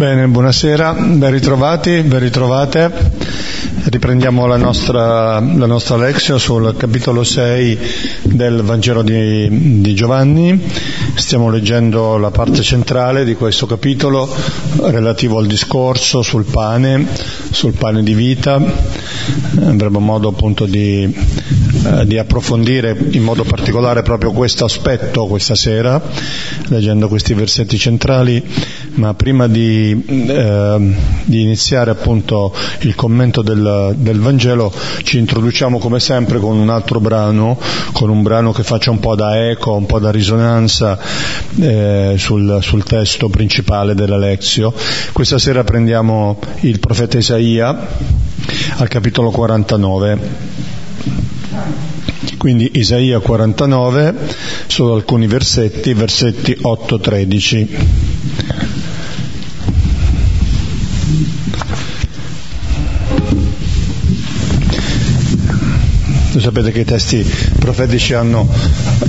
Bene, 0.00 0.28
buonasera, 0.28 0.94
ben 0.94 1.30
ritrovati, 1.30 2.00
ben 2.00 2.20
ritrovate. 2.20 2.90
Riprendiamo 3.84 4.46
la 4.46 4.56
nostra, 4.56 5.40
la 5.40 5.66
nostra 5.66 5.98
lezione 5.98 6.40
sul 6.40 6.74
capitolo 6.74 7.22
6 7.22 7.78
del 8.22 8.62
Vangelo 8.62 9.02
di, 9.02 9.82
di, 9.82 9.94
Giovanni. 9.94 10.58
Stiamo 11.16 11.50
leggendo 11.50 12.16
la 12.16 12.30
parte 12.30 12.62
centrale 12.62 13.26
di 13.26 13.34
questo 13.34 13.66
capitolo 13.66 14.26
relativo 14.84 15.38
al 15.38 15.46
discorso 15.46 16.22
sul 16.22 16.46
pane, 16.46 17.06
sul 17.50 17.74
pane 17.74 18.02
di 18.02 18.14
vita. 18.14 18.54
Avremo 18.54 19.98
modo 20.00 20.28
appunto 20.28 20.64
di, 20.64 21.14
eh, 21.84 22.06
di 22.06 22.16
approfondire 22.16 22.96
in 23.10 23.22
modo 23.22 23.44
particolare 23.44 24.02
proprio 24.02 24.32
questo 24.32 24.64
aspetto 24.64 25.26
questa 25.26 25.54
sera, 25.54 26.00
leggendo 26.68 27.06
questi 27.08 27.34
versetti 27.34 27.76
centrali, 27.76 28.42
ma 29.00 29.14
prima 29.14 29.48
di 29.48 30.04
eh, 30.06 30.94
di 31.24 31.42
iniziare 31.42 31.90
appunto 31.90 32.54
il 32.80 32.94
commento 32.94 33.42
del, 33.42 33.94
del, 33.96 34.18
Vangelo 34.20 34.72
ci 35.02 35.18
introduciamo 35.18 35.78
come 35.78 35.98
sempre 36.00 36.38
con 36.38 36.56
un 36.56 36.68
altro 36.68 37.00
brano, 37.00 37.58
con 37.92 38.10
un 38.10 38.22
brano 38.22 38.52
che 38.52 38.62
faccia 38.62 38.90
un 38.90 39.00
po' 39.00 39.14
da 39.14 39.48
eco, 39.48 39.74
un 39.74 39.86
po' 39.86 39.98
da 39.98 40.10
risonanza 40.10 40.98
eh, 41.58 42.14
sul, 42.18 42.58
sul, 42.60 42.82
testo 42.84 43.28
principale 43.28 43.94
della 43.94 44.18
Lezio. 44.18 44.74
Questa 45.12 45.38
sera 45.38 45.64
prendiamo 45.64 46.38
il 46.60 46.80
profeta 46.80 47.18
Isaia 47.18 47.88
al 48.76 48.88
capitolo 48.88 49.30
49. 49.30 50.18
Quindi 52.36 52.70
Isaia 52.74 53.18
49, 53.18 54.14
solo 54.66 54.94
alcuni 54.94 55.26
versetti, 55.26 55.92
versetti 55.94 56.56
8-13. 56.60 58.09
Voi 66.32 66.40
sapete 66.40 66.70
che 66.70 66.80
i 66.80 66.84
testi 66.84 67.28
profetici 67.58 68.14
hanno 68.14 68.48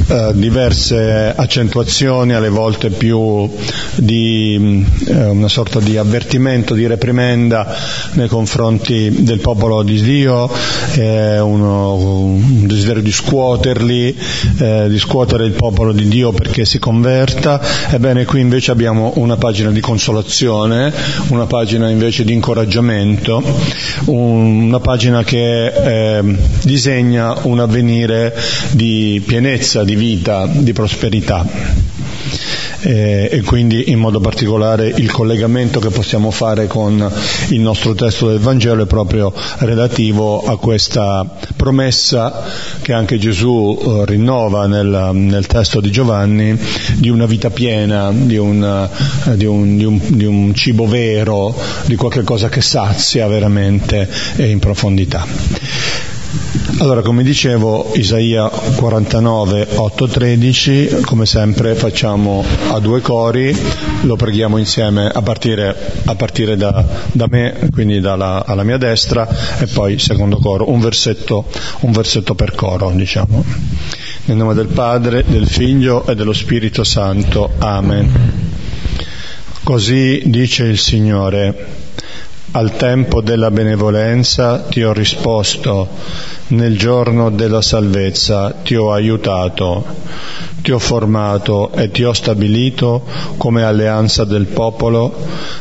eh, 0.07 0.31
diverse 0.33 1.31
accentuazioni, 1.35 2.33
alle 2.33 2.49
volte 2.49 2.89
più 2.89 3.47
di 3.95 4.83
eh, 5.05 5.25
una 5.25 5.47
sorta 5.47 5.79
di 5.79 5.97
avvertimento, 5.97 6.73
di 6.73 6.87
reprimenda 6.87 7.75
nei 8.13 8.27
confronti 8.27 9.21
del 9.23 9.39
popolo 9.39 9.83
di 9.83 10.01
Dio, 10.01 10.49
eh, 10.95 11.39
uno, 11.39 11.93
un 11.93 12.65
desiderio 12.65 13.03
di 13.03 13.11
scuoterli, 13.11 14.17
eh, 14.57 14.85
di 14.89 14.97
scuotere 14.97 15.45
il 15.45 15.53
popolo 15.53 15.91
di 15.91 16.07
Dio 16.07 16.31
perché 16.31 16.65
si 16.65 16.79
converta. 16.79 17.61
Ebbene, 17.91 18.25
qui 18.25 18.39
invece 18.39 18.71
abbiamo 18.71 19.13
una 19.17 19.37
pagina 19.37 19.69
di 19.69 19.79
consolazione, 19.79 20.91
una 21.27 21.45
pagina 21.45 21.87
invece 21.87 22.23
di 22.23 22.33
incoraggiamento, 22.33 23.43
un, 24.05 24.63
una 24.63 24.79
pagina 24.79 25.23
che 25.23 25.67
eh, 25.67 26.37
disegna 26.63 27.09
segna 27.11 27.35
un 27.41 27.59
avvenire 27.59 28.33
di 28.71 29.21
pienezza, 29.25 29.83
di 29.83 29.95
vita, 29.95 30.47
di 30.49 30.71
prosperità. 30.71 31.45
Eh, 32.83 33.29
e 33.31 33.41
quindi 33.41 33.91
in 33.91 33.99
modo 33.99 34.19
particolare 34.19 34.87
il 34.87 35.11
collegamento 35.11 35.79
che 35.79 35.89
possiamo 35.89 36.31
fare 36.31 36.65
con 36.65 37.11
il 37.49 37.59
nostro 37.59 37.93
testo 37.93 38.29
del 38.29 38.39
Vangelo 38.39 38.83
è 38.83 38.87
proprio 38.87 39.31
relativo 39.59 40.43
a 40.43 40.57
questa 40.57 41.37
promessa 41.55 42.43
che 42.81 42.91
anche 42.91 43.19
Gesù 43.19 43.77
eh, 43.79 44.05
rinnova 44.05 44.65
nel, 44.65 45.11
nel, 45.13 45.45
testo 45.45 45.79
di 45.79 45.91
Giovanni 45.91 46.57
di 46.95 47.09
una 47.09 47.27
vita 47.27 47.51
piena, 47.51 48.11
di 48.11 48.37
un, 48.37 48.89
di, 49.35 49.45
un, 49.45 49.77
di, 49.77 49.83
un, 49.83 49.99
di 50.07 50.25
un 50.25 50.55
cibo 50.55 50.87
vero, 50.87 51.55
di 51.85 51.95
qualche 51.95 52.23
cosa 52.23 52.49
che 52.49 52.61
sazia 52.61 53.27
veramente 53.27 54.09
e 54.37 54.49
in 54.49 54.57
profondità. 54.57 55.23
Allora, 56.77 57.01
come 57.01 57.23
dicevo, 57.23 57.91
Isaia 57.95 58.47
49, 58.47 59.67
8, 59.75 60.07
13, 60.07 61.01
come 61.01 61.25
sempre 61.25 61.75
facciamo 61.75 62.43
a 62.69 62.79
due 62.79 63.01
cori, 63.01 63.53
lo 64.03 64.15
preghiamo 64.15 64.57
insieme 64.57 65.07
a 65.07 65.21
partire, 65.21 65.75
a 66.05 66.15
partire 66.15 66.55
da, 66.55 66.85
da, 67.11 67.27
me, 67.29 67.69
quindi 67.73 67.99
dalla, 67.99 68.45
alla 68.45 68.63
mia 68.63 68.77
destra, 68.77 69.27
e 69.59 69.67
poi 69.67 69.99
secondo 69.99 70.37
coro, 70.37 70.69
un 70.69 70.79
versetto, 70.79 71.45
un 71.81 71.91
versetto 71.91 72.33
per 72.33 72.55
coro, 72.55 72.91
diciamo. 72.95 73.43
Nel 74.25 74.37
nome 74.37 74.53
del 74.53 74.67
Padre, 74.67 75.25
del 75.27 75.47
Figlio 75.47 76.07
e 76.07 76.15
dello 76.15 76.33
Spirito 76.33 76.85
Santo. 76.85 77.51
Amen. 77.57 78.49
Così 79.63 80.23
dice 80.25 80.63
il 80.63 80.77
Signore. 80.77 81.80
Al 82.53 82.75
tempo 82.75 83.21
della 83.21 83.49
benevolenza 83.49 84.63
ti 84.69 84.83
ho 84.83 84.91
risposto, 84.91 85.87
nel 86.47 86.77
giorno 86.77 87.29
della 87.29 87.61
salvezza 87.61 88.55
ti 88.61 88.75
ho 88.75 88.91
aiutato, 88.91 89.85
ti 90.61 90.73
ho 90.73 90.77
formato 90.77 91.71
e 91.71 91.89
ti 91.91 92.03
ho 92.03 92.11
stabilito 92.11 93.05
come 93.37 93.63
alleanza 93.63 94.25
del 94.25 94.47
popolo 94.47 95.15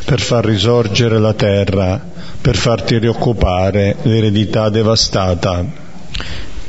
per 0.05 0.21
far 0.21 0.45
risorgere 0.45 1.21
la 1.21 1.33
terra, 1.33 2.05
per 2.41 2.57
farti 2.57 2.99
rioccupare 2.99 3.99
l'eredità 4.03 4.69
devastata. 4.69 5.65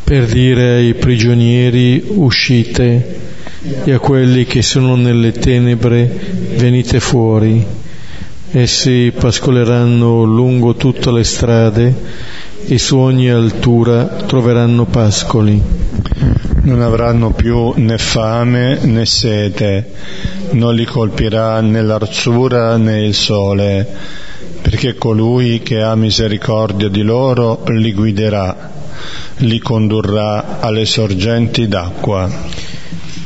Per 0.03 0.25
dire 0.27 0.75
ai 0.75 0.93
prigionieri 0.93 2.03
uscite 2.09 3.19
e 3.85 3.91
a 3.91 3.97
quelli 3.97 4.45
che 4.45 4.61
sono 4.61 4.95
nelle 4.95 5.31
tenebre 5.31 6.03
venite 6.57 6.99
fuori 6.99 7.79
Essi 8.53 9.13
pascoleranno 9.17 10.23
lungo 10.23 10.75
tutte 10.75 11.09
le 11.09 11.23
strade 11.23 11.95
e 12.65 12.77
su 12.77 12.97
ogni 12.97 13.29
altura 13.29 14.03
troveranno 14.25 14.83
pascoli. 14.83 15.61
Non 16.63 16.81
avranno 16.81 17.31
più 17.31 17.71
né 17.77 17.97
fame 17.97 18.79
né 18.81 19.05
sete, 19.05 19.91
non 20.51 20.75
li 20.75 20.83
colpirà 20.83 21.61
né 21.61 21.81
l'arzura 21.81 22.75
né 22.75 23.05
il 23.05 23.13
sole, 23.13 23.87
perché 24.61 24.95
colui 24.95 25.61
che 25.61 25.81
ha 25.81 25.95
misericordia 25.95 26.89
di 26.89 27.03
loro 27.03 27.63
li 27.67 27.93
guiderà, 27.93 28.69
li 29.37 29.59
condurrà 29.59 30.59
alle 30.59 30.83
sorgenti 30.83 31.69
d'acqua. 31.69 32.29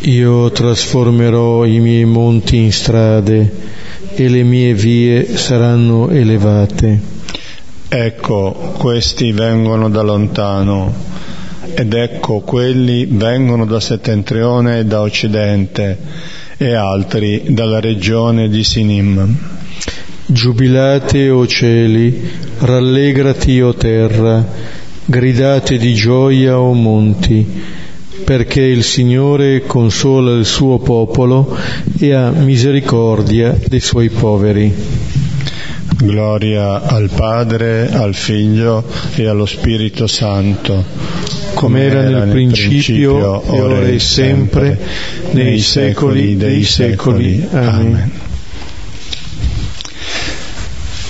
Io 0.02 0.52
trasformerò 0.52 1.66
i 1.66 1.80
miei 1.80 2.06
monti 2.06 2.58
in 2.58 2.72
strade 2.72 3.74
e 4.16 4.30
le 4.30 4.44
mie 4.44 4.74
vie 4.74 5.36
saranno 5.36 6.10
elevate. 6.10 7.00
Ecco, 7.90 8.74
questi 8.78 9.34
vengono 9.34 9.90
da 9.90 10.02
lontano 10.02 10.94
ed 11.74 11.94
ecco 11.94 12.40
quelli 12.40 13.06
vengono 13.06 13.66
da 13.66 13.80
settentrione 13.82 14.80
e 14.80 14.86
da 14.86 15.02
occidente 15.02 15.98
e 16.56 16.74
altri 16.74 17.44
dalla 17.50 17.82
regione 17.82 18.48
di 18.48 18.64
Sinim. 18.64 19.38
Giubilate, 20.28 21.30
o 21.30 21.46
cieli, 21.46 22.32
rallegrati, 22.60 23.60
o 23.60 23.74
terra, 23.74 24.44
gridate 25.06 25.78
di 25.78 25.94
gioia, 25.94 26.58
o 26.58 26.74
monti 26.74 27.75
perché 28.26 28.62
il 28.62 28.84
Signore 28.84 29.62
consola 29.68 30.36
il 30.36 30.46
suo 30.46 30.80
popolo 30.80 31.56
e 32.00 32.12
ha 32.12 32.32
misericordia 32.32 33.56
dei 33.68 33.80
suoi 33.80 34.10
poveri. 34.10 34.74
Gloria 35.98 36.82
al 36.82 37.10
Padre, 37.14 37.90
al 37.92 38.16
Figlio 38.16 38.84
e 39.14 39.28
allo 39.28 39.46
Spirito 39.46 40.08
Santo, 40.08 40.84
come 41.54 41.84
era 41.84 42.02
nel, 42.02 42.30
principio, 42.30 43.40
principio, 43.40 43.64
ora 43.64 43.88
e 43.88 44.00
sempre, 44.00 44.78
nei 45.32 45.60
secoli 45.60 46.36
dei 46.36 46.64
secoli. 46.64 47.48
Amen. 47.52 48.12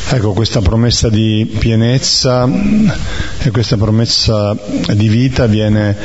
Ecco, 0.07 0.33
questa 0.33 0.61
promessa 0.61 1.09
di 1.09 1.49
pienezza 1.57 2.47
e 3.47 3.51
questa 3.51 3.77
promessa 3.77 4.57
di 4.93 5.07
vita 5.07 5.45
viene 5.45 5.95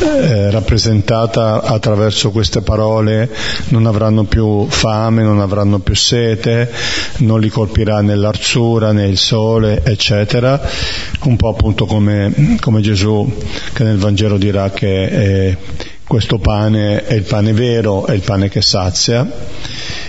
eh, 0.00 0.50
rappresentata 0.50 1.62
attraverso 1.62 2.30
queste 2.30 2.60
parole, 2.60 3.30
non 3.68 3.86
avranno 3.86 4.24
più 4.24 4.66
fame, 4.68 5.22
non 5.22 5.40
avranno 5.40 5.78
più 5.78 5.94
sete, 5.94 6.70
non 7.18 7.40
li 7.40 7.48
colpirà 7.48 8.00
né 8.00 8.16
l'arzura 8.16 8.92
né 8.92 9.06
il 9.06 9.16
sole, 9.16 9.82
eccetera, 9.84 10.60
un 11.24 11.36
po' 11.36 11.48
appunto 11.48 11.86
come, 11.86 12.56
come 12.60 12.80
Gesù 12.80 13.32
che 13.72 13.84
nel 13.84 13.98
Vangelo 13.98 14.36
dirà 14.36 14.70
che 14.70 15.04
eh, 15.04 15.56
questo 16.08 16.38
pane 16.38 17.04
è 17.04 17.12
il 17.12 17.24
pane 17.24 17.52
vero, 17.52 18.06
è 18.06 18.12
il 18.12 18.22
pane 18.22 18.48
che 18.48 18.62
sazia 18.62 19.30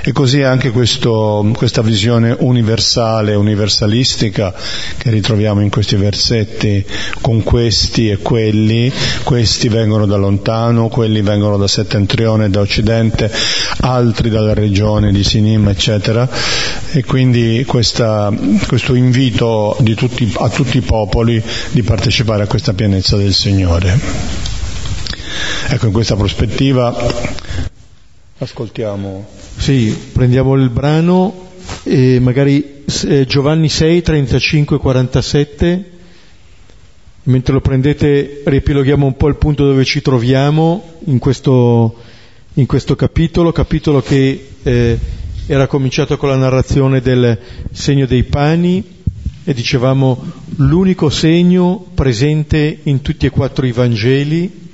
E 0.02 0.14
così 0.14 0.42
anche 0.42 0.72
questo, 0.72 1.52
questa 1.54 1.82
visione 1.82 2.34
universale, 2.40 3.36
universalistica 3.36 4.54
che 4.98 5.10
ritroviamo 5.10 5.62
in 5.62 5.70
questi 5.70 5.98
versetti, 5.98 6.86
con 7.20 7.44
questi 7.44 8.10
e 8.10 8.18
quelli, 8.18 8.92
questi 9.24 9.68
vengono 9.68 10.06
da 10.06 10.16
lontano, 10.16 10.88
quelli 10.88 11.22
vengono 11.22 11.58
da 11.58 11.68
settentrione 11.68 12.50
da 12.50 12.62
occidente, 12.62 13.30
altri 13.82 14.30
dalla 14.30 14.54
regione 14.54 15.12
di 15.12 15.24
Sinim, 15.24 15.68
eccetera. 15.68 16.28
E 16.92 17.04
quindi 17.04 17.66
questa, 17.68 18.34
questo 18.68 18.96
invito 18.96 19.76
tutti, 19.96 20.32
a 20.38 20.50
tutti 20.50 20.78
i 20.78 20.82
popoli 20.82 21.44
di 21.72 21.84
partecipare 21.84 22.44
a 22.44 22.48
questa 22.48 22.74
pienezza 22.74 23.18
del 23.18 23.34
Signore. 23.34 24.39
Ecco, 25.72 25.86
in 25.86 25.92
questa 25.92 26.16
prospettiva 26.16 26.96
ascoltiamo. 28.40 29.24
Sì, 29.56 29.96
prendiamo 30.12 30.56
il 30.56 30.70
brano 30.72 31.48
e 31.84 32.20
magari 32.20 32.84
eh, 33.06 33.26
Giovanni 33.28 33.70
6, 33.70 34.02
35, 34.02 34.80
47. 34.80 35.90
Mentre 37.24 37.54
lo 37.54 37.62
prendete 37.62 38.42
riepiloghiamo 38.46 39.06
un 39.06 39.16
po' 39.16 39.28
il 39.28 39.36
punto 39.36 39.64
dove 39.68 39.86
ci 39.86 40.02
troviamo 40.02 40.96
in 41.06 41.20
questo, 41.20 41.96
in 42.56 42.66
questo 42.66 42.96
capitolo, 42.96 43.52
capitolo 43.52 44.02
che 44.02 44.48
eh, 44.64 44.98
era 45.46 45.68
cominciato 45.68 46.18
con 46.18 46.30
la 46.30 46.36
narrazione 46.36 47.00
del 47.00 47.38
segno 47.72 48.08
dei 48.08 48.24
pani 48.24 48.84
e 49.44 49.54
dicevamo 49.54 50.20
l'unico 50.56 51.12
segno 51.12 51.86
presente 51.94 52.80
in 52.84 53.02
tutti 53.02 53.28
e 53.28 53.30
quattro 53.30 53.68
i 53.68 53.72
Vangeli. 53.72 54.69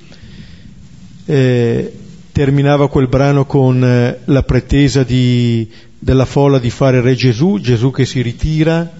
Eh, 1.25 1.93
terminava 2.31 2.89
quel 2.89 3.07
brano 3.07 3.45
con 3.45 3.83
eh, 3.83 4.19
la 4.25 4.43
pretesa 4.43 5.03
di, 5.03 5.67
della 5.97 6.25
folla 6.25 6.59
di 6.59 6.69
fare 6.69 7.01
Re 7.01 7.15
Gesù, 7.15 7.59
Gesù 7.59 7.91
che 7.91 8.05
si 8.05 8.21
ritira, 8.21 8.91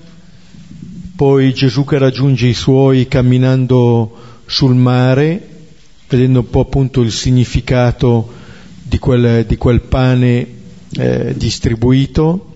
poi 1.16 1.54
Gesù 1.54 1.84
che 1.84 1.98
raggiunge 1.98 2.48
i 2.48 2.54
suoi 2.54 3.08
camminando 3.08 4.40
sul 4.46 4.74
mare, 4.74 5.50
vedendo 6.08 6.40
un 6.40 6.50
po' 6.50 6.62
appunto 6.62 7.02
il 7.02 7.12
significato 7.12 8.32
di 8.82 9.00
quel, 9.00 9.46
di 9.46 9.58
quel 9.58 9.82
pane 9.82 10.48
eh, 10.98 11.34
distribuito, 11.36 12.54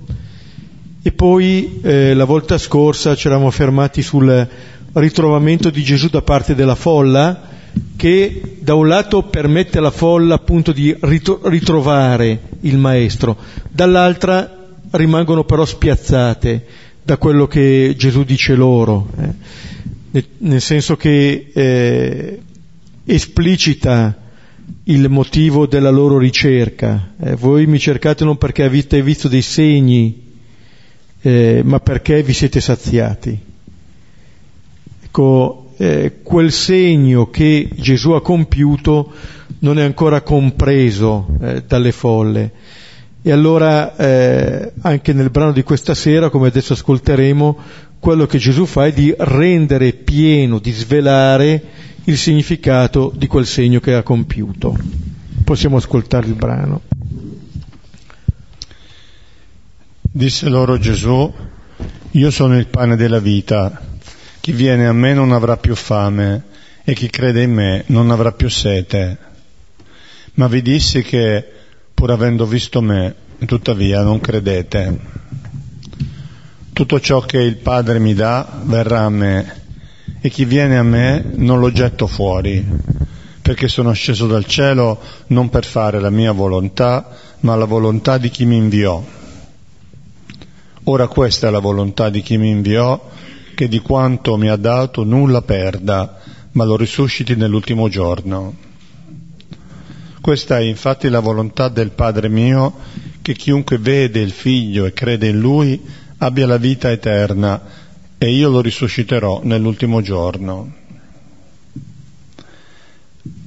e 1.01 1.11
poi 1.11 1.79
eh, 1.81 2.13
la 2.13 2.25
volta 2.25 2.57
scorsa 2.57 3.15
ci 3.15 3.27
eravamo 3.27 3.51
fermati 3.51 4.01
sul 4.01 4.47
ritrovamento 4.93 5.69
di 5.69 5.83
Gesù 5.83 6.07
da 6.07 6.21
parte 6.21 6.55
della 6.55 6.75
folla 6.75 7.58
che 7.95 8.57
da 8.59 8.73
un 8.73 8.87
lato 8.87 9.23
permette 9.23 9.77
alla 9.77 9.91
folla 9.91 10.35
appunto 10.35 10.71
di 10.71 10.95
ritrovare 10.99 12.39
il 12.61 12.77
maestro, 12.77 13.37
dall'altra 13.69 14.67
rimangono 14.91 15.43
però 15.43 15.65
spiazzate 15.65 16.65
da 17.03 17.17
quello 17.17 17.47
che 17.47 17.95
Gesù 17.97 18.23
dice 18.23 18.55
loro, 18.55 19.09
eh? 19.19 20.25
nel 20.39 20.61
senso 20.61 20.95
che 20.95 21.51
eh, 21.53 22.39
esplicita 23.05 24.17
il 24.85 25.09
motivo 25.09 25.67
della 25.67 25.89
loro 25.89 26.17
ricerca. 26.17 27.13
Eh, 27.19 27.35
voi 27.35 27.67
mi 27.67 27.79
cercate 27.79 28.23
non 28.23 28.37
perché 28.37 28.63
avete 28.63 29.01
visto 29.01 29.27
dei 29.27 29.41
segni 29.41 30.27
eh, 31.21 31.61
ma 31.63 31.79
perché 31.79 32.23
vi 32.23 32.33
siete 32.33 32.61
saziati. 32.61 33.37
Ecco, 35.03 35.68
eh, 35.81 36.19
quel 36.21 36.51
segno 36.51 37.29
che 37.29 37.69
Gesù 37.73 38.11
ha 38.11 38.21
compiuto 38.21 39.13
non 39.59 39.79
è 39.79 39.83
ancora 39.83 40.21
compreso 40.21 41.27
eh, 41.41 41.63
dalle 41.65 41.93
folle. 41.93 42.51
E 43.21 43.31
allora 43.31 43.95
eh, 43.95 44.73
anche 44.81 45.13
nel 45.13 45.29
brano 45.29 45.53
di 45.53 45.63
questa 45.63 45.93
sera, 45.93 46.29
come 46.29 46.47
adesso 46.47 46.73
ascolteremo, 46.73 47.57
quello 47.97 48.25
che 48.25 48.37
Gesù 48.39 48.65
fa 48.65 48.87
è 48.87 48.91
di 48.91 49.13
rendere 49.17 49.93
pieno, 49.93 50.59
di 50.59 50.71
svelare 50.71 51.63
il 52.03 52.17
significato 52.17 53.13
di 53.15 53.27
quel 53.27 53.45
segno 53.45 53.79
che 53.79 53.93
ha 53.93 54.03
compiuto. 54.03 54.77
Possiamo 55.45 55.77
ascoltare 55.77 56.27
il 56.27 56.33
brano. 56.33 56.81
Disse 60.11 60.49
loro 60.49 60.77
Gesù, 60.77 61.33
io 62.11 62.31
sono 62.31 62.57
il 62.57 62.67
pane 62.67 62.97
della 62.97 63.19
vita, 63.19 63.88
chi 64.39 64.51
viene 64.51 64.87
a 64.87 64.93
me 64.93 65.13
non 65.13 65.31
avrà 65.31 65.57
più 65.57 65.75
fame 65.75 66.43
e 66.83 66.93
chi 66.93 67.09
crede 67.09 67.43
in 67.43 67.53
me 67.53 67.83
non 67.87 68.09
avrà 68.09 68.31
più 68.31 68.49
sete. 68.49 69.17
Ma 70.35 70.47
vi 70.47 70.61
dissi 70.61 71.01
che, 71.01 71.45
pur 71.93 72.11
avendo 72.11 72.45
visto 72.45 72.81
me, 72.81 73.13
tuttavia 73.45 74.01
non 74.01 74.19
credete. 74.19 74.99
Tutto 76.71 76.99
ciò 76.99 77.19
che 77.21 77.39
il 77.39 77.57
Padre 77.57 77.99
mi 77.99 78.13
dà 78.13 78.61
verrà 78.63 79.01
a 79.01 79.09
me 79.09 79.57
e 80.21 80.29
chi 80.29 80.45
viene 80.45 80.77
a 80.77 80.83
me 80.83 81.23
non 81.35 81.59
lo 81.59 81.71
getto 81.71 82.07
fuori, 82.07 82.65
perché 83.41 83.67
sono 83.67 83.91
sceso 83.91 84.27
dal 84.27 84.45
cielo 84.45 84.99
non 85.27 85.49
per 85.49 85.65
fare 85.65 85.99
la 85.99 86.09
mia 86.09 86.31
volontà, 86.31 87.09
ma 87.41 87.55
la 87.55 87.65
volontà 87.65 88.17
di 88.17 88.29
chi 88.29 88.45
mi 88.45 88.55
inviò. 88.55 89.03
Ora 90.85 91.07
questa 91.07 91.47
è 91.47 91.51
la 91.51 91.59
volontà 91.59 92.09
di 92.09 92.21
chi 92.21 92.37
mi 92.37 92.49
inviò, 92.49 93.09
che 93.59 93.67
di 93.67 93.79
quanto 93.79 94.37
mi 94.37 94.47
ha 94.47 94.55
dato 94.55 95.03
nulla 95.03 95.41
perda, 95.41 96.17
ma 96.53 96.63
lo 96.63 96.77
risusciti 96.77 97.35
nell'ultimo 97.35 97.89
giorno. 97.89 98.55
Questa 100.21 100.59
è 100.59 100.61
infatti 100.61 101.09
la 101.09 101.19
volontà 101.19 101.67
del 101.67 101.89
Padre 101.89 102.29
mio, 102.29 102.73
che 103.21 103.33
chiunque 103.33 103.77
vede 103.77 104.21
il 104.21 104.31
Figlio 104.31 104.85
e 104.85 104.93
crede 104.93 105.27
in 105.27 105.41
Lui 105.41 105.77
abbia 106.19 106.47
la 106.47 106.55
vita 106.55 106.89
eterna, 106.89 107.61
e 108.17 108.31
io 108.31 108.49
lo 108.49 108.61
risusciterò 108.61 109.41
nell'ultimo 109.43 110.01
giorno. 110.01 110.73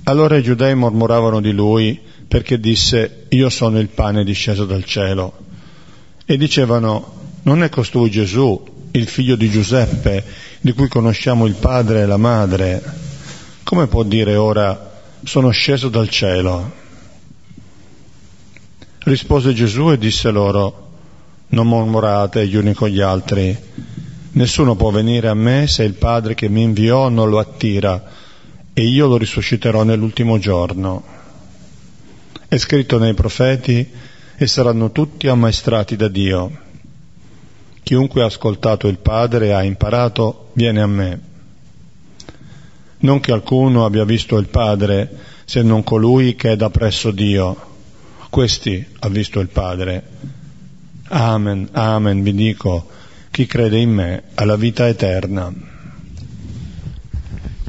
Allora 0.04 0.36
i 0.36 0.42
giudei 0.42 0.74
mormoravano 0.74 1.40
di 1.40 1.52
lui 1.52 1.98
perché 2.28 2.60
disse 2.60 3.24
io 3.30 3.48
sono 3.48 3.78
il 3.78 3.88
pane 3.88 4.24
disceso 4.24 4.66
dal 4.66 4.84
cielo 4.84 5.38
e 6.26 6.36
dicevano 6.36 7.20
non 7.44 7.62
è 7.62 7.70
costui 7.70 8.10
Gesù, 8.10 8.71
il 8.92 9.08
figlio 9.08 9.36
di 9.36 9.48
Giuseppe, 9.48 10.24
di 10.60 10.72
cui 10.72 10.88
conosciamo 10.88 11.46
il 11.46 11.54
padre 11.54 12.02
e 12.02 12.06
la 12.06 12.16
madre? 12.16 12.82
Come 13.62 13.86
può 13.86 14.02
dire 14.02 14.36
ora 14.36 14.90
sono 15.24 15.50
sceso 15.50 15.88
dal 15.88 16.08
cielo? 16.08 16.80
Rispose 18.98 19.54
Gesù 19.54 19.90
e 19.90 19.98
disse 19.98 20.30
loro, 20.30 20.90
non 21.48 21.68
mormorate 21.68 22.46
gli 22.46 22.56
uni 22.56 22.74
con 22.74 22.88
gli 22.88 23.00
altri, 23.00 23.56
nessuno 24.32 24.76
può 24.76 24.90
venire 24.90 25.28
a 25.28 25.34
me 25.34 25.66
se 25.66 25.84
il 25.84 25.94
Padre 25.94 26.34
che 26.34 26.48
mi 26.48 26.62
inviò 26.62 27.08
non 27.08 27.28
lo 27.28 27.38
attira 27.38 28.10
e 28.72 28.82
io 28.86 29.06
lo 29.06 29.16
risusciterò 29.16 29.82
nell'ultimo 29.82 30.38
giorno. 30.38 31.02
È 32.48 32.56
scritto 32.58 32.98
nei 32.98 33.14
profeti 33.14 33.88
e 34.36 34.46
saranno 34.46 34.92
tutti 34.92 35.28
ammaestrati 35.28 35.96
da 35.96 36.08
Dio. 36.08 36.70
Chiunque 37.82 38.22
ha 38.22 38.26
ascoltato 38.26 38.88
il 38.88 38.98
Padre 38.98 39.46
e 39.46 39.52
ha 39.52 39.62
imparato 39.62 40.50
viene 40.52 40.80
a 40.80 40.86
me. 40.86 41.20
Non 42.98 43.20
che 43.20 43.32
alcuno 43.32 43.84
abbia 43.84 44.04
visto 44.04 44.36
il 44.38 44.48
Padre 44.48 45.18
se 45.44 45.62
non 45.62 45.82
colui 45.82 46.36
che 46.36 46.52
è 46.52 46.56
da 46.56 46.70
presso 46.70 47.10
Dio. 47.10 47.70
Questi 48.30 48.86
ha 49.00 49.08
visto 49.08 49.40
il 49.40 49.48
Padre. 49.48 50.02
Amen, 51.08 51.68
amen, 51.72 52.22
vi 52.22 52.32
dico, 52.32 52.88
chi 53.30 53.46
crede 53.46 53.78
in 53.78 53.90
me 53.90 54.22
ha 54.34 54.44
la 54.44 54.56
vita 54.56 54.88
eterna. 54.88 55.52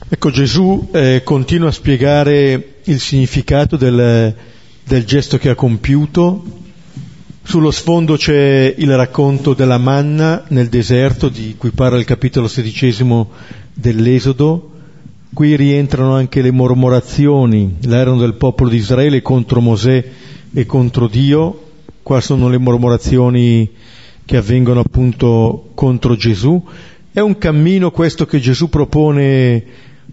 Ecco, 0.08 0.29
Gesù 0.29 0.89
eh, 0.93 1.22
continua 1.24 1.70
a 1.70 1.72
spiegare 1.72 2.75
il 2.84 3.00
significato 3.00 3.75
del, 3.75 4.36
del 4.84 5.05
gesto 5.05 5.38
che 5.38 5.50
ha 5.50 5.55
compiuto 5.55 6.62
sullo 7.43 7.71
sfondo 7.71 8.15
c'è 8.15 8.73
il 8.77 8.95
racconto 8.95 9.53
della 9.53 9.77
manna 9.77 10.45
nel 10.47 10.69
deserto 10.69 11.27
di 11.27 11.55
cui 11.57 11.71
parla 11.71 12.00
il 12.00 12.05
capitolo 12.05 12.47
sedicesimo 12.47 13.31
dell'Esodo. 13.73 14.69
Qui 15.33 15.55
rientrano 15.55 16.15
anche 16.15 16.41
le 16.41 16.51
mormorazioni, 16.51 17.77
l'erano 17.81 18.19
del 18.19 18.35
popolo 18.35 18.69
di 18.69 18.77
Israele 18.77 19.21
contro 19.21 19.62
Mosè 19.62 20.09
e 20.53 20.65
contro 20.65 21.07
Dio. 21.07 21.59
Qua 22.01 22.21
sono 22.21 22.50
le 22.50 22.57
mormorazioni 22.57 23.69
che 24.25 24.38
avvengono 24.38 24.79
appunto 24.79 25.71
contro 25.73 26.15
Gesù. 26.15 26.63
È 27.12 27.19
un 27.19 27.38
cammino 27.38 27.91
questo 27.91 28.25
che 28.25 28.39
Gesù 28.39 28.69
propone 28.69 29.63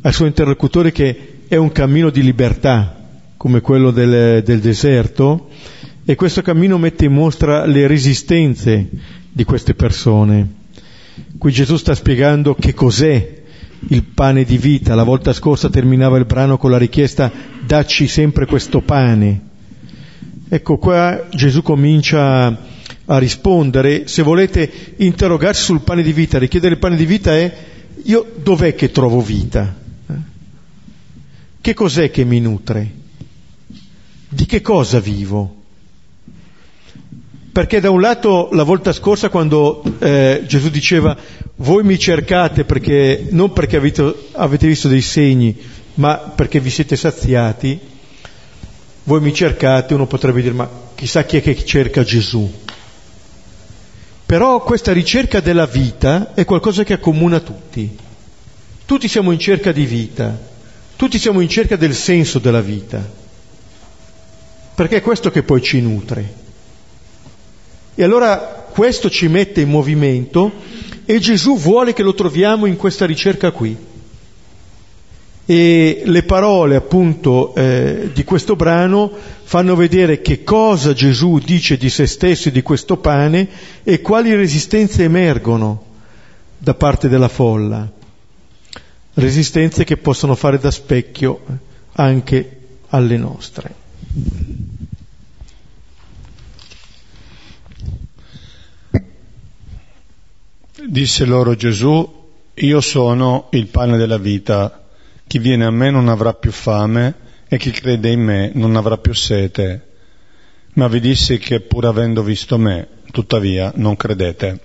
al 0.03 0.13
suo 0.13 0.27
interlocutore 0.27 0.91
che 0.91 1.39
è 1.49 1.57
un 1.57 1.71
cammino 1.71 2.11
di 2.11 2.23
libertà, 2.23 2.97
come 3.37 3.61
quello 3.61 3.91
del, 3.91 4.43
del 4.43 4.61
deserto, 4.61 5.49
e 6.11 6.17
questo 6.17 6.43
cammino 6.43 6.77
mette 6.77 7.05
in 7.05 7.13
mostra 7.13 7.65
le 7.67 7.87
resistenze 7.87 8.89
di 9.31 9.45
queste 9.45 9.75
persone. 9.75 10.55
Qui 11.39 11.53
Gesù 11.53 11.77
sta 11.77 11.95
spiegando 11.95 12.57
che 12.57 12.75
cos'è 12.75 13.43
il 13.91 14.03
pane 14.03 14.43
di 14.43 14.59
vita. 14.59 14.97
La 14.97 15.05
volta 15.05 15.33
scorsa 15.33 15.71
terminava 15.71 16.19
il 16.19 16.25
brano 16.25 16.59
con 16.59 16.73
la 16.73 16.79
richiesta 16.79 17.31
dacci 17.65 18.09
sempre 18.09 18.47
questo 18.47 18.81
pane. 18.81 19.41
Ecco, 20.49 20.79
qua 20.79 21.29
Gesù 21.31 21.63
comincia 21.63 22.59
a 23.05 23.19
rispondere, 23.19 24.09
se 24.09 24.23
volete 24.23 24.69
interrogarsi 24.97 25.63
sul 25.63 25.83
pane 25.83 26.03
di 26.03 26.13
vita, 26.13 26.41
richiedere 26.41 26.75
il 26.75 26.81
pane 26.81 26.97
di 26.97 27.07
vita 27.07 27.37
è 27.37 27.57
io 28.03 28.33
dov'è 28.43 28.75
che 28.75 28.91
trovo 28.91 29.21
vita? 29.21 29.79
Che 31.61 31.73
cos'è 31.73 32.11
che 32.11 32.25
mi 32.25 32.41
nutre? 32.41 32.95
Di 34.29 34.45
che 34.45 34.61
cosa 34.61 34.99
vivo? 34.99 35.59
Perché 37.53 37.81
da 37.81 37.91
un 37.91 38.01
lato 38.01 38.49
la 38.53 38.63
volta 38.63 38.93
scorsa 38.93 39.29
quando 39.29 39.83
eh, 39.99 40.45
Gesù 40.47 40.71
diceva 40.71 41.17
voi 41.57 41.83
mi 41.83 41.99
cercate 41.99 42.65
perché, 42.65 43.27
non 43.31 43.53
perché 43.53 43.77
avete, 43.77 44.15
avete 44.33 44.67
visto 44.67 44.89
dei 44.89 45.01
segni, 45.01 45.57
ma 45.95 46.17
perché 46.17 46.61
vi 46.61 46.71
siete 46.71 46.97
saziati, 46.97 47.79
voi 49.05 49.21
mi 49.21 49.35
cercate, 49.35 49.95
uno 49.95 50.07
potrebbe 50.07 50.43
dire 50.43 50.55
ma 50.55 50.71
chissà 50.95 51.25
chi 51.25 51.39
è 51.39 51.43
che 51.43 51.65
cerca 51.65 52.05
Gesù. 52.05 52.51
Però 54.25 54.63
questa 54.63 54.93
ricerca 54.93 55.41
della 55.41 55.67
vita 55.67 56.35
è 56.35 56.45
qualcosa 56.45 56.85
che 56.85 56.93
accomuna 56.93 57.41
tutti. 57.41 57.97
Tutti 58.87 59.09
siamo 59.09 59.33
in 59.33 59.41
cerca 59.41 59.73
di 59.73 59.85
vita. 59.87 60.39
Tutti 60.95 61.19
siamo 61.19 61.41
in 61.41 61.49
cerca 61.49 61.77
del 61.77 61.95
senso 61.95 62.39
della 62.39 62.61
vita, 62.61 63.03
perché 64.75 64.99
è 64.99 65.01
questo 65.01 65.31
che 65.31 65.43
poi 65.43 65.63
ci 65.63 65.81
nutre. 65.81 66.40
E 67.95 68.03
allora 68.03 68.67
questo 68.71 69.11
ci 69.11 69.29
mette 69.29 69.61
in 69.61 69.69
movimento 69.69 70.53
e 71.05 71.19
Gesù 71.19 71.59
vuole 71.59 71.93
che 71.93 72.03
lo 72.03 72.15
troviamo 72.15 72.67
in 72.67 72.77
questa 72.77 73.07
ricerca 73.07 73.51
qui. 73.51 73.77
E 75.47 76.03
le 76.05 76.23
parole 76.23 76.77
appunto 76.77 77.55
eh, 77.55 78.11
di 78.13 78.23
questo 78.25 78.55
brano 78.55 79.11
fanno 79.43 79.75
vedere 79.75 80.21
che 80.21 80.45
cosa 80.45 80.93
Gesù 80.93 81.39
dice 81.39 81.77
di 81.77 81.91
se 81.91 82.07
stesso 82.07 82.49
e 82.49 82.53
di 82.53 82.63
questo 82.63 82.99
pane 82.99 83.49
e 83.83 84.01
quali 84.01 84.35
resistenze 84.35 85.03
emergono 85.03 85.83
da 86.57 86.75
parte 86.75 87.09
della 87.09 87.29
folla 87.29 87.99
resistenze 89.15 89.85
che 89.85 89.97
possono 89.97 90.35
fare 90.35 90.59
da 90.59 90.71
specchio 90.71 91.41
anche 91.93 92.59
alle 92.89 93.17
nostre. 93.17 93.75
Disse 100.89 101.27
loro 101.27 101.55
Gesù, 101.55 102.09
io 102.55 102.81
sono 102.81 103.49
il 103.53 103.67
pane 103.67 103.99
della 103.99 104.17
vita, 104.17 104.83
chi 105.27 105.39
viene 105.39 105.67
a 105.67 105.71
me 105.71 105.91
non 105.91 106.09
avrà 106.09 106.33
più 106.33 106.51
fame 106.53 107.15
e 107.49 107.59
chi 107.59 107.71
crede 107.71 108.11
in 108.11 108.21
me 108.21 108.51
non 108.55 108.77
avrà 108.77 108.97
più 108.97 109.13
sete. 109.13 109.89
Ma 110.75 110.89
vi 110.89 111.01
dissi 111.01 111.39
che 111.39 111.61
pur 111.61 111.85
avendo 111.85 112.23
visto 112.23 112.57
me, 112.57 112.89
tuttavia 113.11 113.73
non 113.77 113.95
credete. 113.95 114.61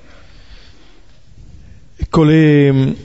Ecco 1.98 2.24
le, 2.24 2.96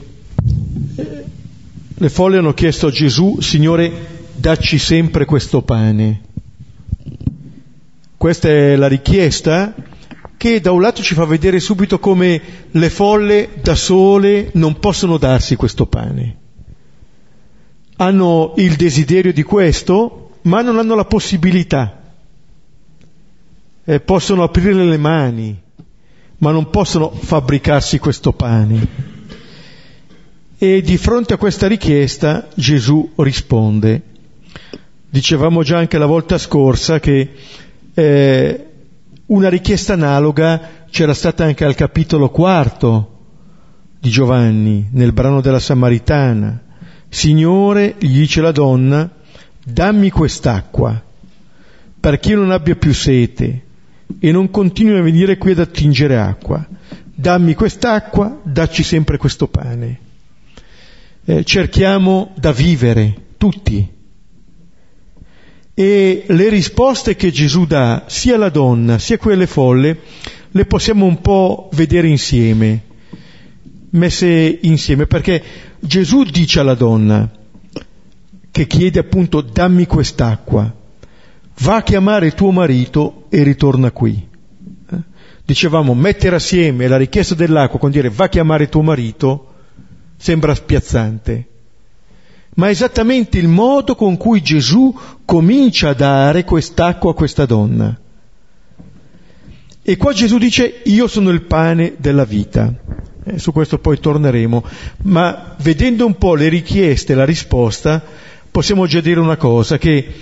le 1.93 2.09
folle 2.09 2.37
hanno 2.37 2.53
chiesto 2.53 2.87
a 2.87 2.91
Gesù, 2.91 3.39
Signore, 3.41 3.91
dacci 4.35 4.77
sempre 4.77 5.25
questo 5.25 5.61
pane. 5.63 6.21
Questa 8.15 8.47
è 8.47 8.75
la 8.77 8.87
richiesta 8.87 9.73
che 10.41 10.59
da 10.59 10.71
un 10.71 10.81
lato 10.81 11.03
ci 11.03 11.13
fa 11.13 11.25
vedere 11.25 11.59
subito 11.59 11.99
come 11.99 12.41
le 12.71 12.89
folle 12.89 13.49
da 13.61 13.75
sole 13.75 14.49
non 14.53 14.79
possono 14.79 15.17
darsi 15.17 15.55
questo 15.55 15.85
pane. 15.85 16.37
Hanno 17.97 18.53
il 18.57 18.75
desiderio 18.75 19.33
di 19.33 19.43
questo, 19.43 20.31
ma 20.41 20.63
non 20.63 20.79
hanno 20.79 20.95
la 20.95 21.05
possibilità. 21.05 22.15
Eh, 23.83 23.99
possono 23.99 24.41
aprire 24.41 24.83
le 24.83 24.97
mani, 24.97 25.61
ma 26.39 26.49
non 26.49 26.71
possono 26.71 27.11
fabbricarsi 27.11 27.99
questo 27.99 28.33
pane. 28.33 28.87
E 30.57 30.81
di 30.81 30.97
fronte 30.97 31.35
a 31.35 31.37
questa 31.37 31.67
richiesta 31.67 32.47
Gesù 32.55 33.11
risponde. 33.17 34.01
Dicevamo 35.07 35.61
già 35.61 35.77
anche 35.77 35.99
la 35.99 36.07
volta 36.07 36.39
scorsa 36.39 36.99
che 36.99 37.29
eh, 37.93 38.65
una 39.31 39.49
richiesta 39.49 39.93
analoga 39.93 40.85
c'era 40.89 41.13
stata 41.13 41.43
anche 41.43 41.65
al 41.65 41.75
capitolo 41.75 42.29
quarto 42.29 43.07
di 43.99 44.09
Giovanni, 44.09 44.87
nel 44.91 45.11
brano 45.11 45.41
della 45.41 45.59
Samaritana. 45.59 46.61
Signore, 47.09 47.95
gli 47.99 48.19
dice 48.19 48.41
la 48.41 48.51
donna, 48.51 49.09
dammi 49.63 50.09
quest'acqua, 50.09 51.01
perché 51.99 52.29
io 52.29 52.37
non 52.37 52.51
abbia 52.51 52.75
più 52.75 52.93
sete 52.93 53.63
e 54.19 54.31
non 54.31 54.49
continui 54.49 54.97
a 54.97 55.03
venire 55.03 55.37
qui 55.37 55.51
ad 55.51 55.59
attingere 55.59 56.17
acqua. 56.17 56.65
Dammi 57.13 57.53
quest'acqua, 57.53 58.39
dacci 58.43 58.83
sempre 58.83 59.17
questo 59.17 59.47
pane 59.47 60.09
eh, 61.25 61.43
cerchiamo 61.43 62.33
da 62.35 62.51
vivere, 62.51 63.15
tutti. 63.37 63.87
E 65.73 66.23
le 66.27 66.49
risposte 66.49 67.15
che 67.15 67.31
Gesù 67.31 67.65
dà, 67.65 68.03
sia 68.07 68.35
alla 68.35 68.49
donna 68.49 68.99
sia 68.99 69.15
a 69.15 69.19
quelle 69.19 69.47
folle, 69.47 69.97
le 70.51 70.65
possiamo 70.65 71.05
un 71.05 71.21
po' 71.21 71.69
vedere 71.73 72.07
insieme, 72.07 72.83
messe 73.91 74.59
insieme, 74.61 75.07
perché 75.07 75.41
Gesù 75.79 76.23
dice 76.23 76.59
alla 76.59 76.75
donna, 76.75 77.29
che 78.51 78.67
chiede 78.67 78.99
appunto 78.99 79.39
dammi 79.39 79.85
quest'acqua, 79.85 80.75
va 81.59 81.75
a 81.75 81.83
chiamare 81.83 82.33
tuo 82.33 82.51
marito 82.51 83.25
e 83.29 83.43
ritorna 83.43 83.91
qui. 83.91 84.27
Eh? 84.91 84.97
Dicevamo 85.45 85.93
mettere 85.93 86.35
assieme 86.35 86.87
la 86.87 86.97
richiesta 86.97 87.33
dell'acqua 87.33 87.79
con 87.79 87.91
dire 87.91 88.09
va 88.09 88.25
a 88.25 88.29
chiamare 88.29 88.67
tuo 88.67 88.81
marito, 88.81 89.53
sembra 90.17 90.53
spiazzante, 90.53 91.47
ma 92.55 92.69
esattamente 92.69 93.37
il 93.37 93.47
modo 93.47 93.95
con 93.95 94.17
cui 94.17 94.41
Gesù 94.41 94.93
comincia 95.25 95.89
a 95.89 95.93
dare 95.93 96.43
quest'acqua 96.43 97.11
a 97.11 97.15
questa 97.15 97.45
donna. 97.45 97.99
E 99.83 99.97
qua 99.97 100.13
Gesù 100.13 100.37
dice 100.37 100.81
io 100.83 101.07
sono 101.07 101.29
il 101.29 101.41
pane 101.43 101.95
della 101.97 102.25
vita. 102.25 102.71
Eh, 103.23 103.39
su 103.39 103.51
questo 103.51 103.77
poi 103.77 103.99
torneremo, 103.99 104.63
ma 105.03 105.55
vedendo 105.59 106.05
un 106.05 106.17
po' 106.17 106.35
le 106.35 106.49
richieste 106.49 107.13
e 107.13 107.15
la 107.15 107.25
risposta, 107.25 108.03
possiamo 108.49 108.85
già 108.87 108.99
dire 108.99 109.19
una 109.19 109.37
cosa, 109.37 109.77
che 109.77 110.13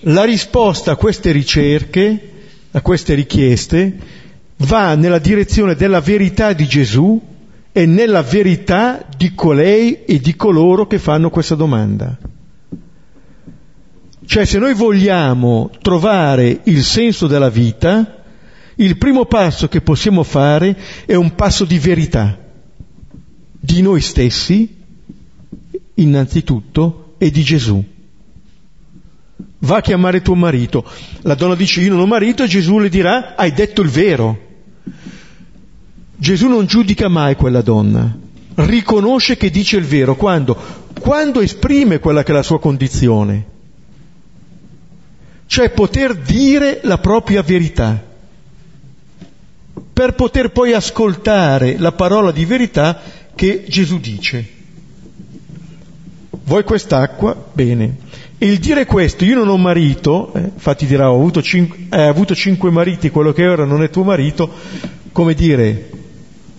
la 0.00 0.24
risposta 0.24 0.92
a 0.92 0.96
queste 0.96 1.32
ricerche, 1.32 2.30
a 2.70 2.80
queste 2.80 3.14
richieste, 3.14 3.96
va 4.58 4.94
nella 4.94 5.18
direzione 5.18 5.74
della 5.74 6.00
verità 6.00 6.52
di 6.52 6.66
Gesù 6.66 7.20
e 7.76 7.84
nella 7.84 8.22
verità 8.22 9.06
di 9.18 9.34
colei 9.34 10.06
e 10.06 10.18
di 10.18 10.34
coloro 10.34 10.86
che 10.86 10.98
fanno 10.98 11.28
questa 11.28 11.54
domanda. 11.54 12.16
Cioè 14.24 14.46
se 14.46 14.58
noi 14.58 14.72
vogliamo 14.72 15.70
trovare 15.82 16.60
il 16.64 16.82
senso 16.82 17.26
della 17.26 17.50
vita, 17.50 18.22
il 18.76 18.96
primo 18.96 19.26
passo 19.26 19.68
che 19.68 19.82
possiamo 19.82 20.22
fare 20.22 20.74
è 21.04 21.16
un 21.16 21.34
passo 21.34 21.66
di 21.66 21.78
verità, 21.78 22.38
di 23.60 23.82
noi 23.82 24.00
stessi, 24.00 24.74
innanzitutto, 25.96 27.16
e 27.18 27.30
di 27.30 27.42
Gesù. 27.42 27.84
Va 29.58 29.76
a 29.76 29.82
chiamare 29.82 30.22
tuo 30.22 30.34
marito. 30.34 30.82
La 31.20 31.34
donna 31.34 31.54
dice 31.54 31.82
io 31.82 31.90
non 31.90 32.00
ho 32.00 32.06
marito 32.06 32.42
e 32.42 32.48
Gesù 32.48 32.78
le 32.78 32.88
dirà 32.88 33.34
hai 33.36 33.52
detto 33.52 33.82
il 33.82 33.90
vero. 33.90 34.44
Gesù 36.16 36.48
non 36.48 36.66
giudica 36.66 37.08
mai 37.08 37.36
quella 37.36 37.60
donna, 37.60 38.16
riconosce 38.54 39.36
che 39.36 39.50
dice 39.50 39.76
il 39.76 39.84
vero 39.84 40.16
quando? 40.16 40.56
Quando 40.98 41.40
esprime 41.40 41.98
quella 41.98 42.22
che 42.22 42.32
è 42.32 42.34
la 42.34 42.42
sua 42.42 42.58
condizione, 42.58 43.44
cioè 45.46 45.70
poter 45.70 46.16
dire 46.16 46.80
la 46.82 46.98
propria 46.98 47.42
verità, 47.42 48.02
per 49.92 50.14
poter 50.14 50.52
poi 50.52 50.72
ascoltare 50.72 51.78
la 51.78 51.92
parola 51.92 52.32
di 52.32 52.44
verità 52.44 53.00
che 53.34 53.64
Gesù 53.68 53.98
dice. 53.98 54.54
Vuoi 56.44 56.64
quest'acqua? 56.64 57.36
Bene. 57.52 57.96
E 58.38 58.46
il 58.46 58.58
dire 58.58 58.84
questo, 58.84 59.24
io 59.24 59.36
non 59.36 59.48
ho 59.48 59.56
marito, 59.56 60.32
eh, 60.34 60.40
infatti 60.40 60.86
dirà, 60.86 61.10
ho 61.10 61.14
avuto, 61.14 61.42
cinque, 61.42 61.86
hai 61.88 62.08
avuto 62.08 62.34
cinque 62.34 62.70
mariti, 62.70 63.10
quello 63.10 63.32
che 63.32 63.46
ora 63.46 63.64
non 63.64 63.82
è 63.82 63.90
tuo 63.90 64.04
marito, 64.04 64.52
come 65.12 65.34
dire, 65.34 65.88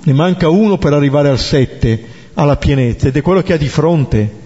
ne 0.04 0.14
manca 0.14 0.50
uno 0.50 0.78
per 0.78 0.94
arrivare 0.94 1.30
al 1.30 1.40
sette, 1.40 2.16
alla 2.34 2.58
pienezza, 2.58 3.08
ed 3.08 3.16
è 3.16 3.22
quello 3.22 3.42
che 3.42 3.54
ha 3.54 3.58
di 3.58 3.68
fronte. 3.68 4.46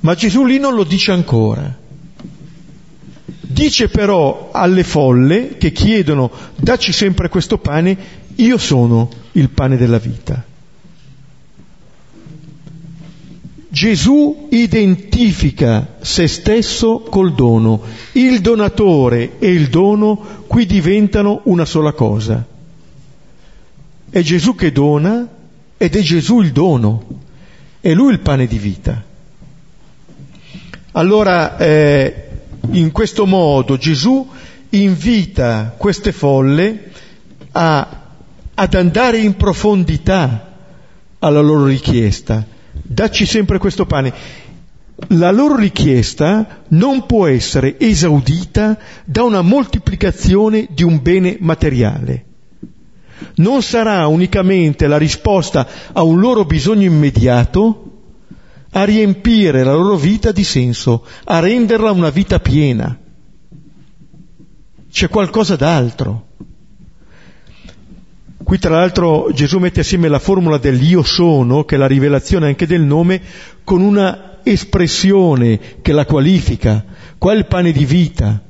Ma 0.00 0.14
Gesù 0.14 0.44
lì 0.44 0.58
non 0.58 0.74
lo 0.74 0.84
dice 0.84 1.12
ancora. 1.12 1.78
Dice 3.40 3.88
però 3.88 4.50
alle 4.52 4.82
folle 4.82 5.56
che 5.58 5.72
chiedono 5.72 6.30
dacci 6.56 6.92
sempre 6.92 7.28
questo 7.28 7.58
pane, 7.58 7.96
io 8.36 8.56
sono 8.58 9.08
il 9.32 9.50
pane 9.50 9.76
della 9.76 9.98
vita. 9.98 10.44
Gesù 13.68 14.48
identifica 14.50 15.96
se 16.00 16.28
stesso 16.28 17.00
col 17.08 17.34
dono. 17.34 17.80
Il 18.12 18.40
donatore 18.40 19.38
e 19.38 19.48
il 19.48 19.68
dono 19.68 20.44
qui 20.46 20.66
diventano 20.66 21.40
una 21.44 21.64
sola 21.64 21.92
cosa. 21.92 22.51
È 24.12 24.20
Gesù 24.20 24.54
che 24.54 24.72
dona 24.72 25.26
ed 25.78 25.96
è 25.96 26.00
Gesù 26.02 26.40
il 26.42 26.52
dono. 26.52 27.20
È 27.80 27.90
lui 27.94 28.12
il 28.12 28.20
pane 28.20 28.46
di 28.46 28.58
vita. 28.58 29.02
Allora, 30.92 31.56
eh, 31.56 32.28
in 32.72 32.92
questo 32.92 33.24
modo 33.24 33.78
Gesù 33.78 34.28
invita 34.68 35.74
queste 35.78 36.12
folle 36.12 36.90
a, 37.52 38.00
ad 38.52 38.74
andare 38.74 39.16
in 39.16 39.34
profondità 39.36 40.50
alla 41.18 41.40
loro 41.40 41.64
richiesta 41.64 42.52
dacci 42.72 43.26
sempre 43.26 43.58
questo 43.58 43.86
pane. 43.86 44.40
La 45.08 45.30
loro 45.30 45.56
richiesta 45.56 46.62
non 46.68 47.06
può 47.06 47.26
essere 47.26 47.78
esaudita 47.78 48.78
da 49.04 49.24
una 49.24 49.42
moltiplicazione 49.42 50.68
di 50.70 50.82
un 50.82 51.00
bene 51.02 51.36
materiale. 51.40 52.24
Non 53.36 53.62
sarà 53.62 54.06
unicamente 54.06 54.86
la 54.86 54.98
risposta 54.98 55.66
a 55.92 56.02
un 56.02 56.20
loro 56.20 56.44
bisogno 56.44 56.84
immediato 56.84 57.92
a 58.72 58.84
riempire 58.84 59.64
la 59.64 59.74
loro 59.74 59.96
vita 59.96 60.32
di 60.32 60.44
senso, 60.44 61.04
a 61.24 61.40
renderla 61.40 61.90
una 61.90 62.10
vita 62.10 62.40
piena. 62.40 62.98
C'è 64.90 65.08
qualcosa 65.08 65.56
d'altro. 65.56 66.26
Qui 68.42 68.58
tra 68.58 68.76
l'altro 68.76 69.30
Gesù 69.32 69.58
mette 69.58 69.80
assieme 69.80 70.08
la 70.08 70.18
formula 70.18 70.58
dell'io 70.58 71.02
sono, 71.02 71.64
che 71.64 71.76
è 71.76 71.78
la 71.78 71.86
rivelazione 71.86 72.46
anche 72.46 72.66
del 72.66 72.82
nome, 72.82 73.20
con 73.64 73.80
una 73.80 74.40
espressione 74.42 75.60
che 75.80 75.92
la 75.92 76.04
qualifica. 76.04 76.84
Qua 77.18 77.32
è 77.32 77.36
il 77.36 77.46
pane 77.46 77.72
di 77.72 77.84
vita. 77.84 78.42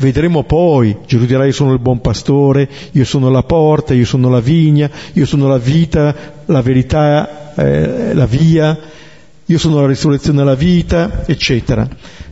Vedremo 0.00 0.44
poi, 0.44 0.96
Gesù 1.06 1.26
dirà 1.26 1.44
io 1.44 1.52
sono 1.52 1.74
il 1.74 1.78
buon 1.78 2.00
pastore, 2.00 2.66
io 2.92 3.04
sono 3.04 3.28
la 3.28 3.42
porta, 3.42 3.92
io 3.92 4.06
sono 4.06 4.30
la 4.30 4.40
vigna, 4.40 4.90
io 5.12 5.26
sono 5.26 5.46
la 5.46 5.58
vita, 5.58 6.42
la 6.46 6.62
verità, 6.62 7.52
eh, 7.54 8.14
la 8.14 8.24
via, 8.24 8.78
io 9.44 9.58
sono 9.58 9.82
la 9.82 9.86
risurrezione 9.86 10.40
e 10.40 10.44
la 10.44 10.54
vita, 10.54 11.26
eccetera. 11.26 11.86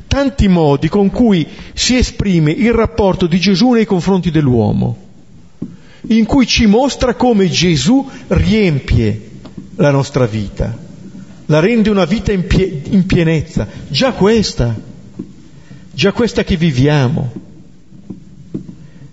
Tanti 0.07 0.49
modi 0.49 0.89
con 0.89 1.11
cui 1.11 1.47
si 1.75 1.97
esprime 1.97 2.53
il 2.53 2.73
rapporto 2.73 3.27
di 3.27 3.39
Gesù 3.39 3.73
nei 3.73 3.85
confronti 3.85 4.31
dell'uomo 4.31 4.97
in 6.07 6.25
cui 6.25 6.47
ci 6.47 6.65
mostra 6.65 7.17
come 7.17 7.51
Gesù 7.51 8.09
riempie 8.29 9.29
la 9.75 9.91
nostra 9.91 10.25
vita, 10.25 10.75
la 11.45 11.61
rende 11.61 11.91
una 11.91 12.07
vita 12.07 12.33
in, 12.33 12.47
pie- 12.47 12.81
in 12.89 13.05
pienezza, 13.05 13.69
già 13.89 14.13
questa, 14.13 14.75
già 15.93 16.13
questa 16.13 16.45
che 16.45 16.57
viviamo. 16.57 17.47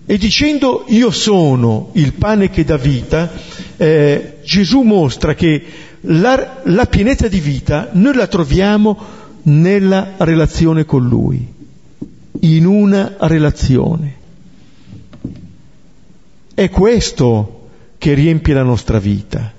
E 0.07 0.17
dicendo 0.17 0.85
io 0.87 1.09
sono 1.09 1.89
il 1.93 2.13
pane 2.13 2.49
che 2.49 2.63
dà 2.63 2.77
vita, 2.77 3.31
eh, 3.77 4.37
Gesù 4.43 4.81
mostra 4.81 5.33
che 5.33 5.63
la, 6.01 6.61
la 6.63 6.85
pienezza 6.85 7.27
di 7.27 7.39
vita 7.39 7.89
noi 7.93 8.13
la 8.13 8.27
troviamo 8.27 8.97
nella 9.43 10.13
relazione 10.17 10.85
con 10.85 11.07
Lui, 11.07 11.53
in 12.41 12.65
una 12.65 13.15
relazione. 13.19 14.23
È 16.53 16.69
questo 16.69 17.69
che 17.97 18.13
riempie 18.13 18.53
la 18.53 18.63
nostra 18.63 18.99
vita. 18.99 19.51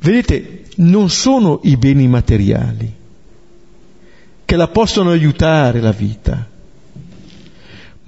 Vedete, 0.00 0.64
non 0.76 1.10
sono 1.10 1.60
i 1.64 1.76
beni 1.76 2.08
materiali 2.08 2.94
che 4.44 4.56
la 4.56 4.68
possono 4.68 5.10
aiutare 5.10 5.80
la 5.80 5.92
vita. 5.92 6.49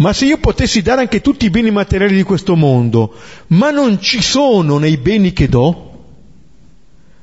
Ma 0.03 0.13
se 0.13 0.25
io 0.25 0.39
potessi 0.39 0.83
dare 0.83 1.03
anche 1.03 1.21
tutti 1.21 1.47
i 1.47 1.51
beni 1.51 1.71
materiali 1.71 2.17
di 2.17 2.25
questo 2.25 2.57
mondo, 2.57 3.15
ma 3.49 3.71
non 3.71 4.01
ci 4.01 4.21
sono 4.21 4.79
nei 4.79 4.97
beni 4.97 5.33
che 5.33 5.49
do, 5.49 5.91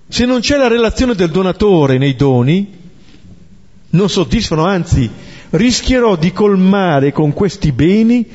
se 0.07 0.25
non 0.25 0.39
c'è 0.39 0.55
la 0.55 0.69
relazione 0.69 1.13
del 1.13 1.29
donatore 1.29 1.97
nei 1.97 2.15
doni, 2.15 2.65
non 3.89 4.09
soddisfano, 4.09 4.63
anzi 4.63 5.09
rischierò 5.49 6.15
di 6.15 6.31
colmare 6.31 7.11
con 7.11 7.33
questi 7.33 7.73
beni 7.73 8.25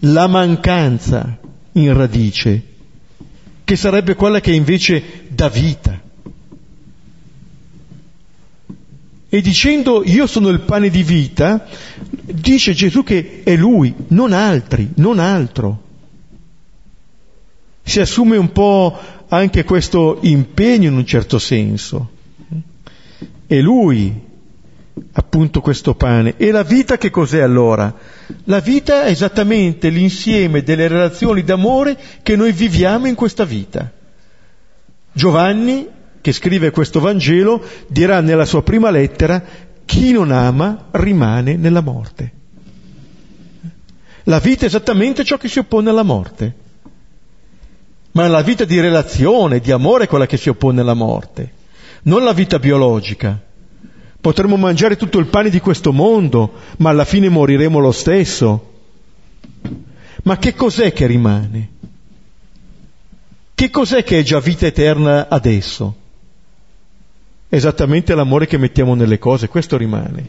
la 0.00 0.26
mancanza 0.26 1.38
in 1.72 1.96
radice, 1.96 2.62
che 3.64 3.74
sarebbe 3.74 4.14
quella 4.16 4.40
che 4.40 4.52
invece 4.52 5.24
dà 5.28 5.48
vita. 5.48 5.98
E 9.30 9.40
dicendo 9.40 10.02
io 10.04 10.26
sono 10.26 10.50
il 10.50 10.60
pane 10.60 10.90
di 10.90 11.02
vita, 11.02 11.66
dice 12.32 12.72
Gesù 12.72 13.02
che 13.02 13.42
è 13.44 13.56
lui, 13.56 13.94
non 14.08 14.32
altri, 14.32 14.90
non 14.96 15.18
altro. 15.18 15.82
Si 17.82 18.00
assume 18.00 18.36
un 18.36 18.52
po' 18.52 18.98
anche 19.28 19.64
questo 19.64 20.18
impegno 20.22 20.88
in 20.88 20.96
un 20.96 21.06
certo 21.06 21.38
senso. 21.38 22.10
È 23.46 23.58
lui 23.60 24.26
appunto 25.12 25.60
questo 25.60 25.94
pane. 25.94 26.34
E 26.36 26.50
la 26.50 26.62
vita 26.62 26.98
che 26.98 27.10
cos'è 27.10 27.40
allora? 27.40 27.94
La 28.44 28.60
vita 28.60 29.04
è 29.04 29.10
esattamente 29.10 29.88
l'insieme 29.88 30.62
delle 30.62 30.88
relazioni 30.88 31.42
d'amore 31.42 31.96
che 32.22 32.36
noi 32.36 32.52
viviamo 32.52 33.06
in 33.06 33.14
questa 33.14 33.44
vita. 33.44 33.90
Giovanni, 35.12 35.88
che 36.20 36.32
scrive 36.32 36.70
questo 36.70 37.00
Vangelo, 37.00 37.62
dirà 37.86 38.20
nella 38.20 38.44
sua 38.44 38.62
prima 38.62 38.90
lettera, 38.90 39.42
chi 39.88 40.12
non 40.12 40.30
ama 40.30 40.88
rimane 40.90 41.56
nella 41.56 41.80
morte. 41.80 42.32
La 44.24 44.38
vita 44.38 44.64
è 44.64 44.66
esattamente 44.66 45.24
ciò 45.24 45.38
che 45.38 45.48
si 45.48 45.60
oppone 45.60 45.88
alla 45.88 46.02
morte. 46.02 46.54
Ma 48.12 48.28
la 48.28 48.42
vita 48.42 48.66
di 48.66 48.78
relazione, 48.80 49.60
di 49.60 49.70
amore 49.70 50.04
è 50.04 50.06
quella 50.06 50.26
che 50.26 50.36
si 50.36 50.50
oppone 50.50 50.82
alla 50.82 50.92
morte, 50.92 51.52
non 52.02 52.22
la 52.22 52.34
vita 52.34 52.58
biologica. 52.58 53.40
Potremmo 54.20 54.58
mangiare 54.58 54.98
tutto 54.98 55.18
il 55.18 55.28
pane 55.28 55.48
di 55.48 55.60
questo 55.60 55.90
mondo, 55.90 56.52
ma 56.76 56.90
alla 56.90 57.06
fine 57.06 57.30
moriremo 57.30 57.78
lo 57.78 57.92
stesso. 57.92 58.72
Ma 60.24 60.36
che 60.36 60.54
cos'è 60.54 60.92
che 60.92 61.06
rimane? 61.06 61.70
Che 63.54 63.70
cos'è 63.70 64.04
che 64.04 64.18
è 64.18 64.22
già 64.22 64.38
vita 64.38 64.66
eterna 64.66 65.28
adesso? 65.30 65.94
Esattamente 67.48 68.14
l'amore 68.14 68.46
che 68.46 68.58
mettiamo 68.58 68.94
nelle 68.94 69.18
cose, 69.18 69.48
questo 69.48 69.76
rimane. 69.76 70.26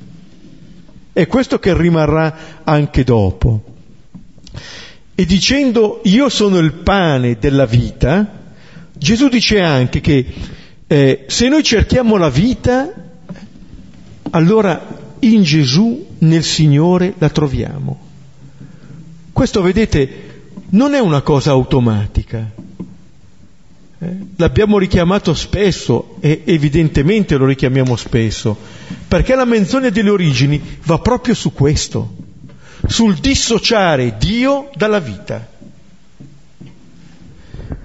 È 1.12 1.28
questo 1.28 1.60
che 1.60 1.76
rimarrà 1.76 2.62
anche 2.64 3.04
dopo. 3.04 3.64
E 5.16 5.26
dicendo 5.26 6.00
io 6.06 6.30
sono 6.30 6.60
il 6.60 6.74
pane 6.74 7.38
della 7.38 7.66
vita, 7.66 8.38
Gesù 8.94 9.28
dice 9.28 9.60
anche 9.60 10.00
che 10.00 10.26
eh, 10.88 11.26
se 11.28 11.50
noi 11.50 11.62
cerchiamo 11.62 12.16
la 12.16 12.30
vita, 12.30 12.94
allora 14.32 14.98
in 15.20 15.44
Gesù, 15.44 16.08
nel 16.20 16.44
Signore, 16.44 17.14
la 17.18 17.30
troviamo. 17.30 18.00
Questo, 19.34 19.62
vedete, 19.62 20.10
non 20.70 20.94
è 20.94 21.00
una 21.00 21.22
cosa 21.22 21.52
automatica. 21.52 22.50
L'abbiamo 24.38 24.78
richiamato 24.78 25.34
spesso 25.34 26.16
e 26.22 26.44
evidentemente 26.46 27.36
lo 27.36 27.46
richiamiamo 27.46 27.98
spesso, 27.98 28.58
perché 29.10 29.36
la 29.36 29.44
menzione 29.44 29.92
delle 29.92 30.10
origini 30.10 30.62
va 30.84 31.00
proprio 31.00 31.34
su 31.34 31.52
questo, 31.52 32.16
sul 32.88 33.16
dissociare 33.16 34.16
Dio 34.18 34.70
dalla 34.76 35.00
vita. 35.00 35.46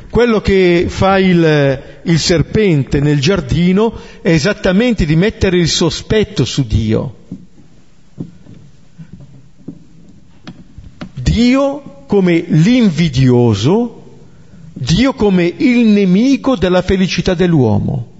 Quello 0.08 0.40
che 0.40 0.86
fa 0.88 1.18
il, 1.18 1.82
il 2.04 2.18
serpente 2.20 3.00
nel 3.00 3.18
giardino 3.18 3.98
è 4.22 4.30
esattamente 4.30 5.06
di 5.06 5.16
mettere 5.16 5.58
il 5.58 5.68
sospetto 5.68 6.44
su 6.44 6.64
Dio. 6.64 7.16
Dio 11.14 12.04
come 12.06 12.44
l'invidioso, 12.46 14.03
Dio 14.74 15.14
come 15.14 15.44
il 15.56 15.86
nemico 15.86 16.56
della 16.56 16.82
felicità 16.82 17.34
dell'uomo. 17.34 18.12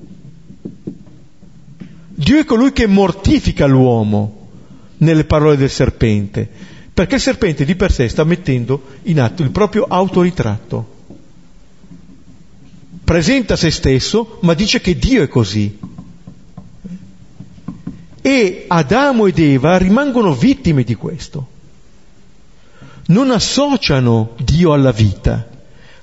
Dio 2.17 2.39
è 2.39 2.45
colui 2.45 2.73
che 2.73 2.87
mortifica 2.87 3.67
l'uomo 3.67 4.49
nelle 4.99 5.25
parole 5.25 5.57
del 5.57 5.71
serpente, 5.71 6.49
perché 6.95 7.17
il 7.17 7.21
serpente 7.21 7.65
di 7.65 7.75
per 7.75 7.93
sé 7.93 8.09
sta 8.09 8.25
mettendo 8.25 8.83
in 9.03 9.21
atto 9.21 9.43
il 9.43 9.51
proprio 9.51 9.85
autoritratto 9.89 10.93
presenta 13.05 13.55
se 13.55 13.71
stesso, 13.71 14.39
ma 14.41 14.55
dice 14.55 14.81
che 14.81 14.97
Dio 14.97 15.23
è 15.23 15.29
così. 15.29 15.79
E 18.23 18.65
Adamo 18.67 19.27
ed 19.27 19.39
Eva 19.39 19.77
rimangono 19.77 20.33
vittime 20.33 20.83
di 20.83 20.95
questo. 20.95 21.49
Non 23.07 23.31
associano 23.31 24.35
Dio 24.43 24.73
alla 24.73 24.93
vita, 24.93 25.47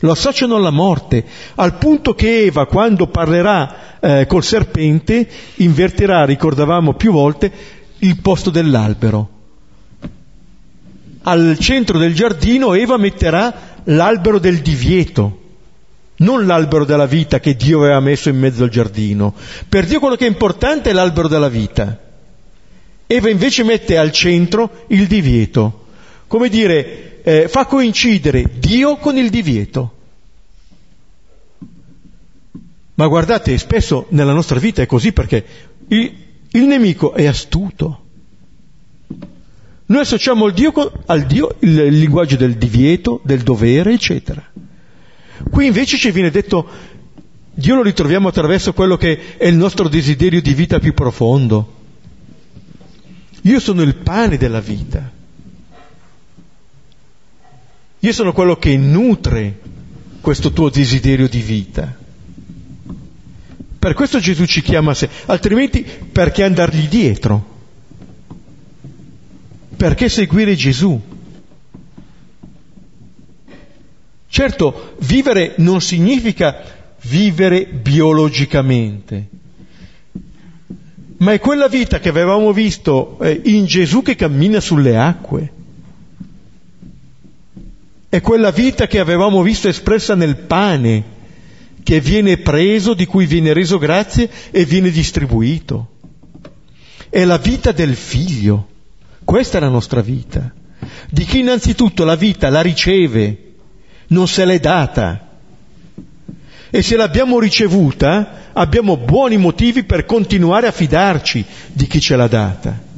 lo 0.02 0.12
associano 0.12 0.56
alla 0.56 0.72
morte, 0.72 1.24
al 1.56 1.78
punto 1.78 2.14
che 2.14 2.46
Eva, 2.46 2.66
quando 2.66 3.08
parlerà 3.08 4.00
eh, 4.00 4.26
col 4.28 4.44
serpente 4.44 5.28
invertirà, 5.56 6.26
ricordavamo 6.26 6.94
più 6.94 7.12
volte, 7.12 7.52
il 8.00 8.20
posto 8.22 8.50
dell'albero. 8.50 9.30
Al 11.24 11.56
centro 11.60 12.00
del 12.00 12.16
giardino 12.16 12.74
Eva 12.74 12.98
metterà 12.98 13.80
l'albero 13.86 14.40
del 14.40 14.60
divieto, 14.62 15.40
non 16.18 16.48
l'albero 16.48 16.84
della 16.84 17.06
vita 17.06 17.40
che 17.40 17.56
Dio 17.56 17.80
aveva 17.80 18.00
messo 18.00 18.30
in 18.30 18.40
mezzo 18.40 18.64
al 18.64 18.70
giardino. 18.70 19.36
Per 19.70 19.86
Dio 19.86 20.00
quello 20.00 20.16
che 20.16 20.26
è 20.26 20.30
importante 20.30 20.90
è 20.90 20.94
l'albero 20.94 21.28
della 21.28 21.50
vita. 21.50 22.00
Eva 23.06 23.30
invece 23.30 23.64
mette 23.64 23.98
al 23.98 24.12
centro 24.12 24.86
il 24.88 25.06
divieto, 25.06 25.86
come 26.28 26.50
dire, 26.50 27.11
eh, 27.24 27.48
fa 27.48 27.66
coincidere 27.66 28.50
Dio 28.60 28.98
con 28.98 29.18
il 29.18 29.30
divieto. 29.30 29.96
Ma 32.96 33.08
guardate, 33.08 33.58
spesso 33.58 34.06
nella 34.10 34.34
nostra 34.34 34.60
vita 34.60 34.82
è 34.82 34.86
così 34.86 35.12
perché 35.12 35.44
il, 35.88 36.14
il 36.52 36.64
nemico 36.64 37.14
è 37.14 37.26
astuto. 37.26 38.00
Noi 39.86 40.02
associamo 40.02 40.46
al 40.46 40.54
Dio, 40.54 40.72
al 41.06 41.26
Dio 41.26 41.56
il, 41.60 41.78
il 41.78 41.98
linguaggio 41.98 42.36
del 42.38 42.56
divieto, 42.56 43.20
del 43.24 43.42
dovere, 43.42 43.94
eccetera. 43.94 44.44
Qui 45.50 45.66
invece 45.66 45.98
ci 45.98 46.12
viene 46.12 46.30
detto, 46.30 46.68
Dio 47.54 47.76
lo 47.76 47.82
ritroviamo 47.82 48.28
attraverso 48.28 48.74
quello 48.74 48.96
che 48.96 49.38
è 49.38 49.48
il 49.48 49.56
nostro 49.56 49.90
desiderio 49.90 50.42
di 50.42 50.54
vita 50.54 50.80
più 50.80 50.94
profondo. 50.94 51.80
Io 53.42 53.60
sono 53.60 53.82
il 53.82 53.96
pane 53.96 54.38
della 54.38 54.62
vita. 54.62 55.20
Io 58.04 58.14
sono 58.14 58.34
quello 58.34 58.58
che 58.58 58.76
nutre 58.78 59.60
questo 60.22 60.52
tuo 60.52 60.70
desiderio 60.70 61.30
di 61.30 61.40
vita. 61.42 61.96
Per 63.78 63.94
questo 63.94 64.20
Gesù 64.20 64.46
ci 64.46 64.62
chiama 64.62 64.92
a 64.92 64.96
sé, 64.96 65.08
altrimenti 65.28 65.84
perché 65.84 66.44
andargli 66.44 66.88
dietro? 66.88 67.50
Perché 69.78 70.10
seguire 70.10 70.56
Gesù? 70.56 71.00
Certo, 74.28 74.96
vivere 75.00 75.54
non 75.58 75.80
significa 75.82 76.64
vivere 77.02 77.66
biologicamente, 77.66 79.28
ma 81.18 81.34
è 81.34 81.40
quella 81.40 81.68
vita 81.68 82.00
che 82.00 82.10
avevamo 82.10 82.52
visto 82.52 83.20
eh, 83.22 83.42
in 83.46 83.66
Gesù 83.66 84.02
che 84.02 84.16
cammina 84.16 84.60
sulle 84.60 84.98
acque. 84.98 85.52
È 88.12 88.20
quella 88.20 88.52
vita 88.52 88.88
che 88.88 89.00
avevamo 89.00 89.42
visto 89.42 89.70
espressa 89.70 90.16
nel 90.16 90.36
pane, 90.36 91.02
che 91.82 92.02
viene 92.02 92.40
preso, 92.40 92.94
di 92.94 93.06
cui 93.06 93.26
viene 93.26 93.54
reso 93.54 93.78
grazie 93.78 94.30
e 94.52 94.66
viene 94.66 94.90
distribuito. 94.90 95.92
È 97.10 97.24
la 97.24 97.38
vita 97.38 97.72
del 97.72 97.96
figlio. 97.96 98.68
Questa 99.24 99.60
è 99.60 99.62
la 99.62 99.70
nostra 99.70 100.02
vita. 100.02 100.54
Di 101.10 101.24
chi 101.24 101.40
innanzitutto 101.40 102.04
la 102.04 102.16
vita 102.16 102.50
la 102.50 102.60
riceve 102.60 103.54
non 104.08 104.28
se 104.28 104.44
l'è 104.44 104.60
data. 104.60 105.30
E 106.70 106.82
se 106.82 106.98
l'abbiamo 106.98 107.40
ricevuta, 107.40 108.50
abbiamo 108.52 108.98
buoni 108.98 109.38
motivi 109.38 109.84
per 109.86 110.04
continuare 110.06 110.68
a 110.68 110.74
fidarci 110.74 111.46
di 111.72 111.88
chi 111.88 112.02
ce 112.02 112.18
l'ha 112.18 112.28
data. 112.28 112.91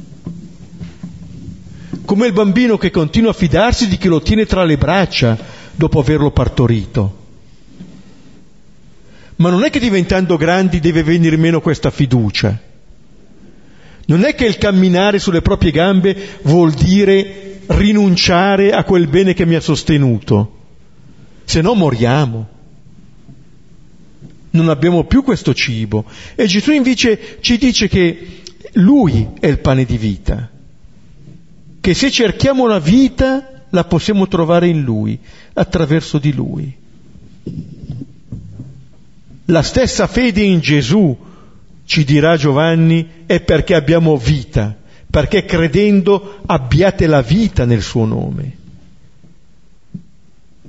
Come 2.04 2.26
il 2.26 2.32
bambino 2.32 2.76
che 2.76 2.90
continua 2.90 3.30
a 3.30 3.34
fidarsi 3.34 3.88
di 3.88 3.96
chi 3.96 4.08
lo 4.08 4.20
tiene 4.20 4.46
tra 4.46 4.64
le 4.64 4.76
braccia 4.76 5.38
dopo 5.72 6.00
averlo 6.00 6.30
partorito. 6.30 7.22
Ma 9.36 9.50
non 9.50 9.64
è 9.64 9.70
che 9.70 9.80
diventando 9.80 10.36
grandi 10.36 10.80
deve 10.80 11.02
venire 11.02 11.36
meno 11.36 11.60
questa 11.60 11.90
fiducia. 11.90 12.56
Non 14.06 14.24
è 14.24 14.34
che 14.34 14.44
il 14.44 14.58
camminare 14.58 15.18
sulle 15.18 15.42
proprie 15.42 15.70
gambe 15.70 16.14
vuol 16.42 16.72
dire 16.72 17.60
rinunciare 17.66 18.72
a 18.72 18.84
quel 18.84 19.08
bene 19.08 19.32
che 19.32 19.46
mi 19.46 19.54
ha 19.54 19.60
sostenuto 19.60 20.62
se 21.44 21.60
no 21.60 21.74
moriamo. 21.74 22.48
Non 24.50 24.68
abbiamo 24.68 25.04
più 25.04 25.22
questo 25.22 25.52
cibo. 25.52 26.04
E 26.34 26.46
Gesù 26.46 26.72
invece 26.72 27.38
ci 27.40 27.58
dice 27.58 27.88
che 27.88 28.42
Lui 28.74 29.28
è 29.40 29.46
il 29.46 29.58
pane 29.58 29.84
di 29.84 29.98
vita, 29.98 30.50
che 31.84 31.92
se 31.92 32.10
cerchiamo 32.10 32.66
la 32.66 32.78
vita 32.78 33.66
la 33.68 33.84
possiamo 33.84 34.26
trovare 34.26 34.68
in 34.68 34.80
Lui, 34.80 35.18
attraverso 35.52 36.16
di 36.16 36.32
Lui. 36.32 36.74
La 39.44 39.60
stessa 39.60 40.06
fede 40.06 40.40
in 40.40 40.60
Gesù, 40.60 41.14
ci 41.84 42.04
dirà 42.04 42.38
Giovanni, 42.38 43.06
è 43.26 43.42
perché 43.42 43.74
abbiamo 43.74 44.16
vita, 44.16 44.74
perché 45.10 45.44
credendo 45.44 46.38
abbiate 46.46 47.06
la 47.06 47.20
vita 47.20 47.66
nel 47.66 47.82
suo 47.82 48.06
nome. 48.06 48.56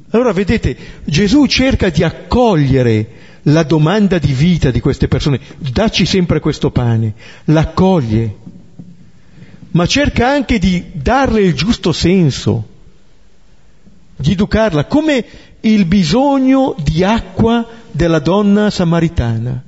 Allora 0.10 0.34
vedete, 0.34 0.76
Gesù 1.06 1.46
cerca 1.46 1.88
di 1.88 2.04
accogliere 2.04 3.08
la 3.44 3.64
domanda 3.64 4.18
di 4.18 4.34
vita 4.34 4.70
di 4.70 4.82
queste 4.82 5.08
persone, 5.08 5.40
dacci 5.60 6.06
sempre 6.06 6.42
questo 6.42 6.72
pane, 6.72 7.14
l'accoglie, 7.46 8.36
ma 9.76 9.86
cerca 9.86 10.30
anche 10.30 10.58
di 10.58 10.84
darle 10.94 11.42
il 11.42 11.54
giusto 11.54 11.92
senso, 11.92 12.68
di 14.16 14.32
educarla, 14.32 14.86
come 14.86 15.26
il 15.60 15.86
bisogno 15.86 16.76
di 16.82 17.04
acqua 17.04 17.68
della 17.92 18.20
donna 18.20 18.70
samaritana. 18.70 19.64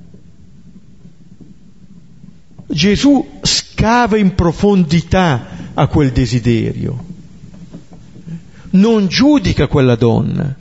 Gesù 2.68 3.38
scava 3.42 4.16
in 4.16 4.34
profondità 4.34 5.46
a 5.74 5.86
quel 5.88 6.10
desiderio. 6.10 7.04
Non 8.70 9.08
giudica 9.08 9.66
quella 9.66 9.96
donna, 9.96 10.56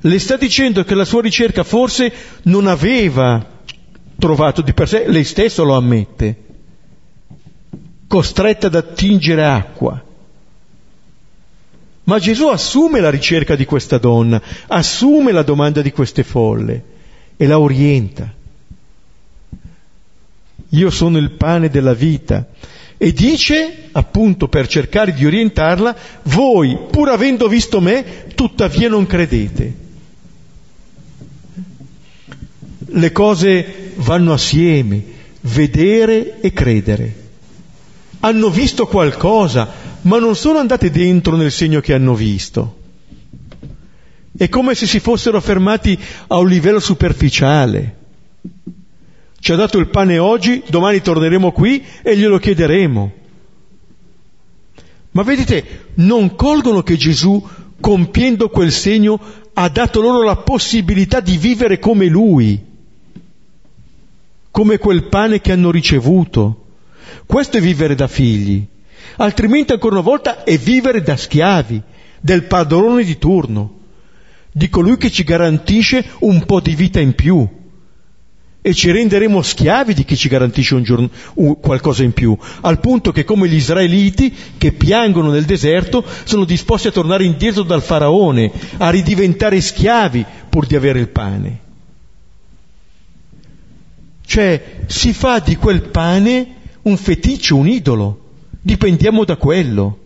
le 0.00 0.18
sta 0.18 0.36
dicendo 0.36 0.82
che 0.82 0.96
la 0.96 1.04
sua 1.04 1.22
ricerca 1.22 1.62
forse 1.62 2.12
non 2.42 2.66
aveva 2.66 3.44
trovato 4.18 4.60
di 4.60 4.72
per 4.72 4.88
sé, 4.88 5.04
lei 5.06 5.24
stessa 5.24 5.62
lo 5.62 5.76
ammette, 5.76 6.46
costretta 8.08 8.66
ad 8.66 8.74
attingere 8.74 9.44
acqua. 9.44 10.02
Ma 12.04 12.18
Gesù 12.18 12.46
assume 12.46 13.00
la 13.00 13.10
ricerca 13.10 13.54
di 13.54 13.66
questa 13.66 13.98
donna, 13.98 14.42
assume 14.66 15.30
la 15.30 15.42
domanda 15.42 15.82
di 15.82 15.92
queste 15.92 16.24
folle 16.24 16.82
e 17.36 17.46
la 17.46 17.60
orienta. 17.60 18.34
Io 20.70 20.90
sono 20.90 21.18
il 21.18 21.32
pane 21.32 21.68
della 21.68 21.92
vita 21.92 22.46
e 22.96 23.12
dice, 23.12 23.90
appunto 23.92 24.48
per 24.48 24.66
cercare 24.66 25.12
di 25.12 25.26
orientarla, 25.26 25.94
voi, 26.24 26.78
pur 26.90 27.10
avendo 27.10 27.46
visto 27.46 27.80
me, 27.80 28.26
tuttavia 28.34 28.88
non 28.88 29.06
credete. 29.06 29.74
Le 32.86 33.12
cose 33.12 33.92
vanno 33.96 34.32
assieme, 34.32 35.02
vedere 35.42 36.40
e 36.40 36.52
credere. 36.54 37.27
Hanno 38.20 38.50
visto 38.50 38.86
qualcosa, 38.86 39.68
ma 40.02 40.18
non 40.18 40.34
sono 40.34 40.58
andate 40.58 40.90
dentro 40.90 41.36
nel 41.36 41.52
segno 41.52 41.80
che 41.80 41.94
hanno 41.94 42.14
visto. 42.14 42.76
È 44.36 44.48
come 44.48 44.74
se 44.74 44.86
si 44.86 45.00
fossero 45.00 45.40
fermati 45.40 45.98
a 46.28 46.36
un 46.38 46.48
livello 46.48 46.80
superficiale. 46.80 47.96
Ci 49.40 49.52
ha 49.52 49.56
dato 49.56 49.78
il 49.78 49.88
pane 49.88 50.18
oggi, 50.18 50.62
domani 50.68 51.00
torneremo 51.00 51.52
qui 51.52 51.84
e 52.02 52.16
glielo 52.16 52.38
chiederemo. 52.38 53.12
Ma 55.12 55.22
vedete, 55.22 55.86
non 55.94 56.34
colgono 56.34 56.82
che 56.82 56.96
Gesù, 56.96 57.44
compiendo 57.80 58.48
quel 58.48 58.72
segno, 58.72 59.20
ha 59.54 59.68
dato 59.68 60.00
loro 60.00 60.22
la 60.22 60.36
possibilità 60.36 61.20
di 61.20 61.36
vivere 61.36 61.78
come 61.78 62.06
Lui, 62.06 62.64
come 64.50 64.78
quel 64.78 65.04
pane 65.04 65.40
che 65.40 65.52
hanno 65.52 65.70
ricevuto. 65.70 66.66
Questo 67.28 67.58
è 67.58 67.60
vivere 67.60 67.94
da 67.94 68.08
figli. 68.08 68.66
Altrimenti, 69.16 69.72
ancora 69.72 69.96
una 69.96 70.02
volta, 70.02 70.44
è 70.44 70.56
vivere 70.56 71.02
da 71.02 71.14
schiavi, 71.14 71.82
del 72.22 72.44
padrone 72.44 73.04
di 73.04 73.18
turno, 73.18 73.80
di 74.50 74.70
colui 74.70 74.96
che 74.96 75.10
ci 75.10 75.24
garantisce 75.24 76.06
un 76.20 76.46
po' 76.46 76.60
di 76.60 76.74
vita 76.74 77.00
in 77.00 77.14
più 77.14 77.46
e 78.62 78.72
ci 78.72 78.90
renderemo 78.90 79.42
schiavi 79.42 79.92
di 79.92 80.06
chi 80.06 80.16
ci 80.16 80.30
garantisce 80.30 80.74
un 80.74 80.82
giorno, 80.84 81.10
un, 81.34 81.60
qualcosa 81.60 82.02
in 82.02 82.14
più, 82.14 82.34
al 82.62 82.80
punto 82.80 83.12
che 83.12 83.24
come 83.24 83.46
gli 83.46 83.56
israeliti 83.56 84.34
che 84.56 84.72
piangono 84.72 85.30
nel 85.30 85.44
deserto 85.44 86.02
sono 86.24 86.46
disposti 86.46 86.88
a 86.88 86.92
tornare 86.92 87.24
indietro 87.24 87.62
dal 87.62 87.82
faraone, 87.82 88.50
a 88.78 88.88
ridiventare 88.88 89.60
schiavi 89.60 90.24
pur 90.48 90.64
di 90.64 90.76
avere 90.76 90.98
il 90.98 91.08
pane. 91.08 91.60
Cioè 94.24 94.80
si 94.86 95.12
fa 95.12 95.40
di 95.40 95.56
quel 95.56 95.82
pane 95.90 96.56
un 96.82 96.96
feticcio, 96.96 97.56
un 97.56 97.68
idolo, 97.68 98.20
dipendiamo 98.60 99.24
da 99.24 99.36
quello. 99.36 99.98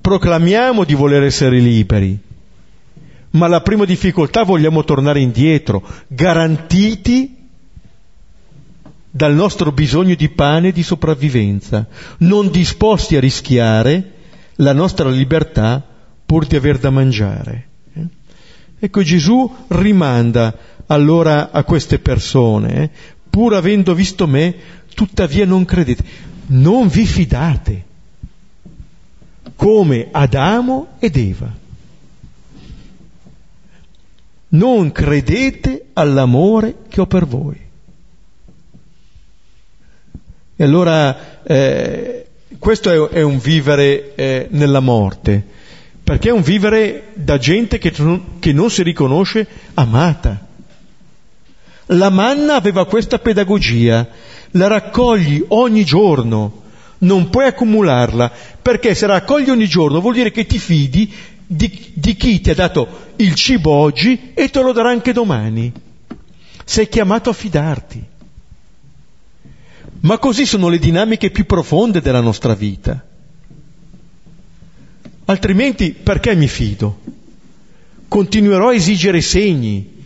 Proclamiamo 0.00 0.84
di 0.84 0.94
voler 0.94 1.22
essere 1.24 1.58
liberi, 1.58 2.18
ma 3.30 3.46
la 3.46 3.60
prima 3.60 3.84
difficoltà 3.84 4.42
vogliamo 4.42 4.84
tornare 4.84 5.20
indietro, 5.20 5.86
garantiti 6.08 7.36
dal 9.10 9.34
nostro 9.34 9.72
bisogno 9.72 10.14
di 10.14 10.28
pane 10.28 10.68
e 10.68 10.72
di 10.72 10.82
sopravvivenza, 10.82 11.86
non 12.18 12.50
disposti 12.50 13.16
a 13.16 13.20
rischiare 13.20 14.12
la 14.56 14.72
nostra 14.72 15.08
libertà 15.08 15.84
pur 16.24 16.46
di 16.46 16.54
aver 16.54 16.78
da 16.78 16.90
mangiare. 16.90 17.68
Eh? 17.92 18.06
Ecco 18.78 19.02
Gesù 19.02 19.52
rimanda 19.68 20.56
allora 20.86 21.50
a 21.50 21.64
queste 21.64 21.98
persone, 21.98 22.82
eh, 22.82 22.90
pur 23.30 23.54
avendo 23.54 23.94
visto 23.94 24.26
me, 24.26 24.54
tuttavia 24.92 25.46
non 25.46 25.64
credete, 25.64 26.04
non 26.46 26.88
vi 26.88 27.06
fidate, 27.06 27.84
come 29.54 30.08
Adamo 30.10 30.88
ed 30.98 31.16
Eva. 31.16 31.58
Non 34.52 34.90
credete 34.90 35.86
all'amore 35.92 36.76
che 36.88 37.00
ho 37.00 37.06
per 37.06 37.24
voi. 37.26 37.68
E 40.56 40.64
allora 40.64 41.42
eh, 41.42 42.26
questo 42.58 42.90
è, 42.90 43.18
è, 43.18 43.22
un 43.22 43.38
vivere 43.38 44.14
eh, 44.14 44.48
nella 44.50 44.80
morte, 44.80 45.42
perché 46.02 46.30
è 46.30 46.32
un 46.32 46.42
vivere 46.42 47.12
da 47.14 47.38
gente 47.38 47.78
che, 47.78 47.92
che 48.38 48.52
non 48.52 48.70
si 48.70 48.82
riconosce 48.82 49.46
amata. 49.74 50.48
La 51.92 52.08
manna 52.10 52.54
aveva 52.54 52.86
questa 52.86 53.18
pedagogia, 53.18 54.08
la 54.52 54.66
raccogli 54.68 55.44
ogni 55.48 55.84
giorno, 55.84 56.62
non 56.98 57.30
puoi 57.30 57.46
accumularla, 57.46 58.30
perché 58.62 58.94
se 58.94 59.06
la 59.06 59.14
raccogli 59.14 59.50
ogni 59.50 59.66
giorno 59.66 60.00
vuol 60.00 60.14
dire 60.14 60.30
che 60.30 60.46
ti 60.46 60.58
fidi 60.58 61.12
di, 61.44 61.92
di 61.94 62.14
chi 62.14 62.40
ti 62.40 62.50
ha 62.50 62.54
dato 62.54 63.08
il 63.16 63.34
cibo 63.34 63.72
oggi 63.72 64.32
e 64.34 64.48
te 64.50 64.62
lo 64.62 64.72
darà 64.72 64.90
anche 64.90 65.12
domani. 65.12 65.72
Sei 66.64 66.88
chiamato 66.88 67.30
a 67.30 67.32
fidarti. 67.32 68.04
Ma 70.02 70.18
così 70.18 70.46
sono 70.46 70.68
le 70.68 70.78
dinamiche 70.78 71.30
più 71.30 71.44
profonde 71.44 72.00
della 72.00 72.20
nostra 72.20 72.54
vita. 72.54 73.04
Altrimenti 75.24 75.90
perché 75.90 76.36
mi 76.36 76.46
fido? 76.46 77.00
Continuerò 78.06 78.68
a 78.68 78.74
esigere 78.74 79.20
segni 79.20 79.98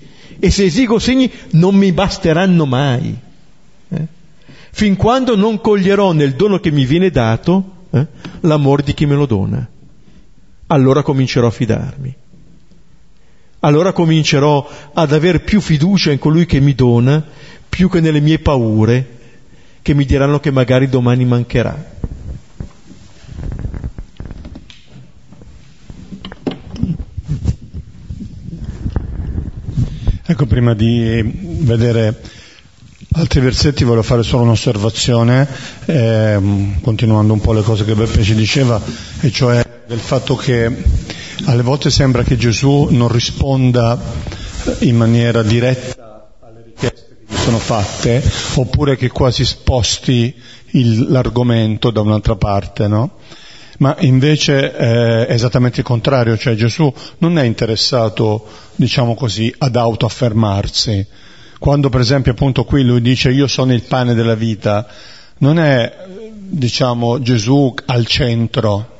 e 0.44 0.50
se 0.50 0.64
esigo 0.64 0.98
segni 0.98 1.32
non 1.52 1.74
mi 1.74 1.90
basteranno 1.92 2.66
mai. 2.66 3.16
Eh? 3.88 4.06
Fin 4.72 4.94
quando 4.94 5.36
non 5.36 5.58
coglierò 5.58 6.12
nel 6.12 6.34
dono 6.34 6.60
che 6.60 6.70
mi 6.70 6.84
viene 6.84 7.08
dato 7.08 7.86
eh, 7.88 8.06
l'amore 8.40 8.82
di 8.82 8.92
chi 8.92 9.06
me 9.06 9.14
lo 9.14 9.24
dona. 9.24 9.66
Allora 10.66 11.02
comincerò 11.02 11.46
a 11.46 11.50
fidarmi. 11.50 12.14
Allora 13.60 13.92
comincerò 13.92 14.68
ad 14.92 15.14
aver 15.14 15.44
più 15.44 15.62
fiducia 15.62 16.12
in 16.12 16.18
colui 16.18 16.44
che 16.44 16.60
mi 16.60 16.74
dona, 16.74 17.24
più 17.66 17.88
che 17.88 18.00
nelle 18.00 18.20
mie 18.20 18.38
paure, 18.38 19.18
che 19.80 19.94
mi 19.94 20.04
diranno 20.04 20.40
che 20.40 20.50
magari 20.50 20.90
domani 20.90 21.24
mancherà. 21.24 21.92
Ecco, 30.26 30.46
prima 30.46 30.72
di 30.72 31.20
vedere 31.22 32.18
altri 33.12 33.40
versetti 33.40 33.84
voglio 33.84 34.02
fare 34.02 34.22
solo 34.22 34.44
un'osservazione, 34.44 35.46
eh, 35.84 36.40
continuando 36.80 37.34
un 37.34 37.40
po' 37.42 37.52
le 37.52 37.60
cose 37.60 37.84
che 37.84 37.94
Beppe 37.94 38.22
ci 38.22 38.34
diceva, 38.34 38.80
e 39.20 39.30
cioè 39.30 39.62
del 39.86 39.98
fatto 39.98 40.34
che 40.34 40.82
alle 41.44 41.62
volte 41.62 41.90
sembra 41.90 42.22
che 42.22 42.38
Gesù 42.38 42.88
non 42.90 43.08
risponda 43.08 44.00
in 44.78 44.96
maniera 44.96 45.42
diretta 45.42 46.30
alle 46.40 46.62
richieste 46.64 47.18
che 47.18 47.34
gli 47.34 47.36
sono 47.36 47.58
fatte, 47.58 48.22
oppure 48.54 48.96
che 48.96 49.10
quasi 49.10 49.44
sposti 49.44 50.34
il, 50.70 51.10
l'argomento 51.10 51.90
da 51.90 52.00
un'altra 52.00 52.36
parte, 52.36 52.88
no? 52.88 53.18
Ma 53.78 53.96
invece 54.00 54.72
è 54.72 55.26
esattamente 55.28 55.80
il 55.80 55.86
contrario, 55.86 56.36
cioè 56.36 56.54
Gesù 56.54 56.92
non 57.18 57.38
è 57.38 57.42
interessato, 57.42 58.46
diciamo 58.76 59.14
così, 59.14 59.52
ad 59.58 59.76
autoaffermarsi. 59.76 61.06
Quando 61.58 61.88
per 61.88 62.00
esempio 62.00 62.32
appunto 62.32 62.64
qui 62.64 62.84
lui 62.84 63.00
dice 63.00 63.30
io 63.30 63.46
sono 63.46 63.72
il 63.72 63.82
pane 63.82 64.14
della 64.14 64.34
vita, 64.34 64.86
non 65.38 65.58
è, 65.58 66.06
diciamo, 66.34 67.20
Gesù 67.20 67.74
al 67.86 68.06
centro, 68.06 68.94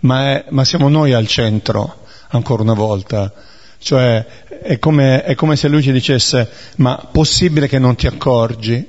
ma, 0.00 0.30
è, 0.30 0.44
ma 0.50 0.64
siamo 0.64 0.88
noi 0.88 1.12
al 1.12 1.26
centro, 1.26 2.04
ancora 2.28 2.62
una 2.62 2.74
volta. 2.74 3.32
Cioè 3.82 4.24
è 4.62 4.78
come, 4.78 5.24
è 5.24 5.34
come 5.34 5.56
se 5.56 5.68
lui 5.68 5.82
ci 5.82 5.90
dicesse 5.90 6.48
ma 6.76 7.08
possibile 7.10 7.66
che 7.66 7.78
non 7.78 7.96
ti 7.96 8.06
accorgi? 8.06 8.86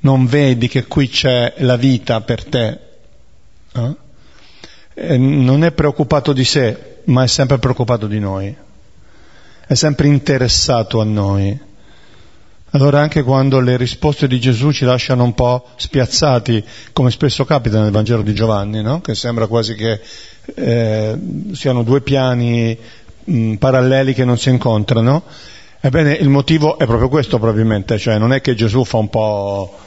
Non 0.00 0.26
vedi 0.26 0.68
che 0.68 0.86
qui 0.86 1.08
c'è 1.08 1.54
la 1.58 1.76
vita 1.76 2.22
per 2.22 2.44
te? 2.44 2.91
Eh? 3.74 5.16
non 5.16 5.64
è 5.64 5.72
preoccupato 5.72 6.32
di 6.32 6.44
sé, 6.44 7.00
ma 7.04 7.24
è 7.24 7.26
sempre 7.26 7.58
preoccupato 7.58 8.06
di 8.06 8.18
noi, 8.18 8.54
è 9.66 9.74
sempre 9.74 10.06
interessato 10.06 11.00
a 11.00 11.04
noi. 11.04 11.70
Allora 12.74 13.00
anche 13.00 13.22
quando 13.22 13.60
le 13.60 13.76
risposte 13.76 14.26
di 14.26 14.40
Gesù 14.40 14.70
ci 14.70 14.86
lasciano 14.86 15.24
un 15.24 15.34
po' 15.34 15.66
spiazzati, 15.76 16.64
come 16.92 17.10
spesso 17.10 17.44
capita 17.44 17.80
nel 17.80 17.90
Vangelo 17.90 18.22
di 18.22 18.34
Giovanni, 18.34 18.80
no? 18.80 19.02
che 19.02 19.14
sembra 19.14 19.46
quasi 19.46 19.74
che 19.74 20.00
eh, 20.54 21.18
siano 21.52 21.82
due 21.82 22.00
piani 22.00 22.76
mh, 23.24 23.54
paralleli 23.54 24.14
che 24.14 24.24
non 24.24 24.38
si 24.38 24.48
incontrano, 24.48 25.22
ebbene 25.80 26.14
il 26.14 26.30
motivo 26.30 26.78
è 26.78 26.86
proprio 26.86 27.10
questo 27.10 27.38
probabilmente, 27.38 27.98
cioè 27.98 28.16
non 28.16 28.32
è 28.32 28.40
che 28.40 28.54
Gesù 28.54 28.84
fa 28.84 28.96
un 28.96 29.10
po' 29.10 29.78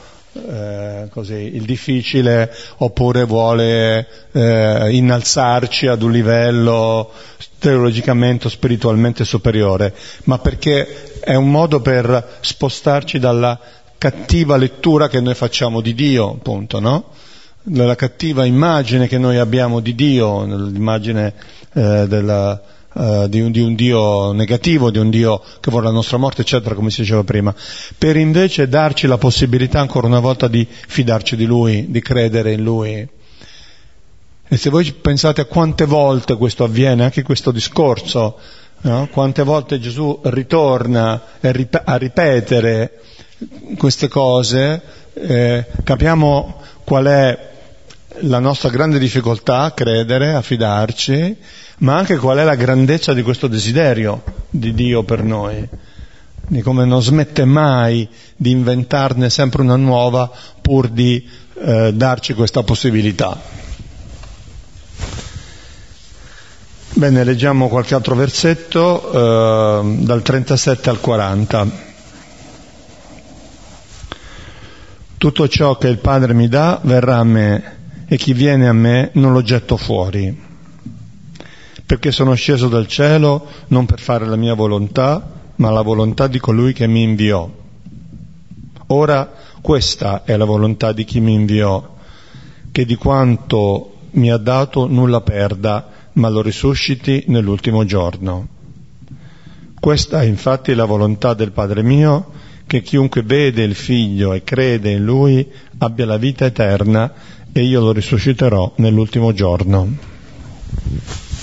eh, 0.48 1.08
così, 1.10 1.54
il 1.54 1.64
difficile 1.64 2.52
oppure 2.78 3.24
vuole 3.24 4.06
eh, 4.32 4.88
innalzarci 4.90 5.86
ad 5.86 6.02
un 6.02 6.12
livello 6.12 7.10
teologicamente 7.58 8.46
o 8.46 8.50
spiritualmente 8.50 9.24
superiore, 9.24 9.94
ma 10.24 10.38
perché 10.38 11.20
è 11.20 11.34
un 11.34 11.50
modo 11.50 11.80
per 11.80 12.38
spostarci 12.40 13.18
dalla 13.18 13.58
cattiva 13.98 14.56
lettura 14.56 15.08
che 15.08 15.20
noi 15.20 15.34
facciamo 15.34 15.80
di 15.80 15.94
Dio, 15.94 16.32
appunto, 16.32 16.80
no? 16.80 17.10
Dalla 17.62 17.96
cattiva 17.96 18.44
immagine 18.44 19.08
che 19.08 19.18
noi 19.18 19.38
abbiamo 19.38 19.80
di 19.80 19.94
Dio, 19.94 20.44
l'immagine 20.44 21.34
eh, 21.72 22.06
della, 22.06 22.62
uh, 22.96 23.28
di, 23.28 23.40
un, 23.40 23.50
di, 23.50 23.60
un, 23.60 23.74
Dio 23.74 24.32
negativo, 24.32 24.90
di 24.90 24.98
un 24.98 25.10
Dio 25.10 25.42
che 25.60 25.70
vuole 25.70 25.86
la 25.86 25.92
nostra 25.92 26.16
morte, 26.16 26.42
eccetera, 26.42 26.74
come 26.74 26.90
si 26.90 27.02
diceva 27.02 27.22
prima, 27.22 27.54
per 27.98 28.16
invece 28.16 28.68
darci 28.68 29.06
la 29.06 29.18
possibilità 29.18 29.80
ancora 29.80 30.06
una 30.06 30.20
volta 30.20 30.48
di 30.48 30.66
fidarci 30.68 31.36
di 31.36 31.44
Lui, 31.44 31.90
di 31.90 32.00
credere 32.00 32.52
in 32.52 32.62
Lui. 32.62 33.08
E 34.48 34.56
se 34.56 34.70
voi 34.70 34.90
pensate 34.92 35.40
a 35.40 35.46
quante 35.46 35.84
volte 35.84 36.36
questo 36.36 36.64
avviene, 36.64 37.04
anche 37.04 37.22
questo 37.22 37.50
discorso, 37.50 38.38
no? 38.82 39.08
quante 39.10 39.42
volte 39.42 39.80
Gesù 39.80 40.20
ritorna 40.24 41.22
a 41.40 41.96
ripetere 41.96 43.00
queste 43.76 44.08
cose, 44.08 44.80
eh, 45.14 45.66
capiamo 45.82 46.62
qual 46.84 47.06
è 47.06 47.54
la 48.20 48.38
nostra 48.38 48.70
grande 48.70 48.98
difficoltà 48.98 49.62
a 49.62 49.72
credere, 49.72 50.34
a 50.34 50.42
fidarci, 50.42 51.36
ma 51.78 51.96
anche 51.96 52.16
qual 52.16 52.38
è 52.38 52.44
la 52.44 52.54
grandezza 52.54 53.12
di 53.12 53.22
questo 53.22 53.46
desiderio 53.48 54.22
di 54.50 54.72
Dio 54.74 55.02
per 55.02 55.22
noi, 55.22 55.66
di 56.48 56.60
come 56.62 56.84
non 56.84 57.02
smette 57.02 57.44
mai 57.44 58.08
di 58.36 58.50
inventarne 58.50 59.28
sempre 59.28 59.62
una 59.62 59.76
nuova 59.76 60.30
pur 60.60 60.88
di 60.88 61.28
eh, 61.54 61.92
darci 61.94 62.34
questa 62.34 62.62
possibilità. 62.62 63.38
Bene, 66.94 67.24
leggiamo 67.24 67.68
qualche 67.68 67.94
altro 67.94 68.14
versetto 68.14 69.12
eh, 69.12 69.96
dal 70.00 70.22
37 70.22 70.88
al 70.88 71.00
40. 71.00 71.84
Tutto 75.18 75.48
ciò 75.48 75.76
che 75.76 75.88
il 75.88 75.98
Padre 75.98 76.32
mi 76.32 76.48
dà 76.48 76.80
verrà 76.82 77.16
a 77.18 77.24
me 77.24 77.75
e 78.06 78.16
chi 78.16 78.32
viene 78.32 78.68
a 78.68 78.72
me 78.72 79.10
non 79.14 79.32
lo 79.32 79.42
getto 79.42 79.76
fuori 79.76 80.46
perché 81.86 82.10
sono 82.10 82.34
sceso 82.34 82.66
dal 82.66 82.88
cielo 82.88 83.46
non 83.68 83.86
per 83.86 84.00
fare 84.00 84.26
la 84.26 84.34
mia 84.34 84.54
volontà, 84.54 85.34
ma 85.56 85.70
la 85.70 85.82
volontà 85.82 86.26
di 86.26 86.40
colui 86.40 86.72
che 86.72 86.88
mi 86.88 87.02
inviò. 87.02 87.48
Ora 88.88 89.32
questa 89.60 90.24
è 90.24 90.36
la 90.36 90.44
volontà 90.44 90.92
di 90.92 91.04
chi 91.04 91.20
mi 91.20 91.32
inviò, 91.34 91.94
che 92.72 92.84
di 92.84 92.96
quanto 92.96 93.98
mi 94.12 94.32
ha 94.32 94.36
dato 94.36 94.88
nulla 94.88 95.20
perda, 95.20 95.88
ma 96.14 96.28
lo 96.28 96.42
risusciti 96.42 97.22
nell'ultimo 97.28 97.84
giorno. 97.84 98.48
Questa 99.78 100.22
è 100.22 100.24
infatti 100.24 100.74
la 100.74 100.86
volontà 100.86 101.34
del 101.34 101.52
Padre 101.52 101.84
mio, 101.84 102.32
che 102.66 102.82
chiunque 102.82 103.22
vede 103.22 103.62
il 103.62 103.76
Figlio 103.76 104.32
e 104.32 104.42
crede 104.42 104.90
in 104.90 105.04
Lui 105.04 105.48
abbia 105.78 106.04
la 106.04 106.16
vita 106.16 106.46
eterna 106.46 107.12
e 107.60 107.64
io 107.64 107.80
lo 107.80 107.92
risusciterò 107.92 108.74
nell'ultimo 108.76 109.32
giorno. 109.32 109.96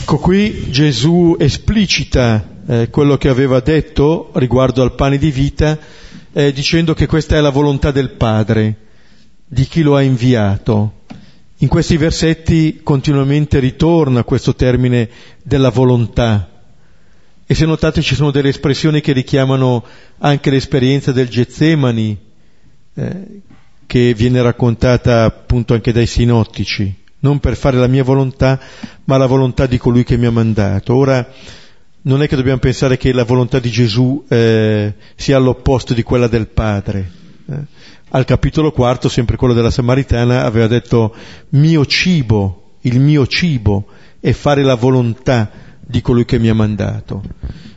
Ecco 0.01 0.17
qui 0.17 0.69
Gesù 0.69 1.35
esplicita 1.39 2.47
eh, 2.67 2.89
quello 2.91 3.17
che 3.17 3.29
aveva 3.29 3.59
detto 3.61 4.29
riguardo 4.35 4.83
al 4.83 4.93
pane 4.93 5.17
di 5.17 5.31
vita, 5.31 5.77
eh, 6.31 6.53
dicendo 6.53 6.93
che 6.93 7.07
questa 7.07 7.35
è 7.35 7.41
la 7.41 7.49
volontà 7.49 7.89
del 7.89 8.11
Padre, 8.11 8.75
di 9.47 9.65
chi 9.65 9.81
lo 9.81 9.95
ha 9.95 10.01
inviato. 10.01 11.01
In 11.57 11.67
questi 11.67 11.97
versetti 11.97 12.81
continuamente 12.83 13.59
ritorna 13.59 14.23
questo 14.23 14.53
termine 14.53 15.09
della 15.41 15.69
volontà. 15.69 16.49
E 17.45 17.55
se 17.55 17.65
notate 17.65 18.01
ci 18.01 18.13
sono 18.15 18.29
delle 18.29 18.49
espressioni 18.49 19.01
che 19.01 19.13
richiamano 19.13 19.83
anche 20.19 20.49
l'esperienza 20.51 21.11
del 21.11 21.27
Getsemani, 21.27 22.17
eh, 22.95 23.41
che 23.85 24.13
viene 24.13 24.41
raccontata 24.41 25.23
appunto 25.23 25.73
anche 25.73 25.91
dai 25.91 26.05
sinottici, 26.07 26.93
non 27.19 27.39
per 27.39 27.55
fare 27.55 27.77
la 27.77 27.87
mia 27.87 28.03
volontà, 28.03 28.59
ma 29.05 29.17
la 29.17 29.25
volontà 29.25 29.65
di 29.65 29.77
colui 29.77 30.03
che 30.03 30.17
mi 30.17 30.25
ha 30.25 30.31
mandato. 30.31 30.95
Ora, 30.95 31.27
non 32.03 32.21
è 32.21 32.27
che 32.27 32.35
dobbiamo 32.35 32.59
pensare 32.59 32.97
che 32.97 33.13
la 33.13 33.23
volontà 33.23 33.59
di 33.59 33.69
Gesù 33.69 34.23
eh, 34.27 34.93
sia 35.15 35.37
all'opposto 35.37 35.93
di 35.93 36.03
quella 36.03 36.27
del 36.27 36.47
Padre. 36.47 37.11
Eh. 37.49 37.57
Al 38.09 38.25
capitolo 38.25 38.71
quarto, 38.71 39.09
sempre 39.09 39.37
quello 39.37 39.53
della 39.53 39.71
Samaritana, 39.71 40.45
aveva 40.45 40.67
detto 40.67 41.15
mio 41.49 41.85
cibo, 41.85 42.75
il 42.81 42.99
mio 42.99 43.25
cibo 43.25 43.87
è 44.19 44.31
fare 44.33 44.63
la 44.63 44.75
volontà 44.75 45.49
di 45.79 46.01
colui 46.01 46.25
che 46.25 46.39
mi 46.39 46.49
ha 46.49 46.53
mandato. 46.53 47.23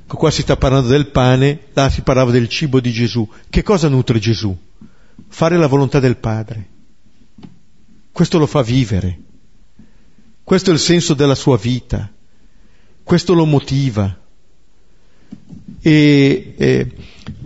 Qua 0.06 0.30
si 0.30 0.42
sta 0.42 0.56
parlando 0.56 0.88
del 0.88 1.08
pane, 1.08 1.60
là 1.72 1.88
si 1.88 2.02
parlava 2.02 2.30
del 2.30 2.48
cibo 2.48 2.80
di 2.80 2.92
Gesù. 2.92 3.28
Che 3.48 3.62
cosa 3.62 3.88
nutre 3.88 4.18
Gesù? 4.18 4.56
Fare 5.28 5.56
la 5.56 5.66
volontà 5.66 6.00
del 6.00 6.16
Padre. 6.16 6.68
Questo 8.12 8.38
lo 8.38 8.46
fa 8.46 8.62
vivere. 8.62 9.20
Questo 10.42 10.70
è 10.70 10.72
il 10.72 10.78
senso 10.78 11.14
della 11.14 11.34
sua 11.34 11.56
vita. 11.56 12.10
Questo 13.02 13.34
lo 13.34 13.44
motiva. 13.44 14.18
E, 15.80 16.54
e, 16.56 16.96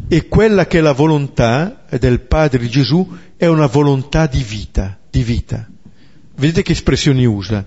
e 0.08 0.28
quella 0.28 0.66
che 0.66 0.78
è 0.78 0.80
la 0.80 0.92
volontà 0.92 1.84
del 1.98 2.20
Padre 2.20 2.58
di 2.60 2.68
Gesù 2.68 3.16
è 3.36 3.46
una 3.46 3.66
volontà 3.66 4.26
di 4.26 4.42
vita, 4.42 4.98
di 5.08 5.22
vita. 5.22 5.68
Vedete 6.36 6.62
che 6.62 6.72
espressioni 6.72 7.24
usa? 7.24 7.64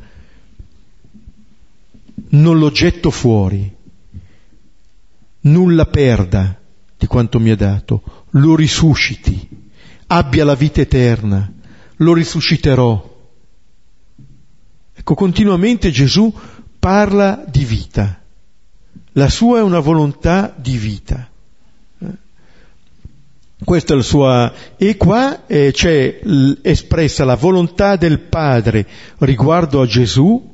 Non 2.30 2.58
lo 2.58 2.72
getto 2.72 3.12
fuori, 3.12 3.72
nulla 5.42 5.86
perda 5.86 6.60
di 6.98 7.08
quanto 7.08 7.39
mi 7.39 7.50
ha 7.50 7.56
dato, 7.56 8.26
lo 8.32 8.56
risusciti, 8.56 9.48
abbia 10.15 10.45
la 10.45 10.56
vita 10.56 10.82
eterna, 10.82 11.52
lo 11.97 12.13
risusciterò. 12.13 13.12
Ecco, 14.93 15.15
continuamente 15.15 15.89
Gesù 15.89 16.32
parla 16.78 17.43
di 17.47 17.63
vita. 17.65 18.21
La 19.13 19.30
sua 19.30 19.60
è 19.60 19.62
una 19.62 19.80
volontà 19.80 20.54
di 20.56 20.78
vita. 20.78 21.30
Questa 23.63 23.93
è 23.93 23.95
la 23.95 24.04
sua... 24.04 24.54
E 24.78 24.97
qua 24.97 25.47
eh, 25.47 25.71
c'è 25.71 26.19
espressa 26.62 27.23
la 27.23 27.36
volontà 27.36 27.95
del 27.95 28.19
Padre 28.19 28.86
riguardo 29.19 29.82
a 29.82 29.88
Gesù, 29.88 30.52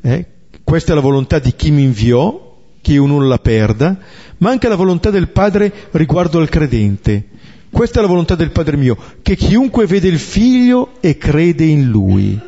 eh, 0.00 0.26
questa 0.62 0.92
è 0.92 0.94
la 0.94 1.00
volontà 1.00 1.38
di 1.40 1.52
chi 1.54 1.70
mi 1.70 1.82
inviò, 1.82 2.56
che 2.80 2.92
io 2.92 3.06
non 3.06 3.26
la 3.26 3.38
perda, 3.38 3.98
ma 4.38 4.50
anche 4.50 4.68
la 4.68 4.76
volontà 4.76 5.10
del 5.10 5.28
Padre 5.28 5.72
riguardo 5.90 6.38
al 6.38 6.48
credente. 6.48 7.26
Questa 7.70 7.98
è 7.98 8.02
la 8.02 8.08
volontà 8.08 8.34
del 8.34 8.50
Padre 8.50 8.76
mio, 8.76 8.96
che 9.22 9.36
chiunque 9.36 9.86
vede 9.86 10.08
il 10.08 10.18
Figlio 10.18 10.94
e 11.00 11.16
crede 11.18 11.64
in 11.64 11.88
Lui. 11.88 12.38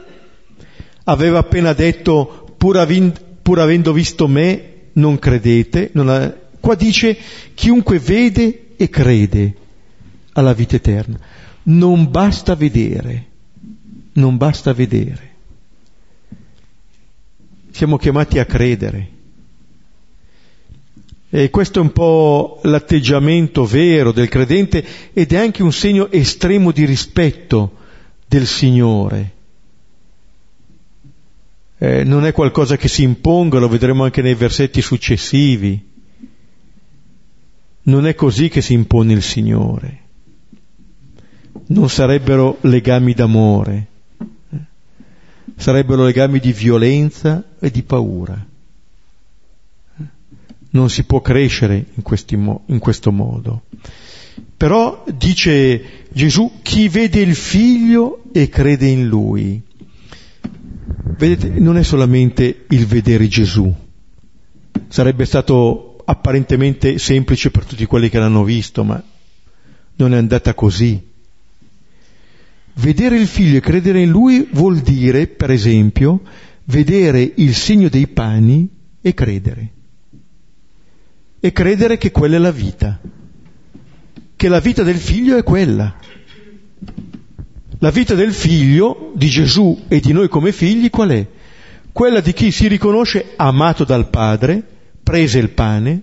Aveva 1.04 1.38
appena 1.38 1.72
detto, 1.72 2.54
pur, 2.56 2.78
avin... 2.78 3.12
pur 3.42 3.60
avendo 3.60 3.92
visto 3.92 4.26
me, 4.26 4.70
non 4.94 5.18
credete. 5.18 5.90
Non 5.92 6.08
ha... 6.08 6.34
Qua 6.58 6.74
dice, 6.74 7.16
chiunque 7.54 7.98
vede 7.98 8.68
e 8.76 8.88
crede 8.88 9.54
alla 10.32 10.52
vita 10.52 10.76
eterna. 10.76 11.18
Non 11.64 12.10
basta 12.10 12.54
vedere, 12.54 13.26
non 14.14 14.36
basta 14.36 14.72
vedere. 14.72 15.28
Siamo 17.70 17.96
chiamati 17.98 18.38
a 18.38 18.44
credere. 18.46 19.18
E 21.30 21.48
questo 21.50 21.78
è 21.78 21.82
un 21.82 21.92
po' 21.92 22.58
l'atteggiamento 22.64 23.64
vero 23.64 24.10
del 24.10 24.28
credente 24.28 24.84
ed 25.12 25.32
è 25.32 25.36
anche 25.36 25.62
un 25.62 25.72
segno 25.72 26.10
estremo 26.10 26.72
di 26.72 26.84
rispetto 26.84 27.76
del 28.26 28.46
Signore. 28.46 29.32
Eh, 31.78 32.04
non 32.04 32.26
è 32.26 32.32
qualcosa 32.32 32.76
che 32.76 32.88
si 32.88 33.04
imponga, 33.04 33.58
lo 33.58 33.68
vedremo 33.68 34.04
anche 34.04 34.22
nei 34.22 34.34
versetti 34.34 34.82
successivi. 34.82 35.88
Non 37.82 38.06
è 38.06 38.14
così 38.14 38.48
che 38.48 38.60
si 38.60 38.74
impone 38.74 39.12
il 39.12 39.22
Signore 39.22 40.00
non 41.70 41.88
sarebbero 41.88 42.58
legami 42.62 43.14
d'amore, 43.14 43.86
eh. 44.18 44.58
sarebbero 45.56 46.04
legami 46.04 46.38
di 46.40 46.52
violenza 46.52 47.44
e 47.58 47.70
di 47.70 47.82
paura. 47.82 48.46
Non 50.70 50.88
si 50.88 51.04
può 51.04 51.20
crescere 51.20 51.86
in, 51.94 52.40
mo- 52.40 52.62
in 52.66 52.78
questo 52.78 53.10
modo. 53.10 53.62
Però 54.56 55.04
dice 55.14 56.04
Gesù, 56.12 56.60
chi 56.62 56.88
vede 56.88 57.20
il 57.20 57.34
figlio 57.34 58.24
e 58.32 58.48
crede 58.48 58.86
in 58.86 59.06
lui. 59.06 59.60
Vedete, 61.16 61.48
non 61.48 61.76
è 61.76 61.82
solamente 61.82 62.64
il 62.68 62.86
vedere 62.86 63.26
Gesù. 63.26 63.72
Sarebbe 64.88 65.24
stato 65.24 66.02
apparentemente 66.04 66.98
semplice 66.98 67.50
per 67.50 67.64
tutti 67.64 67.86
quelli 67.86 68.08
che 68.08 68.18
l'hanno 68.18 68.44
visto, 68.44 68.84
ma 68.84 69.02
non 69.96 70.14
è 70.14 70.16
andata 70.16 70.54
così. 70.54 71.08
Vedere 72.74 73.16
il 73.16 73.26
figlio 73.26 73.58
e 73.58 73.60
credere 73.60 74.02
in 74.02 74.10
lui 74.10 74.48
vuol 74.52 74.80
dire, 74.80 75.26
per 75.26 75.50
esempio, 75.50 76.20
vedere 76.64 77.32
il 77.36 77.54
segno 77.54 77.88
dei 77.88 78.06
pani 78.06 78.68
e 79.00 79.14
credere. 79.14 79.72
E 81.42 81.52
credere 81.52 81.96
che 81.96 82.10
quella 82.10 82.36
è 82.36 82.38
la 82.38 82.50
vita, 82.50 83.00
che 84.36 84.48
la 84.48 84.60
vita 84.60 84.82
del 84.82 84.98
figlio 84.98 85.38
è 85.38 85.42
quella. 85.42 85.96
La 87.78 87.90
vita 87.90 88.14
del 88.14 88.34
figlio, 88.34 89.12
di 89.14 89.28
Gesù 89.28 89.84
e 89.88 90.00
di 90.00 90.12
noi 90.12 90.28
come 90.28 90.52
figli, 90.52 90.90
qual 90.90 91.08
è? 91.08 91.26
Quella 91.92 92.20
di 92.20 92.34
chi 92.34 92.50
si 92.50 92.68
riconosce 92.68 93.32
amato 93.36 93.84
dal 93.84 94.10
Padre, 94.10 94.62
prese 95.02 95.38
il 95.38 95.48
pane, 95.48 96.02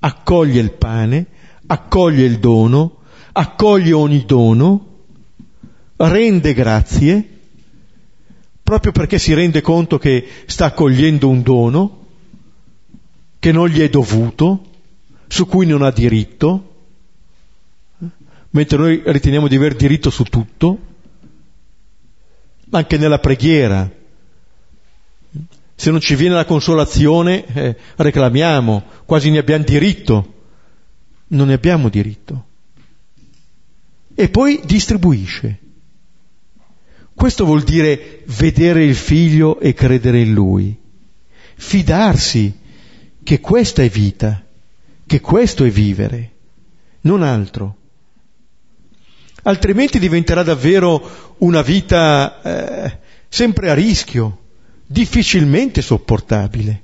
accoglie 0.00 0.60
il 0.60 0.72
pane, 0.72 1.26
accoglie 1.66 2.24
il 2.24 2.40
dono, 2.40 2.98
accoglie 3.30 3.92
ogni 3.92 4.24
dono, 4.26 5.04
rende 5.96 6.52
grazie, 6.52 7.28
proprio 8.62 8.90
perché 8.90 9.20
si 9.20 9.34
rende 9.34 9.60
conto 9.60 9.98
che 9.98 10.26
sta 10.46 10.66
accogliendo 10.66 11.28
un 11.28 11.42
dono 11.42 12.05
che 13.38 13.52
non 13.52 13.68
gli 13.68 13.80
è 13.80 13.88
dovuto, 13.88 14.64
su 15.26 15.46
cui 15.46 15.66
non 15.66 15.82
ha 15.82 15.90
diritto, 15.90 16.74
mentre 18.50 18.78
noi 18.78 19.02
riteniamo 19.04 19.48
di 19.48 19.56
aver 19.56 19.74
diritto 19.74 20.10
su 20.10 20.24
tutto, 20.24 20.78
anche 22.70 22.96
nella 22.98 23.18
preghiera. 23.18 23.90
Se 25.74 25.90
non 25.90 26.00
ci 26.00 26.14
viene 26.14 26.34
la 26.34 26.46
consolazione, 26.46 27.44
eh, 27.46 27.76
reclamiamo, 27.96 28.82
quasi 29.04 29.30
ne 29.30 29.38
abbiamo 29.38 29.64
diritto. 29.64 30.34
Non 31.28 31.48
ne 31.48 31.54
abbiamo 31.54 31.88
diritto. 31.88 32.44
E 34.14 34.28
poi 34.30 34.60
distribuisce. 34.64 35.58
Questo 37.14 37.44
vuol 37.44 37.62
dire 37.62 38.22
vedere 38.26 38.84
il 38.84 38.94
figlio 38.94 39.58
e 39.60 39.74
credere 39.74 40.20
in 40.20 40.32
lui, 40.32 40.76
fidarsi 41.54 42.52
che 43.26 43.40
questa 43.40 43.82
è 43.82 43.88
vita, 43.88 44.40
che 45.04 45.20
questo 45.20 45.64
è 45.64 45.68
vivere, 45.68 46.30
non 47.00 47.24
altro. 47.24 47.76
Altrimenti 49.42 49.98
diventerà 49.98 50.44
davvero 50.44 51.34
una 51.38 51.60
vita 51.60 52.40
eh, 52.40 52.98
sempre 53.28 53.70
a 53.70 53.74
rischio, 53.74 54.42
difficilmente 54.86 55.82
sopportabile, 55.82 56.82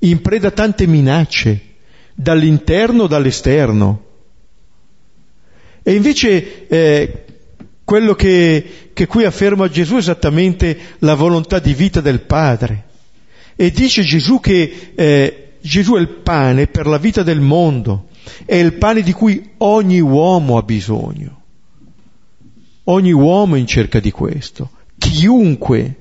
in 0.00 0.20
preda 0.20 0.48
a 0.48 0.50
tante 0.50 0.86
minacce, 0.86 1.76
dall'interno 2.12 3.06
dall'esterno. 3.06 4.04
E 5.82 5.94
invece 5.94 6.66
eh, 6.68 7.24
quello 7.84 8.14
che, 8.14 8.90
che 8.92 9.06
qui 9.06 9.24
afferma 9.24 9.66
Gesù 9.70 9.94
è 9.94 9.98
esattamente 10.00 10.78
la 10.98 11.14
volontà 11.14 11.58
di 11.58 11.72
vita 11.72 12.02
del 12.02 12.20
Padre. 12.20 12.92
E 13.56 13.70
dice 13.70 14.02
Gesù 14.02 14.40
che 14.40 14.92
eh, 14.94 15.52
Gesù 15.60 15.94
è 15.94 16.00
il 16.00 16.08
pane 16.08 16.66
per 16.66 16.86
la 16.86 16.98
vita 16.98 17.22
del 17.22 17.40
mondo, 17.40 18.08
è 18.44 18.56
il 18.56 18.74
pane 18.74 19.02
di 19.02 19.12
cui 19.12 19.52
ogni 19.58 20.00
uomo 20.00 20.58
ha 20.58 20.62
bisogno. 20.62 21.42
Ogni 22.84 23.12
uomo 23.12 23.54
è 23.54 23.58
in 23.58 23.66
cerca 23.66 23.98
di 23.98 24.10
questo. 24.10 24.70
Chiunque 24.98 25.96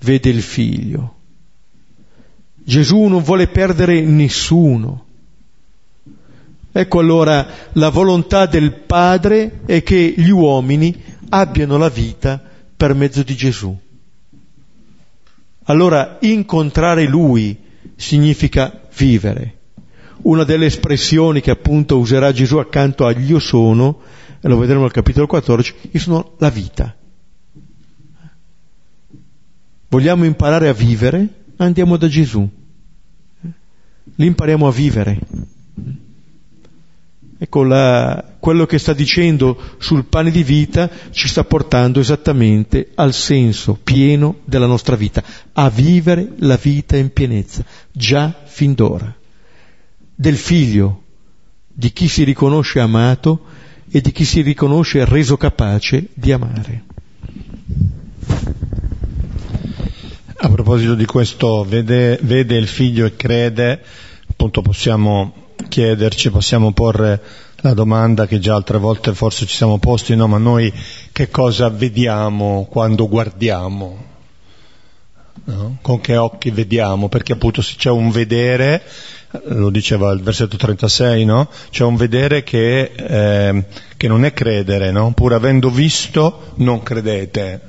vede 0.00 0.30
il 0.30 0.42
figlio. 0.42 1.14
Gesù 2.64 3.02
non 3.04 3.22
vuole 3.22 3.48
perdere 3.48 4.00
nessuno. 4.00 5.04
Ecco 6.72 6.98
allora 6.98 7.46
la 7.72 7.90
volontà 7.90 8.46
del 8.46 8.72
Padre 8.72 9.60
è 9.66 9.82
che 9.82 10.14
gli 10.16 10.30
uomini 10.30 11.00
abbiano 11.28 11.76
la 11.76 11.88
vita 11.88 12.42
per 12.76 12.94
mezzo 12.94 13.22
di 13.22 13.36
Gesù. 13.36 13.76
Allora 15.64 16.18
incontrare 16.20 17.06
Lui 17.06 17.56
significa 17.96 18.88
vivere. 18.96 19.58
Una 20.22 20.44
delle 20.44 20.66
espressioni 20.66 21.40
che 21.40 21.50
appunto 21.50 21.98
userà 21.98 22.32
Gesù 22.32 22.58
accanto 22.58 23.06
agli 23.06 23.30
io 23.30 23.38
sono, 23.38 24.00
e 24.40 24.48
lo 24.48 24.58
vedremo 24.58 24.84
al 24.84 24.92
capitolo 24.92 25.26
14, 25.26 25.74
io 25.90 26.00
sono 26.00 26.34
la 26.38 26.50
vita. 26.50 26.96
Vogliamo 29.88 30.24
imparare 30.24 30.68
a 30.68 30.72
vivere? 30.72 31.28
Andiamo 31.56 31.96
da 31.96 32.08
Gesù. 32.08 32.48
Lì 34.14 34.26
impariamo 34.26 34.66
a 34.66 34.72
vivere. 34.72 35.18
Ecco, 37.42 37.64
la, 37.64 38.36
quello 38.38 38.66
che 38.66 38.78
sta 38.78 38.92
dicendo 38.92 39.60
sul 39.78 40.04
pane 40.04 40.30
di 40.30 40.44
vita 40.44 40.88
ci 41.10 41.26
sta 41.26 41.42
portando 41.42 41.98
esattamente 41.98 42.92
al 42.94 43.12
senso 43.12 43.76
pieno 43.82 44.36
della 44.44 44.66
nostra 44.66 44.94
vita, 44.94 45.24
a 45.52 45.68
vivere 45.68 46.34
la 46.36 46.54
vita 46.54 46.96
in 46.96 47.12
pienezza, 47.12 47.64
già 47.90 48.32
fin 48.44 48.74
d'ora. 48.74 49.12
Del 50.14 50.36
figlio, 50.36 51.02
di 51.66 51.92
chi 51.92 52.06
si 52.06 52.22
riconosce 52.22 52.78
amato 52.78 53.40
e 53.90 54.00
di 54.00 54.12
chi 54.12 54.24
si 54.24 54.40
riconosce 54.42 55.04
reso 55.04 55.36
capace 55.36 56.10
di 56.14 56.30
amare. 56.30 56.84
A 60.36 60.48
proposito 60.48 60.94
di 60.94 61.06
questo, 61.06 61.64
vede, 61.64 62.20
vede 62.22 62.56
il 62.56 62.68
figlio 62.68 63.04
e 63.04 63.16
crede, 63.16 63.82
appunto 64.28 64.62
possiamo 64.62 65.41
chiederci, 65.72 66.30
possiamo 66.30 66.72
porre 66.72 67.18
la 67.62 67.72
domanda 67.72 68.26
che 68.26 68.38
già 68.38 68.54
altre 68.54 68.76
volte 68.76 69.14
forse 69.14 69.46
ci 69.46 69.56
siamo 69.56 69.78
posti, 69.78 70.14
no, 70.14 70.26
ma 70.26 70.36
noi 70.36 70.70
che 71.12 71.30
cosa 71.30 71.70
vediamo 71.70 72.66
quando 72.68 73.08
guardiamo? 73.08 74.04
No? 75.44 75.78
Con 75.80 76.02
che 76.02 76.18
occhi 76.18 76.50
vediamo? 76.50 77.08
Perché 77.08 77.32
appunto 77.32 77.62
se 77.62 77.76
c'è 77.78 77.88
un 77.88 78.10
vedere, 78.10 78.82
lo 79.44 79.70
diceva 79.70 80.12
il 80.12 80.20
versetto 80.20 80.58
36, 80.58 81.24
no? 81.24 81.48
C'è 81.70 81.84
un 81.84 81.96
vedere 81.96 82.42
che, 82.42 82.92
eh, 82.94 83.64
che 83.96 84.08
non 84.08 84.26
è 84.26 84.34
credere, 84.34 84.90
no? 84.90 85.12
Pur 85.12 85.32
avendo 85.32 85.70
visto, 85.70 86.52
non 86.56 86.82
credete. 86.82 87.60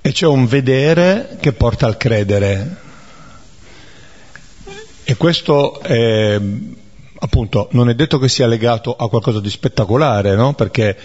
E 0.00 0.10
c'è 0.12 0.26
un 0.26 0.46
vedere 0.46 1.36
che 1.38 1.52
porta 1.52 1.84
al 1.84 1.98
credere. 1.98 2.76
E 5.04 5.16
questo 5.16 5.80
è, 5.80 6.40
appunto 7.18 7.68
non 7.72 7.88
è 7.88 7.94
detto 7.94 8.18
che 8.18 8.28
sia 8.28 8.46
legato 8.46 8.94
a 8.94 9.08
qualcosa 9.08 9.40
di 9.40 9.50
spettacolare, 9.50 10.34
no? 10.34 10.54
Perché 10.54 10.96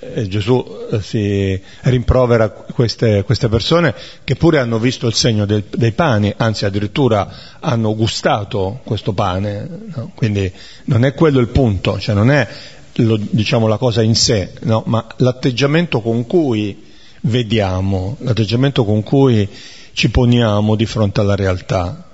eh, 0.00 0.28
Gesù 0.28 0.64
eh, 0.90 1.00
si 1.00 1.60
rimprovera 1.82 2.50
queste, 2.50 3.22
queste, 3.24 3.48
persone 3.48 3.94
che 4.24 4.36
pure 4.36 4.58
hanno 4.58 4.78
visto 4.78 5.06
il 5.06 5.14
segno 5.14 5.46
del, 5.46 5.64
dei 5.70 5.92
pani, 5.92 6.32
anzi 6.36 6.64
addirittura 6.64 7.58
hanno 7.60 7.94
gustato 7.94 8.80
questo 8.84 9.12
pane, 9.12 9.68
no? 9.94 10.12
quindi 10.14 10.52
non 10.84 11.04
è 11.04 11.14
quello 11.14 11.40
il 11.40 11.48
punto, 11.48 11.98
cioè 11.98 12.14
non 12.14 12.30
è 12.30 12.46
lo, 12.94 13.16
diciamo, 13.18 13.66
la 13.66 13.78
cosa 13.78 14.02
in 14.02 14.14
sé, 14.14 14.52
no? 14.62 14.82
ma 14.86 15.06
l'atteggiamento 15.16 16.00
con 16.00 16.26
cui 16.26 16.84
vediamo, 17.22 18.16
l'atteggiamento 18.20 18.84
con 18.84 19.02
cui 19.02 19.48
ci 19.92 20.10
poniamo 20.10 20.74
di 20.74 20.86
fronte 20.86 21.20
alla 21.20 21.34
realtà 21.34 22.04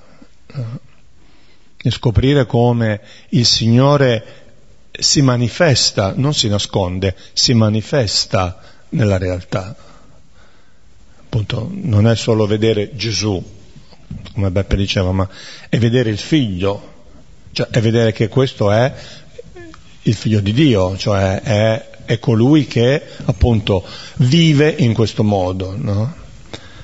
e 1.82 1.90
scoprire 1.90 2.46
come 2.46 3.00
il 3.30 3.44
Signore 3.44 4.24
si 4.92 5.22
manifesta, 5.22 6.12
non 6.16 6.34
si 6.34 6.48
nasconde, 6.48 7.16
si 7.32 7.54
manifesta 7.54 8.60
nella 8.90 9.18
realtà. 9.18 9.74
Appunto, 11.24 11.70
non 11.72 12.06
è 12.06 12.14
solo 12.14 12.46
vedere 12.46 12.94
Gesù, 12.94 13.42
come 14.34 14.50
Beppe 14.50 14.76
diceva, 14.76 15.12
ma 15.12 15.28
è 15.68 15.78
vedere 15.78 16.10
il 16.10 16.18
figlio, 16.18 16.90
cioè 17.52 17.68
è 17.68 17.80
vedere 17.80 18.12
che 18.12 18.28
questo 18.28 18.70
è 18.70 18.92
il 20.02 20.14
figlio 20.14 20.40
di 20.40 20.52
Dio, 20.52 20.96
cioè 20.96 21.40
è, 21.40 21.90
è 22.04 22.18
colui 22.18 22.66
che 22.66 23.02
appunto 23.24 23.84
vive 24.16 24.68
in 24.68 24.92
questo 24.92 25.24
modo, 25.24 25.74
no? 25.76 26.20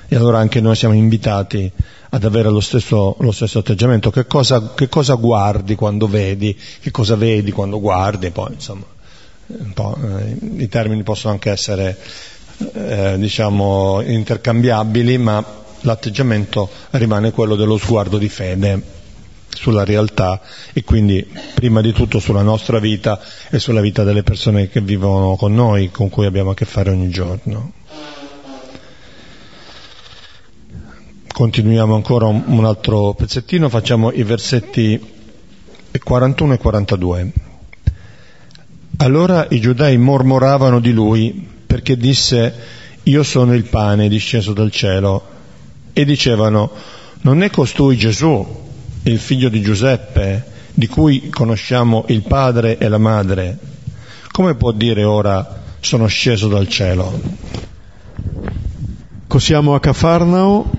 E 0.07 0.15
allora 0.15 0.39
anche 0.39 0.59
noi 0.59 0.75
siamo 0.75 0.95
invitati 0.95 1.71
ad 2.09 2.23
avere 2.23 2.49
lo 2.49 2.59
stesso, 2.59 3.15
lo 3.19 3.31
stesso 3.31 3.59
atteggiamento. 3.59 4.09
Che 4.09 4.25
cosa, 4.25 4.73
che 4.73 4.89
cosa, 4.89 5.15
guardi 5.15 5.75
quando 5.75 6.07
vedi, 6.07 6.57
che 6.79 6.91
cosa 6.91 7.15
vedi 7.15 7.51
quando 7.51 7.79
guardi, 7.79 8.31
poi 8.31 8.53
insomma, 8.53 8.85
eh, 9.47 10.37
i 10.57 10.67
termini 10.67 11.03
possono 11.03 11.33
anche 11.33 11.51
essere 11.51 11.97
eh, 12.73 13.15
diciamo 13.17 14.01
intercambiabili, 14.01 15.17
ma 15.17 15.43
l'atteggiamento 15.81 16.69
rimane 16.91 17.31
quello 17.31 17.55
dello 17.55 17.77
sguardo 17.77 18.17
di 18.17 18.29
fede 18.29 18.97
sulla 19.51 19.83
realtà 19.83 20.41
e 20.73 20.83
quindi 20.83 21.25
prima 21.53 21.81
di 21.81 21.91
tutto 21.91 22.19
sulla 22.19 22.43
nostra 22.43 22.79
vita 22.79 23.19
e 23.49 23.59
sulla 23.59 23.81
vita 23.81 24.03
delle 24.03 24.23
persone 24.23 24.69
che 24.69 24.81
vivono 24.81 25.35
con 25.35 25.53
noi, 25.53 25.89
con 25.89 26.09
cui 26.09 26.25
abbiamo 26.25 26.51
a 26.51 26.53
che 26.53 26.65
fare 26.65 26.89
ogni 26.89 27.09
giorno. 27.09 27.71
Continuiamo 31.39 31.95
ancora 31.95 32.25
un, 32.25 32.65
altro 32.65 33.13
pezzettino, 33.13 33.69
facciamo 33.69 34.11
i 34.11 34.23
versetti 34.23 34.99
41 36.03 36.53
e 36.53 36.57
42. 36.57 37.33
Allora 38.97 39.47
i 39.49 39.61
giudei 39.61 39.97
mormoravano 39.97 40.81
di 40.81 40.91
lui 40.91 41.47
perché 41.65 41.95
disse 41.95 42.53
io 43.03 43.23
sono 43.23 43.53
il 43.53 43.63
pane 43.63 44.09
disceso 44.09 44.51
dal 44.51 44.69
cielo 44.69 45.23
e 45.93 46.03
dicevano 46.03 46.71
non 47.21 47.41
è 47.41 47.49
costui 47.49 47.95
Gesù, 47.95 48.45
il 49.03 49.17
figlio 49.17 49.47
di 49.47 49.61
Giuseppe, 49.61 50.43
di 50.73 50.87
cui 50.87 51.29
conosciamo 51.29 52.03
il 52.09 52.21
padre 52.23 52.77
e 52.77 52.89
la 52.89 52.97
madre? 52.97 53.57
Come 54.29 54.55
può 54.55 54.73
dire 54.73 55.05
ora 55.05 55.61
sono 55.79 56.05
sceso 56.07 56.49
dal 56.49 56.67
cielo? 56.67 57.47
Siamo 59.37 59.73
a 59.73 59.79
Cafarnao 59.79 60.78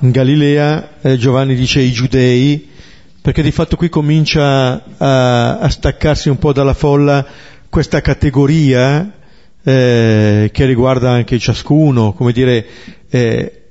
in 0.00 0.10
Galilea 0.10 1.00
eh, 1.00 1.16
Giovanni 1.16 1.54
dice 1.54 1.80
i 1.80 1.92
giudei, 1.92 2.68
perché 3.20 3.42
di 3.42 3.50
fatto 3.50 3.76
qui 3.76 3.88
comincia 3.88 4.82
a, 4.98 5.58
a 5.58 5.68
staccarsi 5.70 6.28
un 6.28 6.38
po' 6.38 6.52
dalla 6.52 6.74
folla 6.74 7.26
questa 7.70 8.00
categoria 8.00 9.12
eh, 9.62 10.50
che 10.52 10.66
riguarda 10.66 11.10
anche 11.10 11.38
ciascuno, 11.38 12.12
come 12.12 12.32
dire, 12.32 12.66
eh, 13.08 13.62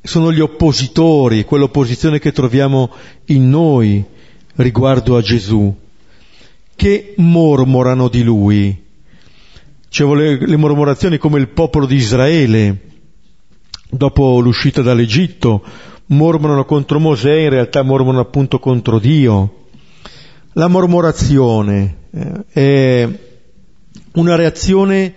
sono 0.00 0.32
gli 0.32 0.40
oppositori, 0.40 1.44
quell'opposizione 1.44 2.18
che 2.18 2.32
troviamo 2.32 2.90
in 3.26 3.50
noi 3.50 4.04
riguardo 4.54 5.16
a 5.16 5.22
Gesù, 5.22 5.74
che 6.76 7.14
mormorano 7.16 8.08
di 8.08 8.22
lui. 8.22 8.84
Cioè 9.88 10.16
le, 10.16 10.46
le 10.46 10.56
mormorazioni 10.56 11.18
come 11.18 11.40
il 11.40 11.48
popolo 11.48 11.84
di 11.84 11.96
Israele, 11.96 12.89
dopo 13.90 14.40
l'uscita 14.40 14.82
dall'Egitto, 14.82 15.62
mormorano 16.06 16.64
contro 16.64 16.98
Mosè, 16.98 17.32
in 17.32 17.50
realtà 17.50 17.82
mormorano 17.82 18.22
appunto 18.22 18.58
contro 18.58 18.98
Dio. 18.98 19.66
La 20.54 20.68
mormorazione 20.68 21.96
eh, 22.10 22.44
è 22.52 23.08
una 24.12 24.34
reazione, 24.34 25.14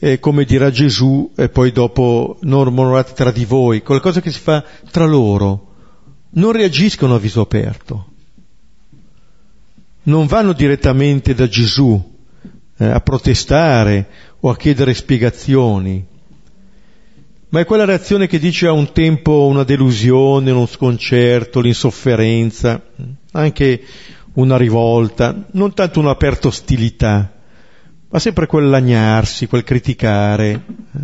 eh, 0.00 0.18
come 0.18 0.44
dirà 0.44 0.70
Gesù, 0.70 1.32
e 1.36 1.48
poi 1.48 1.72
dopo 1.72 2.38
non 2.42 2.72
mormorate 2.72 3.12
tra 3.12 3.30
di 3.30 3.44
voi, 3.44 3.82
qualcosa 3.82 4.20
che 4.20 4.30
si 4.30 4.40
fa 4.40 4.64
tra 4.90 5.04
loro. 5.04 5.72
Non 6.30 6.52
reagiscono 6.52 7.14
a 7.14 7.18
viso 7.18 7.40
aperto. 7.40 8.06
Non 10.04 10.26
vanno 10.26 10.52
direttamente 10.52 11.34
da 11.34 11.48
Gesù 11.48 12.12
eh, 12.76 12.84
a 12.84 13.00
protestare 13.00 14.06
o 14.40 14.50
a 14.50 14.56
chiedere 14.56 14.92
spiegazioni 14.92 16.12
ma 17.54 17.60
è 17.60 17.64
quella 17.64 17.84
reazione 17.84 18.26
che 18.26 18.40
dice 18.40 18.66
a 18.66 18.72
un 18.72 18.90
tempo 18.90 19.46
una 19.46 19.62
delusione, 19.62 20.50
uno 20.50 20.66
sconcerto, 20.66 21.60
l'insofferenza, 21.60 22.82
anche 23.30 23.80
una 24.32 24.56
rivolta, 24.56 25.46
non 25.52 25.72
tanto 25.72 26.00
un'aperta 26.00 26.48
ostilità, 26.48 27.32
ma 28.08 28.18
sempre 28.18 28.48
quel 28.48 28.68
lagnarsi, 28.68 29.46
quel 29.46 29.62
criticare 29.62 30.50
eh, 30.50 31.00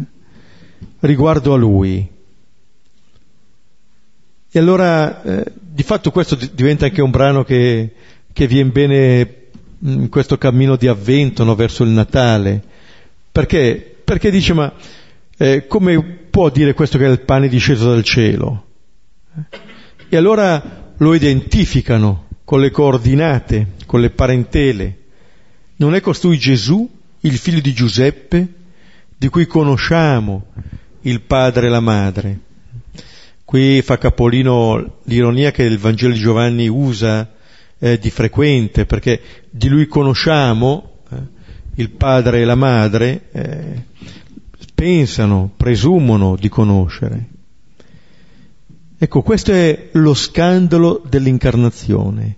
riguardo 0.98 1.54
a 1.54 1.56
lui. 1.56 2.04
E 4.50 4.58
allora, 4.58 5.22
eh, 5.22 5.52
di 5.54 5.84
fatto 5.84 6.10
questo 6.10 6.36
diventa 6.52 6.86
anche 6.86 7.00
un 7.00 7.12
brano 7.12 7.44
che, 7.44 7.94
che 8.32 8.48
viene 8.48 8.70
bene 8.70 9.36
in 9.82 10.08
questo 10.08 10.36
cammino 10.36 10.74
di 10.74 10.88
avvento 10.88 11.44
no, 11.44 11.54
verso 11.54 11.84
il 11.84 11.90
Natale. 11.90 12.60
Perché? 13.30 13.98
Perché 14.02 14.32
dice, 14.32 14.52
ma 14.52 14.72
eh, 15.36 15.68
come 15.68 16.19
può 16.30 16.48
dire 16.48 16.74
questo 16.74 16.96
che 16.96 17.06
è 17.06 17.10
il 17.10 17.20
pane 17.20 17.48
disceso 17.48 17.90
dal 17.90 18.04
cielo? 18.04 18.66
E 20.08 20.16
allora 20.16 20.92
lo 20.96 21.14
identificano 21.14 22.26
con 22.44 22.60
le 22.60 22.70
coordinate, 22.70 23.72
con 23.86 24.00
le 24.00 24.10
parentele. 24.10 24.98
Non 25.76 25.94
è 25.94 26.00
costui 26.00 26.38
Gesù, 26.38 26.88
il 27.20 27.36
figlio 27.36 27.60
di 27.60 27.72
Giuseppe, 27.72 28.54
di 29.16 29.28
cui 29.28 29.46
conosciamo 29.46 30.46
il 31.02 31.20
padre 31.20 31.66
e 31.66 31.70
la 31.70 31.80
madre. 31.80 32.38
Qui 33.44 33.82
fa 33.82 33.98
capolino 33.98 35.00
l'ironia 35.04 35.50
che 35.50 35.62
il 35.62 35.78
Vangelo 35.78 36.12
di 36.12 36.18
Giovanni 36.18 36.68
usa 36.68 37.32
eh, 37.78 37.98
di 37.98 38.10
frequente, 38.10 38.86
perché 38.86 39.20
di 39.50 39.68
lui 39.68 39.86
conosciamo 39.86 40.98
eh, 41.10 41.16
il 41.76 41.90
padre 41.90 42.40
e 42.40 42.44
la 42.44 42.54
madre, 42.54 43.22
eh, 43.32 43.84
pensano, 44.80 45.52
presumono 45.54 46.36
di 46.36 46.48
conoscere. 46.48 47.28
Ecco, 48.96 49.20
questo 49.20 49.52
è 49.52 49.90
lo 49.92 50.14
scandalo 50.14 51.02
dell'incarnazione. 51.06 52.36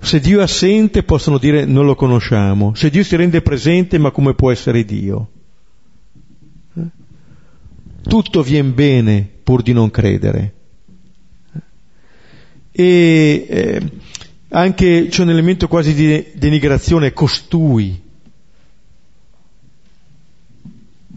Se 0.00 0.18
Dio 0.18 0.40
è 0.40 0.42
assente 0.42 1.04
possono 1.04 1.38
dire 1.38 1.64
non 1.64 1.86
lo 1.86 1.94
conosciamo, 1.94 2.74
se 2.74 2.90
Dio 2.90 3.04
si 3.04 3.14
rende 3.14 3.40
presente 3.40 3.96
ma 3.98 4.10
come 4.10 4.34
può 4.34 4.50
essere 4.50 4.84
Dio? 4.84 5.30
Eh? 6.74 6.82
Tutto 8.08 8.42
viene 8.42 8.70
bene 8.70 9.28
pur 9.44 9.62
di 9.62 9.72
non 9.72 9.88
credere. 9.92 10.54
E 12.72 13.46
eh, 13.48 13.92
anche 14.48 15.06
c'è 15.08 15.22
un 15.22 15.30
elemento 15.30 15.68
quasi 15.68 15.94
di 15.94 16.26
denigrazione, 16.34 17.12
costui. 17.12 18.06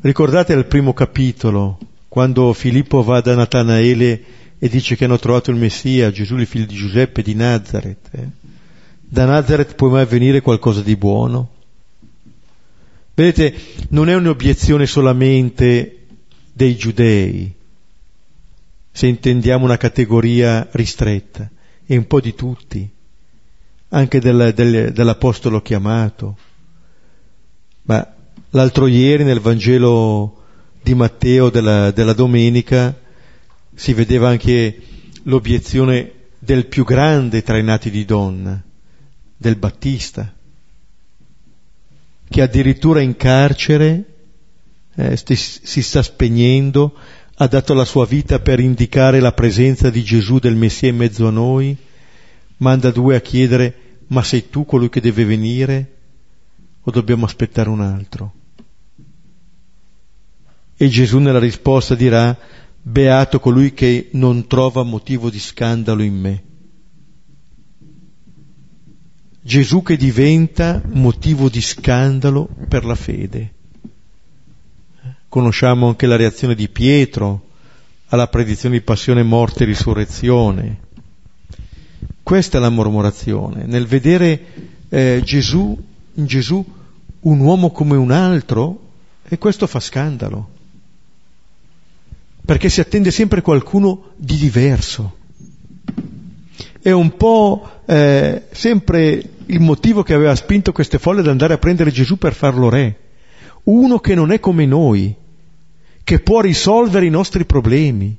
Ricordate 0.03 0.53
al 0.53 0.65
primo 0.65 0.93
capitolo, 0.93 1.77
quando 2.07 2.53
Filippo 2.53 3.03
va 3.03 3.21
da 3.21 3.35
Natanaele 3.35 4.23
e 4.57 4.67
dice 4.67 4.95
che 4.95 5.05
hanno 5.05 5.19
trovato 5.19 5.51
il 5.51 5.57
Messia, 5.57 6.09
Gesù 6.09 6.37
il 6.37 6.47
figlio 6.47 6.65
di 6.65 6.73
Giuseppe 6.73 7.21
di 7.21 7.35
Nazareth. 7.35 8.09
Eh? 8.09 8.27
Da 8.99 9.25
Nazareth 9.25 9.75
può 9.75 9.89
mai 9.89 10.07
venire 10.07 10.41
qualcosa 10.41 10.81
di 10.81 10.95
buono? 10.95 11.51
Vedete, 13.13 13.55
non 13.89 14.09
è 14.09 14.15
un'obiezione 14.15 14.87
solamente 14.87 16.07
dei 16.51 16.75
giudei, 16.75 17.53
se 18.91 19.05
intendiamo 19.05 19.65
una 19.65 19.77
categoria 19.77 20.67
ristretta, 20.71 21.47
è 21.85 21.95
un 21.95 22.07
po' 22.07 22.19
di 22.19 22.33
tutti, 22.33 22.89
anche 23.89 24.19
del, 24.19 24.51
del, 24.55 24.93
dell'Apostolo 24.93 25.61
chiamato. 25.61 26.37
Ma 27.83 28.15
l'altro 28.51 28.87
ieri 28.87 29.23
nel 29.23 29.39
Vangelo 29.39 30.43
di 30.81 30.93
Matteo 30.95 31.49
della, 31.49 31.91
della 31.91 32.13
domenica 32.13 32.97
si 33.73 33.93
vedeva 33.93 34.29
anche 34.29 34.81
l'obiezione 35.23 36.11
del 36.39 36.65
più 36.65 36.83
grande 36.83 37.43
tra 37.43 37.57
i 37.57 37.63
nati 37.63 37.91
di 37.91 38.03
donna, 38.03 38.61
del 39.37 39.55
Battista, 39.55 40.33
che 42.27 42.41
addirittura 42.41 43.01
in 43.01 43.15
carcere 43.15 44.05
eh, 44.95 45.15
si 45.15 45.81
sta 45.81 46.01
spegnendo 46.01 46.93
ha 47.35 47.47
dato 47.47 47.73
la 47.73 47.85
sua 47.85 48.05
vita 48.05 48.39
per 48.39 48.59
indicare 48.59 49.19
la 49.19 49.31
presenza 49.31 49.89
di 49.89 50.03
Gesù 50.03 50.39
del 50.39 50.55
Messia 50.55 50.89
in 50.89 50.97
mezzo 50.97 51.27
a 51.27 51.31
noi, 51.31 51.75
manda 52.57 52.91
due 52.91 53.15
a 53.15 53.21
chiedere 53.21 53.75
ma 54.07 54.23
sei 54.23 54.49
tu 54.49 54.65
colui 54.65 54.89
che 54.89 54.99
deve 54.99 55.25
venire 55.25 55.91
o 56.81 56.91
dobbiamo 56.91 57.25
aspettare 57.25 57.69
un 57.69 57.81
altro? 57.81 58.33
E 60.81 60.89
Gesù 60.89 61.19
nella 61.19 61.37
risposta 61.37 61.93
dirà 61.93 62.35
beato 62.81 63.39
colui 63.39 63.71
che 63.71 64.09
non 64.13 64.47
trova 64.47 64.81
motivo 64.81 65.29
di 65.29 65.37
scandalo 65.37 66.01
in 66.01 66.15
me. 66.15 66.43
Gesù 69.43 69.83
che 69.83 69.95
diventa 69.95 70.81
motivo 70.83 71.49
di 71.49 71.61
scandalo 71.61 72.49
per 72.67 72.83
la 72.83 72.95
fede. 72.95 73.53
Conosciamo 75.29 75.87
anche 75.87 76.07
la 76.07 76.15
reazione 76.15 76.55
di 76.55 76.67
Pietro 76.67 77.49
alla 78.07 78.25
predizione 78.25 78.79
di 78.79 78.83
passione, 78.83 79.21
morte 79.21 79.61
e 79.61 79.67
risurrezione. 79.67 80.79
Questa 82.23 82.57
è 82.57 82.59
la 82.59 82.69
mormorazione, 82.69 83.65
nel 83.67 83.85
vedere 83.85 84.45
eh, 84.89 85.21
Gesù, 85.23 85.79
in 86.15 86.25
Gesù 86.25 86.65
un 87.19 87.39
uomo 87.39 87.69
come 87.69 87.95
un 87.97 88.09
altro, 88.09 88.89
e 89.23 89.37
questo 89.37 89.67
fa 89.67 89.79
scandalo, 89.79 90.50
perché 92.45 92.69
si 92.69 92.79
attende 92.81 93.11
sempre 93.11 93.41
qualcuno 93.41 94.11
di 94.15 94.37
diverso. 94.37 95.17
È 96.81 96.91
un 96.91 97.15
po' 97.15 97.81
eh, 97.85 98.43
sempre 98.51 99.23
il 99.45 99.59
motivo 99.59 100.01
che 100.03 100.13
aveva 100.13 100.35
spinto 100.35 100.71
queste 100.71 100.97
folle 100.97 101.19
ad 101.19 101.27
andare 101.27 101.53
a 101.53 101.57
prendere 101.57 101.91
Gesù 101.91 102.17
per 102.17 102.33
farlo 102.33 102.69
re. 102.69 102.97
Uno 103.63 103.99
che 103.99 104.15
non 104.15 104.31
è 104.31 104.39
come 104.39 104.65
noi, 104.65 105.15
che 106.03 106.19
può 106.19 106.41
risolvere 106.41 107.05
i 107.05 107.11
nostri 107.11 107.45
problemi, 107.45 108.17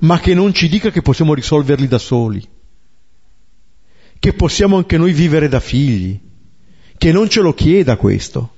ma 0.00 0.18
che 0.20 0.34
non 0.34 0.54
ci 0.54 0.68
dica 0.68 0.90
che 0.90 1.02
possiamo 1.02 1.34
risolverli 1.34 1.86
da 1.86 1.98
soli, 1.98 2.46
che 4.18 4.32
possiamo 4.32 4.76
anche 4.76 4.96
noi 4.96 5.12
vivere 5.12 5.48
da 5.48 5.60
figli, 5.60 6.18
che 6.96 7.12
non 7.12 7.28
ce 7.28 7.40
lo 7.40 7.52
chieda 7.52 7.96
questo. 7.96 8.54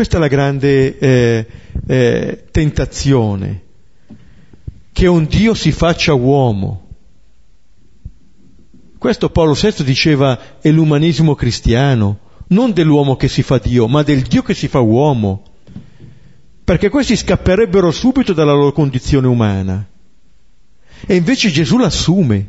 Questa 0.00 0.16
è 0.16 0.20
la 0.20 0.28
grande 0.28 0.98
eh, 0.98 1.46
eh, 1.86 2.44
tentazione, 2.50 3.62
che 4.92 5.06
un 5.06 5.26
Dio 5.26 5.52
si 5.52 5.72
faccia 5.72 6.14
uomo. 6.14 6.88
Questo 8.96 9.28
Paolo 9.28 9.52
VI 9.52 9.84
diceva 9.84 10.58
è 10.62 10.70
l'umanesimo 10.70 11.34
cristiano, 11.34 12.18
non 12.46 12.72
dell'uomo 12.72 13.16
che 13.16 13.28
si 13.28 13.42
fa 13.42 13.58
Dio, 13.58 13.88
ma 13.88 14.02
del 14.02 14.22
Dio 14.22 14.40
che 14.40 14.54
si 14.54 14.68
fa 14.68 14.80
uomo, 14.80 15.42
perché 16.64 16.88
questi 16.88 17.14
scapperebbero 17.14 17.90
subito 17.90 18.32
dalla 18.32 18.54
loro 18.54 18.72
condizione 18.72 19.26
umana. 19.26 19.86
E 21.06 21.14
invece 21.14 21.50
Gesù 21.50 21.76
l'assume, 21.76 22.48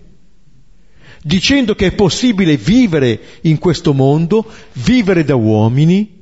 dicendo 1.22 1.76
che 1.76 1.88
è 1.88 1.96
possibile 1.96 2.56
vivere 2.56 3.20
in 3.42 3.58
questo 3.58 3.94
mondo, 3.94 4.50
vivere 4.72 5.26
da 5.26 5.36
uomini, 5.36 6.20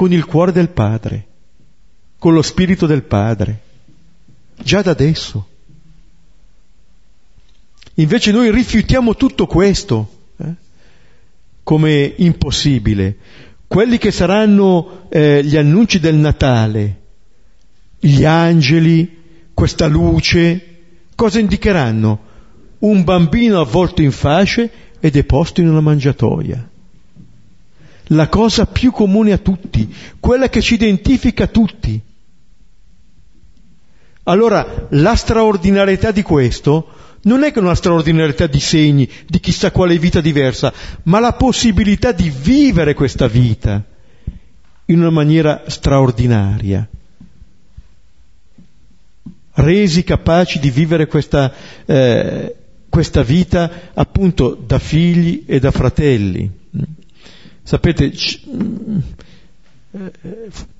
con 0.00 0.14
il 0.14 0.24
cuore 0.24 0.50
del 0.50 0.70
Padre, 0.70 1.26
con 2.18 2.32
lo 2.32 2.40
spirito 2.40 2.86
del 2.86 3.02
Padre, 3.02 3.60
già 4.62 4.80
da 4.80 4.92
adesso. 4.92 5.46
Invece 7.96 8.32
noi 8.32 8.50
rifiutiamo 8.50 9.14
tutto 9.14 9.44
questo. 9.44 10.10
Eh? 10.38 10.54
come 11.62 12.14
impossibile. 12.16 13.14
Quelli 13.66 13.98
che 13.98 14.10
saranno 14.10 15.02
eh, 15.10 15.44
gli 15.44 15.58
annunci 15.58 16.00
del 16.00 16.16
Natale, 16.16 17.00
gli 17.98 18.24
angeli, 18.24 19.18
questa 19.52 19.86
luce, 19.86 20.78
cosa 21.14 21.40
indicheranno? 21.40 22.20
Un 22.78 23.04
bambino 23.04 23.60
avvolto 23.60 24.00
in 24.00 24.12
fasce 24.12 24.70
ed 24.98 25.14
è 25.14 25.24
posto 25.24 25.60
in 25.60 25.68
una 25.68 25.82
mangiatoia. 25.82 26.69
La 28.12 28.28
cosa 28.28 28.66
più 28.66 28.90
comune 28.90 29.32
a 29.32 29.38
tutti, 29.38 29.92
quella 30.18 30.48
che 30.48 30.60
ci 30.60 30.74
identifica 30.74 31.46
tutti. 31.46 32.00
Allora, 34.24 34.86
la 34.90 35.14
straordinarietà 35.14 36.10
di 36.10 36.22
questo 36.22 36.88
non 37.22 37.44
è 37.44 37.52
che 37.52 37.58
una 37.58 37.74
straordinarietà 37.74 38.46
di 38.46 38.60
segni, 38.60 39.08
di 39.26 39.40
chissà 39.40 39.70
quale 39.70 39.98
vita 39.98 40.20
diversa, 40.20 40.72
ma 41.04 41.20
la 41.20 41.34
possibilità 41.34 42.12
di 42.12 42.30
vivere 42.30 42.94
questa 42.94 43.28
vita 43.28 43.84
in 44.86 44.98
una 44.98 45.10
maniera 45.10 45.64
straordinaria. 45.66 46.88
Resi 49.52 50.02
capaci 50.04 50.58
di 50.58 50.70
vivere 50.70 51.06
questa, 51.06 51.52
eh, 51.84 52.56
questa 52.88 53.22
vita 53.22 53.90
appunto 53.94 54.54
da 54.54 54.78
figli 54.78 55.44
e 55.46 55.60
da 55.60 55.70
fratelli. 55.70 56.58
Sapete, 57.70 58.12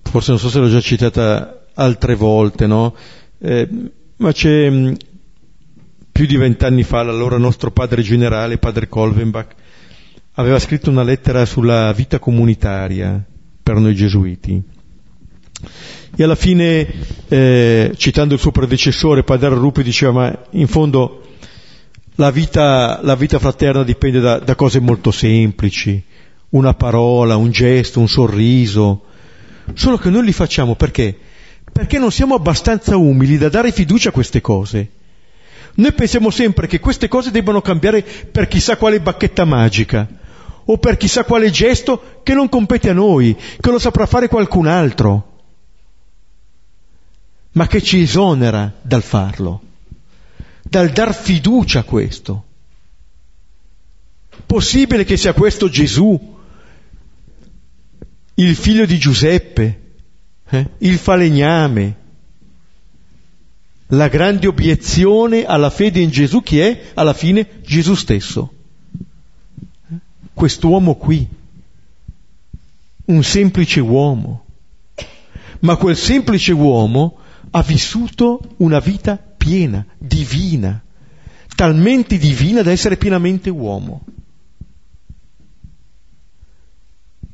forse 0.03 0.31
non 0.33 0.41
so 0.41 0.49
se 0.49 0.59
l'ho 0.59 0.69
già 0.69 0.81
citata 0.81 1.67
altre 1.75 2.17
volte, 2.17 2.67
no? 2.67 2.97
Eh, 3.39 3.69
ma 4.17 4.33
c'è 4.33 4.93
più 6.11 6.27
di 6.27 6.37
vent'anni 6.37 6.83
fa 6.83 7.05
l'allora 7.05 7.37
nostro 7.37 7.71
padre 7.71 8.03
generale, 8.03 8.59
padre 8.59 8.89
Kolvenbach, 8.89 9.55
aveva 10.33 10.59
scritto 10.59 10.91
una 10.91 11.05
lettera 11.05 11.45
sulla 11.47 11.93
vita 11.93 12.19
comunitaria 12.19 13.25
per 13.63 13.77
noi 13.77 13.95
gesuiti. 13.95 14.61
E 16.17 16.23
alla 16.25 16.35
fine, 16.35 16.93
eh, 17.29 17.93
citando 17.95 18.35
il 18.35 18.41
suo 18.41 18.51
predecessore, 18.51 19.23
padre 19.23 19.51
Rupi, 19.51 19.85
diceva, 19.85 20.11
ma 20.11 20.39
in 20.51 20.67
fondo 20.67 21.23
la 22.17 22.33
vita, 22.33 22.99
la 23.05 23.15
vita 23.15 23.39
fraterna 23.39 23.85
dipende 23.85 24.19
da, 24.19 24.41
da 24.41 24.57
cose 24.57 24.81
molto 24.81 25.13
semplici, 25.13 26.03
una 26.51 26.75
parola, 26.75 27.37
un 27.37 27.51
gesto, 27.51 28.01
un 28.01 28.09
sorriso, 28.09 29.05
solo 29.75 29.99
che 29.99 30.11
noi 30.11 30.25
li 30.25 30.33
facciamo 30.33 30.75
perché? 30.75 31.17
Perché 31.73 31.99
non 31.99 32.11
siamo 32.11 32.35
abbastanza 32.35 32.97
umili 32.97 33.39
da 33.39 33.49
dare 33.49 33.73
fiducia 33.73 34.09
a 34.09 34.13
queste 34.13 34.41
cose. 34.41 34.91
Noi 35.75 35.93
pensiamo 35.93 36.31
sempre 36.31 36.67
che 36.67 36.81
queste 36.81 37.09
cose 37.09 37.31
debbano 37.31 37.61
cambiare 37.61 38.03
per 38.03 38.49
chissà 38.49 38.77
quale 38.77 39.01
bacchetta 39.01 39.45
magica 39.45 40.09
o 40.65 40.79
per 40.79 40.97
chissà 40.97 41.25
quale 41.25 41.51
gesto 41.51 42.21
che 42.23 42.35
non 42.35 42.49
compete 42.49 42.91
a 42.91 42.95
noi, 42.95 43.37
che 43.61 43.71
lo 43.71 43.79
saprà 43.79 44.07
fare 44.07 44.29
qualcun 44.29 44.67
altro, 44.67 45.29
ma 47.53 47.67
che 47.67 47.81
ci 47.83 48.03
esonera 48.03 48.73
dal 48.83 49.03
farlo, 49.03 49.61
dal 50.63 50.91
dar 50.91 51.15
fiducia 51.15 51.81
a 51.81 51.85
questo. 51.85 52.45
Possibile 54.47 55.05
che 55.05 55.17
sia 55.17 55.33
questo 55.33 55.69
Gesù, 55.69 56.39
il 58.43 58.57
figlio 58.57 58.87
di 58.87 58.99
Giuseppe, 58.99 59.81
eh? 60.49 60.67
il 60.79 60.97
falegname, 60.97 61.97
la 63.89 64.09
grande 64.09 64.47
obiezione 64.47 65.45
alla 65.45 65.69
fede 65.69 66.01
in 66.01 66.11
Gesù 66.11 66.43
che 66.43 66.71
è 66.71 66.91
alla 66.95 67.13
fine 67.13 67.61
Gesù 67.63 67.95
stesso. 67.95 68.53
Quest'uomo 70.33 70.95
qui, 70.95 71.29
un 73.07 73.23
semplice 73.23 73.81
uomo, 73.81 74.45
ma 75.61 75.77
quel 75.77 75.97
semplice 75.97 76.53
uomo 76.53 77.19
ha 77.51 77.63
vissuto 77.63 78.41
una 78.59 78.79
vita 78.79 79.19
piena, 79.19 79.85
divina, 79.99 80.83
talmente 81.55 82.17
divina 82.17 82.63
da 82.63 82.71
essere 82.71 82.97
pienamente 82.97 83.51
uomo. 83.51 84.03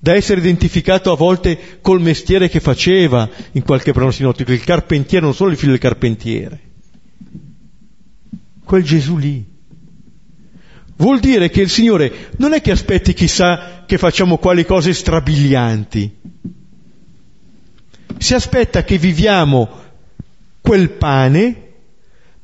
Da 0.06 0.14
essere 0.14 0.38
identificato 0.38 1.10
a 1.10 1.16
volte 1.16 1.80
col 1.80 2.00
mestiere 2.00 2.48
che 2.48 2.60
faceva 2.60 3.28
in 3.52 3.64
qualche 3.64 3.90
brano 3.90 4.12
sinottico, 4.12 4.52
il 4.52 4.62
carpentiere, 4.62 5.24
non 5.24 5.34
solo 5.34 5.50
il 5.50 5.56
figlio 5.56 5.72
del 5.72 5.80
carpentiere, 5.80 6.60
quel 8.64 8.84
Gesù 8.84 9.16
lì. 9.16 9.44
Vuol 10.98 11.18
dire 11.18 11.50
che 11.50 11.60
il 11.60 11.68
Signore 11.68 12.28
non 12.36 12.52
è 12.52 12.60
che 12.60 12.70
aspetti 12.70 13.14
chissà 13.14 13.82
che 13.84 13.98
facciamo 13.98 14.38
quali 14.38 14.64
cose 14.64 14.94
strabilianti, 14.94 16.16
si 18.18 18.34
aspetta 18.34 18.84
che 18.84 18.98
viviamo 18.98 19.68
quel 20.60 20.90
pane 20.90 21.65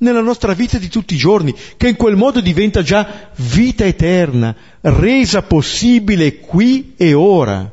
nella 0.02 0.20
nostra 0.20 0.52
vita 0.52 0.78
di 0.78 0.88
tutti 0.88 1.14
i 1.14 1.18
giorni, 1.18 1.54
che 1.76 1.88
in 1.88 1.96
quel 1.96 2.16
modo 2.16 2.40
diventa 2.40 2.82
già 2.82 3.30
vita 3.36 3.84
eterna, 3.84 4.54
resa 4.80 5.42
possibile 5.42 6.38
qui 6.38 6.94
e 6.96 7.14
ora. 7.14 7.70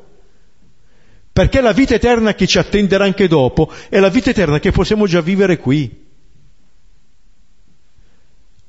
Perché 1.31 1.61
la 1.61 1.73
vita 1.73 1.95
eterna 1.95 2.33
che 2.35 2.47
ci 2.47 2.57
attenderà 2.57 3.05
anche 3.05 3.27
dopo 3.27 3.71
è 3.89 3.99
la 3.99 4.09
vita 4.09 4.29
eterna 4.29 4.59
che 4.59 4.71
possiamo 4.71 5.07
già 5.07 5.21
vivere 5.21 5.57
qui. 5.57 6.07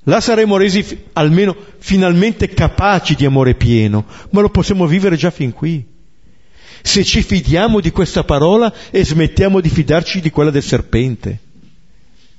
Là 0.05 0.21
saremo 0.21 0.57
resi 0.57 1.05
almeno 1.13 1.55
finalmente 1.79 2.49
capaci 2.49 3.15
di 3.15 3.27
amore 3.27 3.55
pieno, 3.55 4.07
ma 4.31 4.41
lo 4.41 4.49
possiamo 4.49 4.87
vivere 4.87 5.17
già 5.17 5.31
fin 5.31 5.53
qui. 5.53 5.87
Se 6.83 7.05
ci 7.05 7.23
fidiamo 7.23 7.81
di 7.81 7.91
questa 7.91 8.25
parola 8.25 8.73
e 8.91 9.05
smettiamo 9.05 9.61
di 9.61 9.69
fidarci 9.69 10.21
di 10.21 10.31
quella 10.31 10.51
del 10.51 10.63
serpente. 10.63 11.39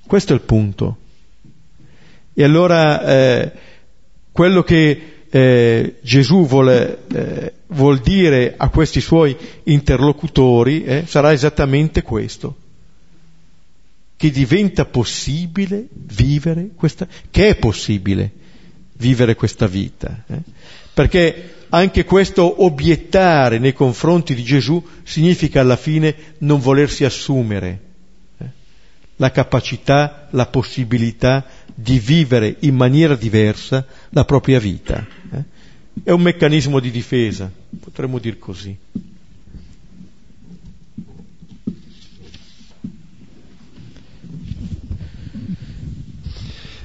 Questo 0.08 0.34
è 0.34 0.36
il 0.36 0.42
punto. 0.42 0.98
E 2.42 2.44
allora 2.44 3.06
eh, 3.06 3.52
quello 4.32 4.64
che 4.64 5.26
eh, 5.30 5.96
Gesù 6.02 6.48
vuole, 6.48 7.04
eh, 7.14 7.54
vuol 7.68 8.00
dire 8.00 8.56
a 8.58 8.70
questi 8.70 9.00
suoi 9.00 9.38
interlocutori 9.66 10.84
eh, 10.84 11.04
sarà 11.06 11.34
esattamente 11.34 12.02
questo, 12.02 12.56
che 14.18 14.32
diventa 14.32 14.86
possibile 14.86 15.86
vivere 15.92 16.72
questa, 16.76 17.08
che 17.30 17.50
è 17.50 17.56
possibile 17.58 18.32
vivere 18.94 19.36
questa 19.36 19.68
vita. 19.68 20.24
Eh. 20.26 20.38
Perché 20.96 21.54
anche 21.70 22.06
questo 22.06 22.64
obiettare 22.66 23.60
nei 23.60 23.74
confronti 23.74 24.34
di 24.34 24.42
Gesù 24.42 24.84
significa 25.04 25.62
alla 25.62 25.78
fine 25.78 26.16
non 26.40 26.60
volersi 26.60 27.06
assumere 27.06 27.90
la 29.22 29.30
capacità, 29.30 30.28
la 30.32 30.48
possibilità 30.48 31.46
di 31.76 32.00
vivere 32.00 32.56
in 32.62 32.76
maniera 32.76 33.14
diversa 33.16 33.86
la 34.10 34.26
propria 34.26 34.60
vita. 34.60 35.06
Eh? 35.32 35.44
È 36.04 36.10
un 36.10 36.22
meccanismo 36.22 36.80
di 36.80 36.90
difesa, 36.90 37.52
potremmo 37.80 38.18
dir 38.18 38.40
così. 38.40 38.76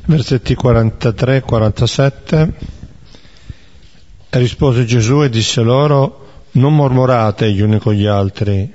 Versetti 0.05 0.55
43-47 0.55 2.53
Rispose 4.29 4.85
Gesù 4.85 5.23
e 5.23 5.31
disse 5.31 5.63
loro, 5.63 6.43
non 6.53 6.75
mormorate 6.77 7.51
gli 7.51 7.63
uni 7.63 7.79
con 7.79 7.95
gli 7.95 8.05
altri, 8.05 8.71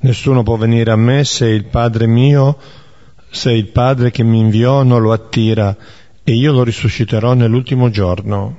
nessuno 0.00 0.42
può 0.42 0.56
venire 0.56 0.90
a 0.90 0.96
me 0.96 1.24
se 1.24 1.46
il 1.46 1.64
Padre 1.64 2.06
mio 2.06 2.58
se 3.30 3.52
il 3.52 3.68
Padre 3.68 4.10
che 4.10 4.24
mi 4.24 4.40
inviò 4.40 4.82
non 4.82 5.00
lo 5.00 5.12
attira 5.12 5.76
e 6.24 6.32
io 6.32 6.52
lo 6.52 6.64
risusciterò 6.64 7.34
nell'ultimo 7.34 7.88
giorno. 7.88 8.58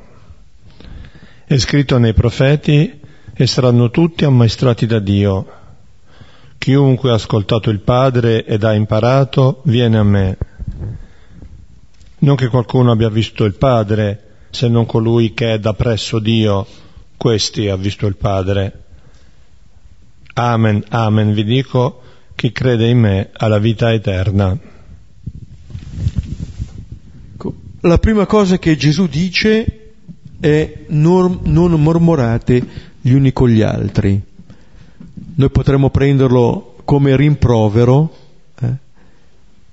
È 1.45 1.57
scritto 1.57 1.97
nei 1.97 2.13
profeti 2.13 2.99
e 3.33 3.47
saranno 3.47 3.91
tutti 3.91 4.23
ammaestrati 4.23 4.85
da 4.85 4.99
Dio. 4.99 5.59
Chiunque 6.57 7.11
ha 7.11 7.15
ascoltato 7.15 7.69
il 7.69 7.79
Padre 7.79 8.45
ed 8.45 8.63
ha 8.63 8.73
imparato 8.73 9.61
viene 9.65 9.97
a 9.97 10.03
me. 10.03 10.37
Non 12.19 12.35
che 12.35 12.47
qualcuno 12.47 12.91
abbia 12.91 13.09
visto 13.09 13.43
il 13.43 13.55
Padre, 13.55 14.29
se 14.51 14.67
non 14.69 14.85
colui 14.85 15.33
che 15.33 15.53
è 15.53 15.59
da 15.59 15.73
presso 15.73 16.19
Dio, 16.19 16.65
questi 17.17 17.67
ha 17.67 17.75
visto 17.75 18.05
il 18.05 18.15
Padre. 18.15 18.83
Amen, 20.33 20.83
amen, 20.89 21.33
vi 21.33 21.43
dico, 21.43 22.01
chi 22.35 22.53
crede 22.53 22.87
in 22.87 22.99
me 22.99 23.29
ha 23.33 23.47
la 23.47 23.59
vita 23.59 23.91
eterna. 23.91 24.57
La 27.81 27.97
prima 27.97 28.25
cosa 28.25 28.57
che 28.57 28.77
Gesù 28.77 29.07
dice 29.07 29.93
è 30.39 30.85
non, 30.87 31.39
non 31.43 31.71
mormorate 31.81 32.65
gli 33.01 33.11
uni 33.11 33.33
con 33.33 33.49
gli 33.49 33.61
altri. 33.61 34.21
Noi 35.35 35.49
potremmo 35.49 35.89
prenderlo 35.89 36.75
come 36.85 37.15
rimprovero, 37.17 38.15
eh? 38.61 38.73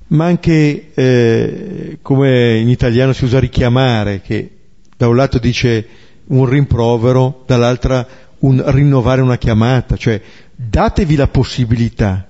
ma 0.08 0.24
anche 0.24 0.90
eh, 0.92 1.98
come 2.02 2.58
in 2.58 2.68
italiano 2.68 3.12
si 3.12 3.24
usa 3.24 3.38
richiamare, 3.38 4.22
che 4.22 4.50
da 4.96 5.06
un 5.06 5.14
lato 5.14 5.38
dice 5.38 5.86
un 6.26 6.46
rimprovero, 6.46 7.44
dall'altra 7.46 8.06
un 8.40 8.62
rinnovare 8.66 9.20
una 9.20 9.38
chiamata, 9.38 9.96
cioè 9.96 10.20
datevi 10.60 11.14
la 11.14 11.28
possibilità 11.28 12.28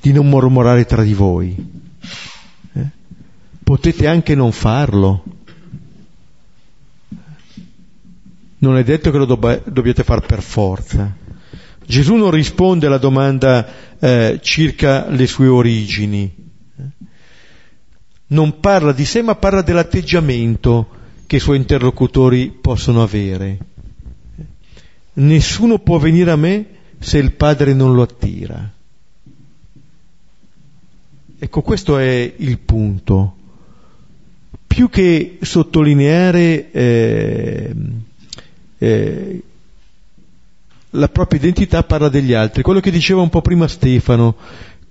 di 0.00 0.12
non 0.12 0.28
mormorare 0.30 0.86
tra 0.86 1.02
di 1.02 1.12
voi. 1.12 1.54
Eh? 2.72 2.86
Potete 3.62 4.06
anche 4.06 4.34
non 4.34 4.50
farlo. 4.50 5.22
Non 8.58 8.78
è 8.78 8.82
detto 8.82 9.10
che 9.10 9.18
lo 9.18 9.26
dobb- 9.26 9.68
dobbiate 9.68 10.04
fare 10.04 10.26
per 10.26 10.40
forza. 10.42 11.14
Gesù 11.84 12.14
non 12.14 12.30
risponde 12.30 12.86
alla 12.86 12.98
domanda 12.98 13.68
eh, 13.98 14.38
circa 14.42 15.08
le 15.10 15.26
sue 15.26 15.46
origini. 15.46 16.34
Non 18.28 18.60
parla 18.60 18.92
di 18.92 19.04
sé, 19.04 19.20
ma 19.22 19.34
parla 19.34 19.60
dell'atteggiamento 19.60 20.88
che 21.26 21.36
i 21.36 21.40
suoi 21.40 21.58
interlocutori 21.58 22.56
possono 22.58 23.02
avere. 23.02 23.58
Nessuno 25.14 25.78
può 25.78 25.98
venire 25.98 26.30
a 26.30 26.36
me 26.36 26.78
se 27.00 27.18
il 27.18 27.32
Padre 27.32 27.72
non 27.72 27.94
lo 27.94 28.02
attira. 28.02 28.70
Ecco, 31.38 31.62
questo 31.62 31.96
è 31.96 32.34
il 32.36 32.58
punto. 32.58 33.36
Più 34.66 34.90
che 34.90 35.38
sottolineare 35.40 36.70
eh, 36.70 37.74
eh, 38.78 39.42
la 40.90 41.08
propria 41.08 41.40
identità 41.40 41.82
parla 41.82 42.10
degli 42.10 42.34
altri. 42.34 42.62
Quello 42.62 42.80
che 42.80 42.90
diceva 42.90 43.22
un 43.22 43.30
po' 43.30 43.40
prima 43.40 43.66
Stefano, 43.66 44.36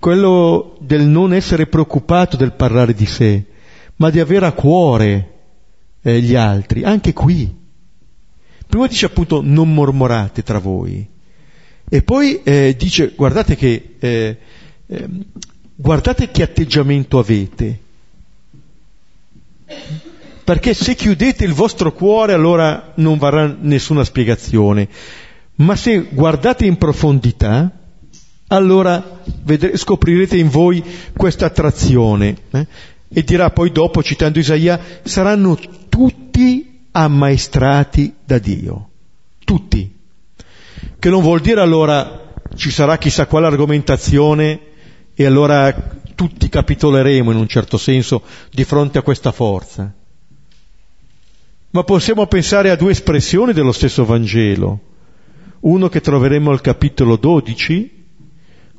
quello 0.00 0.76
del 0.80 1.06
non 1.06 1.32
essere 1.32 1.68
preoccupato 1.68 2.36
del 2.36 2.52
parlare 2.52 2.94
di 2.94 3.06
sé, 3.06 3.44
ma 3.96 4.10
di 4.10 4.18
avere 4.18 4.46
a 4.46 4.52
cuore 4.52 5.34
eh, 6.02 6.20
gli 6.20 6.34
altri, 6.34 6.82
anche 6.82 7.12
qui. 7.12 7.56
Prima 8.66 8.88
dice 8.88 9.06
appunto 9.06 9.40
non 9.40 9.72
mormorate 9.72 10.42
tra 10.42 10.58
voi. 10.58 11.08
E 11.92 12.02
poi 12.02 12.40
eh, 12.44 12.76
dice, 12.78 13.14
guardate 13.16 13.56
che 13.56 13.96
eh, 13.98 14.36
guardate 15.74 16.30
che 16.30 16.42
atteggiamento 16.44 17.18
avete. 17.18 17.80
Perché 20.44 20.72
se 20.72 20.94
chiudete 20.94 21.44
il 21.44 21.52
vostro 21.52 21.92
cuore 21.92 22.32
allora 22.32 22.92
non 22.94 23.18
varrà 23.18 23.56
nessuna 23.60 24.04
spiegazione. 24.04 24.88
Ma 25.56 25.74
se 25.74 26.08
guardate 26.12 26.64
in 26.64 26.78
profondità, 26.78 27.70
allora 28.46 29.20
vedrete, 29.42 29.76
scoprirete 29.76 30.36
in 30.36 30.48
voi 30.48 30.82
questa 31.16 31.46
attrazione. 31.46 32.36
Eh? 32.52 32.66
E 33.12 33.24
dirà 33.24 33.50
poi 33.50 33.72
dopo, 33.72 34.00
citando 34.00 34.38
Isaia, 34.38 34.80
saranno 35.02 35.58
tutti 35.88 36.82
ammaestrati 36.92 38.14
da 38.24 38.38
Dio. 38.38 38.90
Tutti. 39.44 39.98
Che 41.00 41.08
non 41.08 41.22
vuol 41.22 41.40
dire 41.40 41.62
allora 41.62 42.30
ci 42.56 42.70
sarà 42.70 42.98
chissà 42.98 43.26
quale 43.26 43.46
argomentazione 43.46 44.60
e 45.14 45.24
allora 45.24 45.72
tutti 46.14 46.46
capitoleremo 46.50 47.30
in 47.30 47.38
un 47.38 47.48
certo 47.48 47.78
senso 47.78 48.22
di 48.50 48.64
fronte 48.64 48.98
a 48.98 49.02
questa 49.02 49.32
forza. 49.32 49.90
Ma 51.70 51.84
possiamo 51.84 52.26
pensare 52.26 52.68
a 52.68 52.76
due 52.76 52.90
espressioni 52.90 53.54
dello 53.54 53.72
stesso 53.72 54.04
Vangelo. 54.04 54.80
Uno 55.60 55.88
che 55.88 56.02
troveremo 56.02 56.50
al 56.50 56.60
capitolo 56.60 57.16
12, 57.16 58.04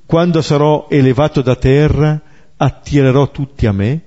quando 0.05 0.43
sarò 0.43 0.85
elevato 0.91 1.41
da 1.41 1.55
terra, 1.55 2.21
attirerò 2.55 3.31
tutti 3.31 3.65
a 3.65 3.71
me. 3.71 4.01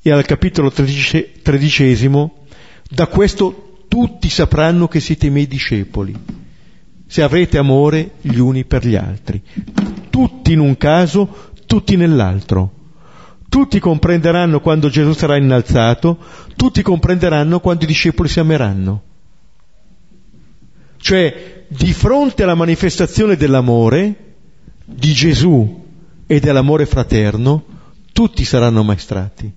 E 0.00 0.10
al 0.12 0.24
capitolo 0.24 0.70
tredicesimo, 0.70 2.44
da 2.88 3.08
questo 3.08 3.65
tutti 3.96 4.28
sapranno 4.28 4.88
che 4.88 5.00
siete 5.00 5.30
miei 5.30 5.46
discepoli, 5.46 6.14
se 7.06 7.22
avrete 7.22 7.56
amore 7.56 8.16
gli 8.20 8.36
uni 8.36 8.66
per 8.66 8.86
gli 8.86 8.94
altri. 8.94 9.42
Tutti 10.10 10.52
in 10.52 10.58
un 10.58 10.76
caso, 10.76 11.52
tutti 11.64 11.96
nell'altro. 11.96 12.72
Tutti 13.48 13.78
comprenderanno 13.78 14.60
quando 14.60 14.90
Gesù 14.90 15.14
sarà 15.14 15.38
innalzato, 15.38 16.18
tutti 16.56 16.82
comprenderanno 16.82 17.58
quando 17.60 17.84
i 17.84 17.86
discepoli 17.86 18.28
si 18.28 18.38
ameranno. 18.38 19.02
Cioè, 20.98 21.64
di 21.66 21.94
fronte 21.94 22.42
alla 22.42 22.54
manifestazione 22.54 23.34
dell'amore 23.34 24.34
di 24.84 25.14
Gesù 25.14 25.84
e 26.26 26.38
dell'amore 26.38 26.84
fraterno, 26.84 27.64
tutti 28.12 28.44
saranno 28.44 28.82
maestrati. 28.82 29.50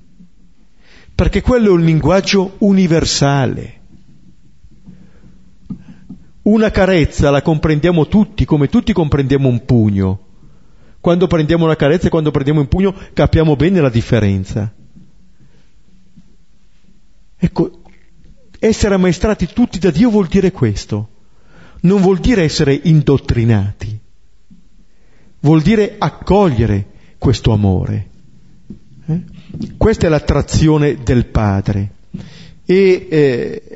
Perché 1.13 1.41
quello 1.41 1.67
è 1.67 1.71
un 1.71 1.83
linguaggio 1.83 2.55
universale. 2.59 3.78
Una 6.50 6.72
carezza 6.72 7.30
la 7.30 7.43
comprendiamo 7.43 8.08
tutti, 8.08 8.43
come 8.43 8.70
tutti 8.70 8.91
comprendiamo 8.91 9.47
un 9.47 9.66
pugno. 9.66 10.20
Quando 11.00 11.28
prendiamo 11.28 11.66
una 11.66 11.76
carezza 11.76 12.08
e 12.08 12.10
quando 12.10 12.32
prendiamo 12.32 12.60
un 12.60 12.68
pugno 12.68 12.95
capiamo 13.14 13.56
bene 13.56 13.80
la 13.80 13.89
differenza. 13.89 14.74
Ecco, 17.38 17.82
essere 18.58 18.95
ammaestrati 18.95 19.47
tutti 19.54 19.78
da 19.78 19.91
Dio 19.91 20.10
vuol 20.10 20.26
dire 20.26 20.52
questo. 20.52 21.10
Non 21.82 22.02
vuol 22.02 22.18
dire 22.18 22.41
essere 22.41 22.78
indottrinati, 22.84 24.00
vuol 25.41 25.62
dire 25.62 25.95
accogliere 26.00 26.88
questo 27.20 27.54
amore. 27.54 28.10
Eh? 29.06 29.22
Questa 29.78 30.08
è 30.08 30.10
l'attrazione 30.10 30.97
del 31.04 31.28
Padre. 31.28 31.91
E, 32.66 33.08
eh, 33.08 33.68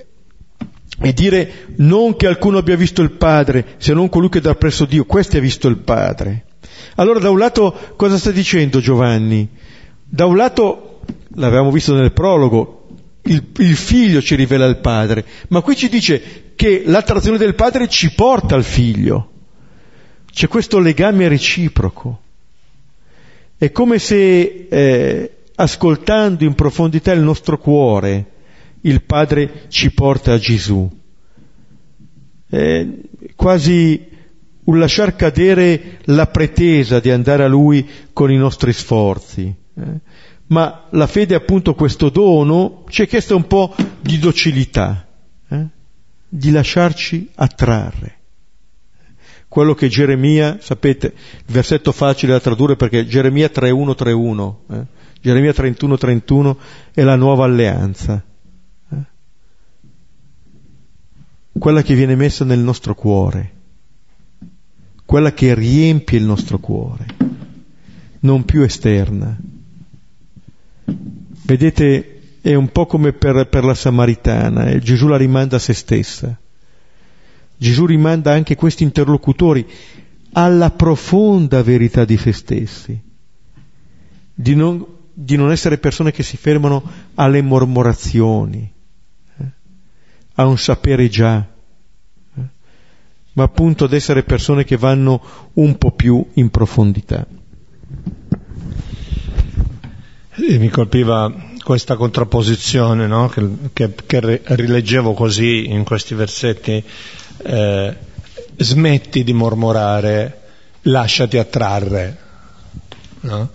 e 0.99 1.13
dire 1.13 1.67
non 1.77 2.15
che 2.15 2.27
alcuno 2.27 2.59
abbia 2.59 2.75
visto 2.75 3.01
il 3.01 3.11
Padre, 3.11 3.75
se 3.77 3.93
non 3.93 4.09
colui 4.09 4.29
che 4.29 4.41
dà 4.41 4.55
presso 4.55 4.85
Dio, 4.85 5.05
questo 5.05 5.37
ha 5.37 5.41
visto 5.41 5.67
il 5.67 5.77
Padre. 5.77 6.45
Allora 6.95 7.19
da 7.19 7.29
un 7.29 7.39
lato 7.39 7.75
cosa 7.95 8.17
sta 8.17 8.31
dicendo 8.31 8.79
Giovanni? 8.79 9.49
Da 10.03 10.25
un 10.25 10.35
lato, 10.35 11.01
l'avevamo 11.35 11.71
visto 11.71 11.95
nel 11.95 12.11
prologo, 12.13 12.87
il, 13.23 13.43
il, 13.57 13.75
figlio 13.75 14.21
ci 14.21 14.35
rivela 14.35 14.65
il 14.65 14.77
padre, 14.77 15.25
ma 15.47 15.61
qui 15.61 15.75
ci 15.75 15.89
dice 15.89 16.51
che 16.55 16.83
l'attrazione 16.85 17.37
del 17.37 17.55
padre 17.55 17.87
ci 17.87 18.13
porta 18.13 18.55
al 18.55 18.63
figlio. 18.63 19.29
C'è 20.31 20.47
questo 20.47 20.79
legame 20.79 21.27
reciproco. 21.27 22.21
È 23.57 23.71
come 23.71 23.97
se 23.97 24.67
eh, 24.69 25.31
ascoltando 25.55 26.43
in 26.43 26.53
profondità 26.53 27.11
il 27.11 27.21
nostro 27.21 27.57
cuore, 27.57 28.32
il 28.83 29.03
padre 29.03 29.65
ci 29.67 29.91
porta 29.91 30.33
a 30.33 30.39
Gesù. 30.39 30.89
È 32.47 32.87
quasi 33.35 34.11
un 34.65 34.79
lasciar 34.79 35.15
cadere 35.15 35.99
la 36.05 36.27
pretesa 36.27 36.99
di 36.99 37.09
andare 37.11 37.43
a 37.43 37.47
Lui 37.47 37.87
con 38.13 38.31
i 38.31 38.37
nostri 38.37 38.71
sforzi. 38.71 39.53
Eh? 39.75 39.99
Ma 40.47 40.87
la 40.91 41.07
fede, 41.07 41.35
appunto, 41.35 41.73
questo 41.73 42.09
dono, 42.09 42.83
ci 42.89 43.03
è 43.03 43.07
chiesto 43.07 43.35
un 43.35 43.47
po' 43.47 43.75
di 44.01 44.19
docilità, 44.19 45.07
eh? 45.49 45.65
di 46.27 46.51
lasciarci 46.51 47.31
attrarre. 47.35 48.17
Quello 49.47 49.73
che 49.73 49.87
Geremia, 49.87 50.57
sapete, 50.59 51.13
versetto 51.47 51.91
facile 51.91 52.33
da 52.33 52.39
tradurre 52.39 52.75
perché 52.75 53.05
Geremia 53.05 53.47
3.1.3.1, 53.53 54.55
eh? 54.71 54.85
Geremia 55.21 55.51
31.31 55.51 56.55
è 56.93 57.01
la 57.03 57.15
nuova 57.15 57.45
alleanza, 57.45 58.21
eh? 58.91 58.95
Quella 61.57 61.81
che 61.81 61.95
viene 61.95 62.15
messa 62.15 62.43
nel 62.43 62.59
nostro 62.59 62.95
cuore 62.95 63.61
quella 65.13 65.33
che 65.33 65.53
riempie 65.53 66.17
il 66.17 66.25
nostro 66.25 66.57
cuore, 66.57 67.05
non 68.21 68.45
più 68.45 68.63
esterna. 68.63 69.37
Vedete, 71.45 72.21
è 72.41 72.55
un 72.55 72.69
po' 72.69 72.87
come 72.87 73.13
per, 73.13 73.47
per 73.47 73.63
la 73.63 73.75
Samaritana, 73.75 74.69
eh? 74.69 74.79
Gesù 74.79 75.07
la 75.07 75.17
rimanda 75.17 75.57
a 75.57 75.59
se 75.59 75.73
stessa. 75.73 76.35
Gesù 77.55 77.85
rimanda 77.85 78.31
anche 78.31 78.55
questi 78.55 78.83
interlocutori 78.83 79.67
alla 80.31 80.71
profonda 80.71 81.61
verità 81.61 82.05
di 82.05 82.17
se 82.17 82.31
stessi, 82.31 82.99
di 84.33 84.55
non, 84.55 84.83
di 85.13 85.35
non 85.35 85.51
essere 85.51 85.77
persone 85.77 86.11
che 86.11 86.23
si 86.23 86.37
fermano 86.37 86.81
alle 87.13 87.43
mormorazioni? 87.43 88.72
A 90.35 90.45
un 90.45 90.57
sapere 90.57 91.09
già, 91.09 91.45
ma 93.33 93.43
appunto 93.43 93.85
ad 93.85 93.93
essere 93.93 94.23
persone 94.23 94.63
che 94.63 94.77
vanno 94.77 95.21
un 95.53 95.77
po' 95.77 95.91
più 95.91 96.25
in 96.33 96.49
profondità. 96.49 97.25
E 100.35 100.57
mi 100.57 100.69
colpiva 100.69 101.31
questa 101.63 101.95
contrapposizione 101.95 103.05
no? 103.07 103.29
che, 103.29 103.47
che, 103.71 103.93
che, 104.05 104.41
rileggevo 104.43 105.13
così 105.13 105.69
in 105.69 105.83
questi 105.83 106.15
versetti, 106.15 106.83
eh, 107.43 107.97
smetti 108.57 109.23
di 109.23 109.33
mormorare, 109.33 110.41
lasciati 110.81 111.37
attrarre, 111.37 112.17
no? 113.21 113.49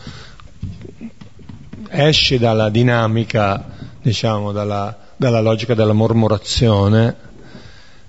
esci 1.90 2.38
dalla 2.38 2.70
dinamica, 2.70 3.64
diciamo, 4.00 4.52
dalla, 4.52 5.07
dalla 5.18 5.40
logica 5.40 5.74
della 5.74 5.92
mormorazione 5.92 7.26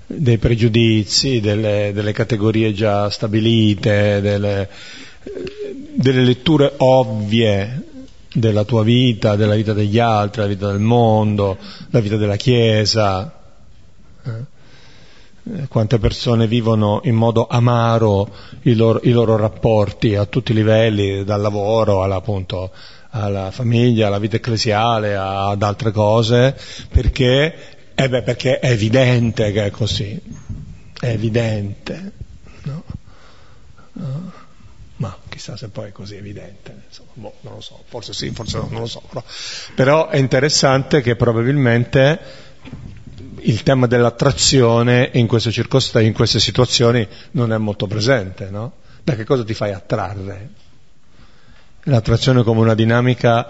dei 0.06 0.38
pregiudizi, 0.38 1.40
delle, 1.40 1.92
delle 1.94 2.12
categorie 2.12 2.72
già 2.72 3.10
stabilite, 3.10 4.22
delle, 4.22 4.70
delle, 5.94 6.24
letture 6.24 6.74
ovvie 6.78 7.84
della 8.32 8.64
tua 8.64 8.84
vita, 8.84 9.36
della 9.36 9.56
vita 9.56 9.74
degli 9.74 9.98
altri, 10.00 10.42
della 10.42 10.54
vita 10.54 10.68
del 10.68 10.80
mondo, 10.80 11.58
della 11.90 12.04
vita 12.04 12.16
della 12.18 12.36
Chiesa. 12.36 13.40
Eh? 14.24 14.58
Quante 15.68 15.98
persone 15.98 16.46
vivono 16.46 17.02
in 17.06 17.16
modo 17.16 17.48
amaro 17.48 18.32
i 18.64 18.76
loro, 18.76 19.00
i 19.04 19.12
loro 19.12 19.36
rapporti 19.36 20.16
a 20.16 20.26
tutti 20.26 20.52
i 20.52 20.56
livelli, 20.56 21.24
dal 21.24 21.42
lavoro 21.42 22.04
alla, 22.04 22.18
appunto, 22.18 22.72
alla 23.12 23.52
famiglia, 23.52 24.08
alla 24.08 24.20
vita 24.20 24.36
ecclesiale, 24.36 25.16
ad 25.16 25.62
altre 25.64 25.92
cose, 25.92 26.56
perché 26.90 27.78
eh 27.96 28.08
beh, 28.08 28.22
perché 28.22 28.60
è 28.60 28.72
evidente 28.72 29.52
che 29.52 29.66
è 29.66 29.70
così, 29.72 30.22
è 31.00 31.08
evidente, 31.08 32.12
no? 32.64 32.84
Ma 34.98 35.18
chissà 35.30 35.58
se 35.58 35.70
poi 35.70 35.90
è 35.90 35.92
così 35.92 36.16
evidente, 36.16 36.84
insomma, 36.88 37.10
boh, 37.14 37.34
non 37.42 37.56
lo 37.56 37.62
so, 37.62 37.84
forse 37.88 38.14
sì, 38.14 38.32
forse 38.32 38.58
no, 38.58 38.68
non 38.70 38.82
lo 38.82 38.88
so. 38.88 39.02
Però, 39.08 39.24
però 39.76 40.08
è 40.10 40.18
interessante 40.18 41.02
che 41.02 41.16
probabilmente 41.16 42.20
il 43.42 43.64
tema 43.64 43.88
dell'attrazione 43.88 45.10
in 45.14 45.28
queste 45.28 45.52
circostanze, 45.52 46.08
in 46.08 46.14
queste 46.14 46.40
situazioni 46.40 47.08
non 47.32 47.54
è 47.54 47.58
molto 47.58 47.88
presente, 47.88 48.50
no? 48.50 48.74
Da 49.04 49.16
che 49.16 49.24
cosa 49.24 49.44
ti 49.44 49.54
fai 49.54 49.74
attrarre? 49.74 50.50
L'attrazione 51.90 52.44
come 52.44 52.60
una 52.62 52.76
dinamica 52.76 53.48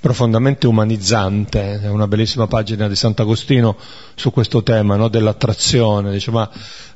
profondamente 0.00 0.66
umanizzante, 0.66 1.80
è 1.82 1.88
una 1.88 2.08
bellissima 2.08 2.46
pagina 2.46 2.88
di 2.88 2.96
Sant'Agostino 2.96 3.76
su 4.14 4.30
questo 4.30 4.62
tema 4.62 4.96
no? 4.96 5.08
dell'attrazione, 5.08 6.10
dice 6.12 6.30
ma 6.30 6.48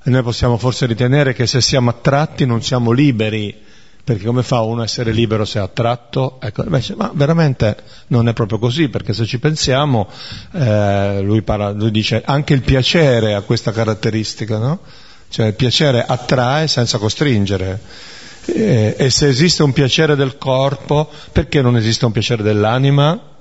noi 0.05 0.23
possiamo 0.23 0.57
forse 0.57 0.87
ritenere 0.87 1.35
che 1.35 1.47
se 1.47 1.61
siamo 1.61 1.91
attratti 1.91 2.47
non 2.47 2.63
siamo 2.63 2.93
liberi 2.93 3.55
perché 4.05 4.27
come 4.27 4.43
fa 4.43 4.61
uno 4.61 4.83
a 4.83 4.85
essere 4.85 5.13
libero 5.13 5.47
se 5.47 5.59
è 5.59 5.63
attratto? 5.63 6.39
Ecco, 6.39 6.63
invece, 6.63 6.95
ma 6.95 7.11
veramente 7.15 7.75
non 8.09 8.29
è 8.29 8.35
proprio 8.35 8.59
così, 8.59 8.91
perché 8.91 9.15
se 9.15 9.25
ci 9.25 9.39
pensiamo, 9.39 10.11
eh, 10.53 11.21
lui, 11.23 11.41
parla, 11.41 11.71
lui, 11.71 11.91
dice 11.91 12.23
anche 12.23 12.53
il 12.53 12.61
piacere 12.61 13.33
ha 13.33 13.41
questa 13.41 13.73
caratteristica, 13.73 14.59
no? 14.59 14.81
Cioè 15.31 15.47
il 15.47 15.55
piacere 15.55 16.05
attrae 16.07 16.69
senza 16.69 16.99
costringere. 16.99 17.81
E, 18.47 18.95
e 18.99 19.11
se 19.11 19.29
esiste 19.29 19.63
un 19.63 19.73
piacere 19.73 20.17
del 20.17 20.37
corpo, 20.37 21.11
perché 21.33 21.63
non 21.63 21.77
esiste 21.77 22.05
un 22.05 22.13
piacere 22.13 22.43
dell'anima? 22.43 23.33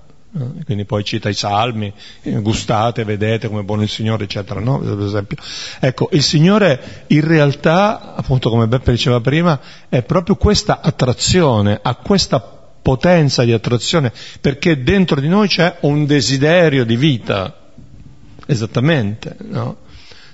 Quindi 0.65 0.85
poi 0.85 1.03
cita 1.03 1.29
i 1.29 1.35
salmi, 1.35 1.93
eh, 2.23 2.41
gustate, 2.41 3.03
vedete 3.03 3.47
come 3.47 3.61
è 3.61 3.63
buono 3.63 3.83
il 3.83 3.89
Signore, 3.89 4.23
eccetera, 4.23 4.59
no? 4.59 4.79
Per 4.79 4.99
esempio. 4.99 5.37
Ecco, 5.79 6.09
il 6.11 6.23
Signore 6.23 7.05
in 7.07 7.21
realtà, 7.21 8.15
appunto 8.15 8.49
come 8.49 8.67
Beppe 8.67 8.91
diceva 8.91 9.21
prima, 9.21 9.59
è 9.89 10.01
proprio 10.01 10.35
questa 10.35 10.81
attrazione, 10.81 11.79
ha 11.79 11.93
questa 11.95 12.39
potenza 12.39 13.43
di 13.43 13.53
attrazione, 13.53 14.11
perché 14.41 14.81
dentro 14.81 15.21
di 15.21 15.27
noi 15.27 15.47
c'è 15.47 15.77
un 15.81 16.07
desiderio 16.07 16.83
di 16.83 16.95
vita, 16.95 17.55
esattamente, 18.47 19.35
no? 19.41 19.77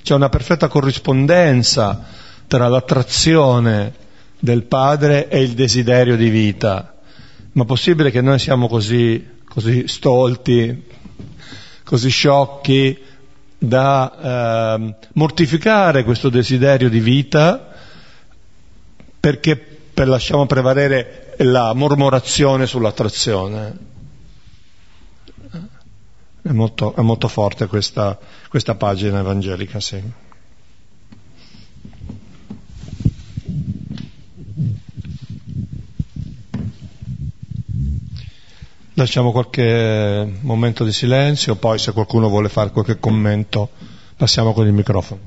C'è 0.02 0.14
una 0.14 0.30
perfetta 0.30 0.70
corrispondenza 0.70 2.06
tra 2.48 2.70
l'attrazione 2.70 3.94
del 4.40 4.64
Padre 4.64 5.28
e 5.28 5.42
il 5.42 5.52
desiderio 5.52 6.16
di 6.16 6.30
vita. 6.30 6.96
Ma 7.52 7.66
possibile 7.66 8.12
che 8.12 8.22
noi 8.22 8.40
siamo 8.40 8.68
così 8.68 9.38
così 9.50 9.88
stolti, 9.88 10.86
così 11.84 12.10
sciocchi 12.10 12.98
da 13.58 14.78
eh, 14.78 14.96
mortificare 15.14 16.06
questo 16.06 16.30
desiderio 16.30 16.88
di 16.88 17.00
vita 17.00 17.74
perché 19.20 19.58
per 19.58 20.08
lasciamo 20.08 20.46
prevalere 20.46 21.36
la 21.40 21.74
mormorazione 21.74 22.68
sull'attrazione. 22.68 23.88
È 26.42 26.52
molto, 26.52 26.96
è 26.96 27.02
molto 27.02 27.28
forte 27.28 27.68
questa, 27.68 28.18
questa 28.48 28.76
pagina 28.76 29.20
evangelica, 29.20 29.80
sì. 29.82 30.02
Lasciamo 39.00 39.32
qualche 39.32 40.30
momento 40.42 40.84
di 40.84 40.92
silenzio, 40.92 41.56
poi 41.56 41.80
se 41.80 41.94
qualcuno 41.94 42.28
vuole 42.28 42.50
fare 42.50 42.70
qualche 42.72 43.00
commento 43.00 43.70
passiamo 44.18 44.52
con 44.52 44.68
il 44.68 44.74
microfono. 44.74 45.22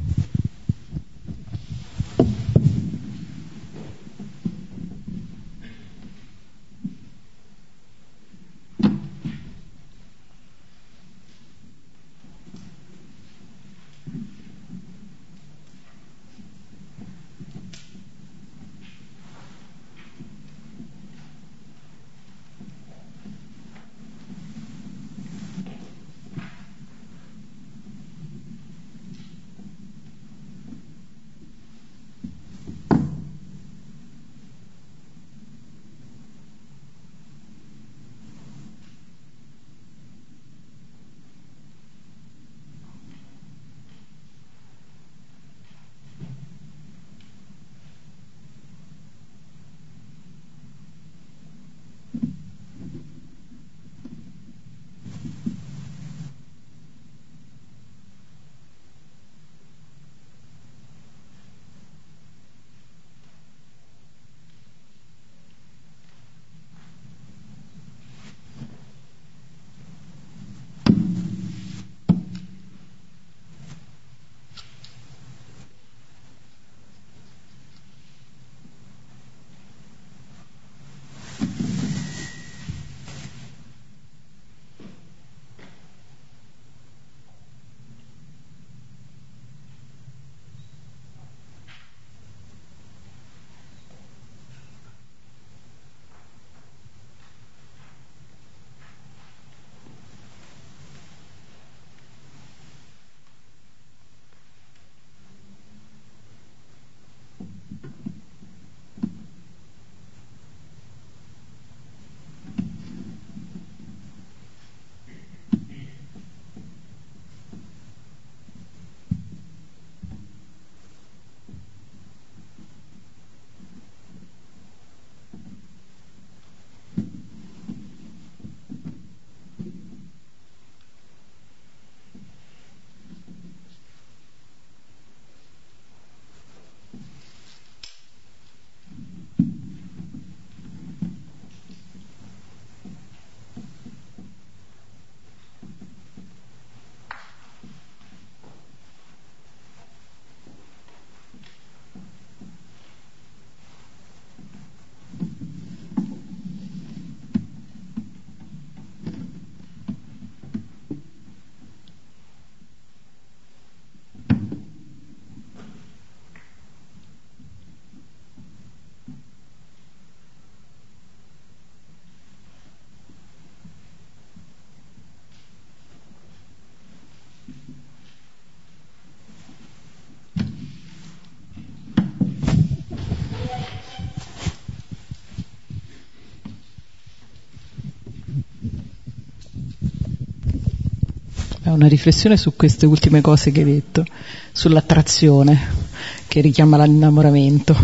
Una 191.83 191.89
riflessione 191.89 192.37
su 192.37 192.55
queste 192.55 192.87
ultime 192.87 193.21
cose 193.21 193.51
che 193.51 193.61
hai 193.61 193.67
detto, 193.67 194.05
sull'attrazione 194.53 195.91
che 196.29 196.41
richiama 196.41 196.83
l'innamoramento. 196.83 197.77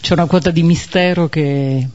C'è 0.00 0.12
una 0.12 0.26
quota 0.26 0.50
di 0.50 0.62
mistero 0.62 1.28
che, 1.28 1.88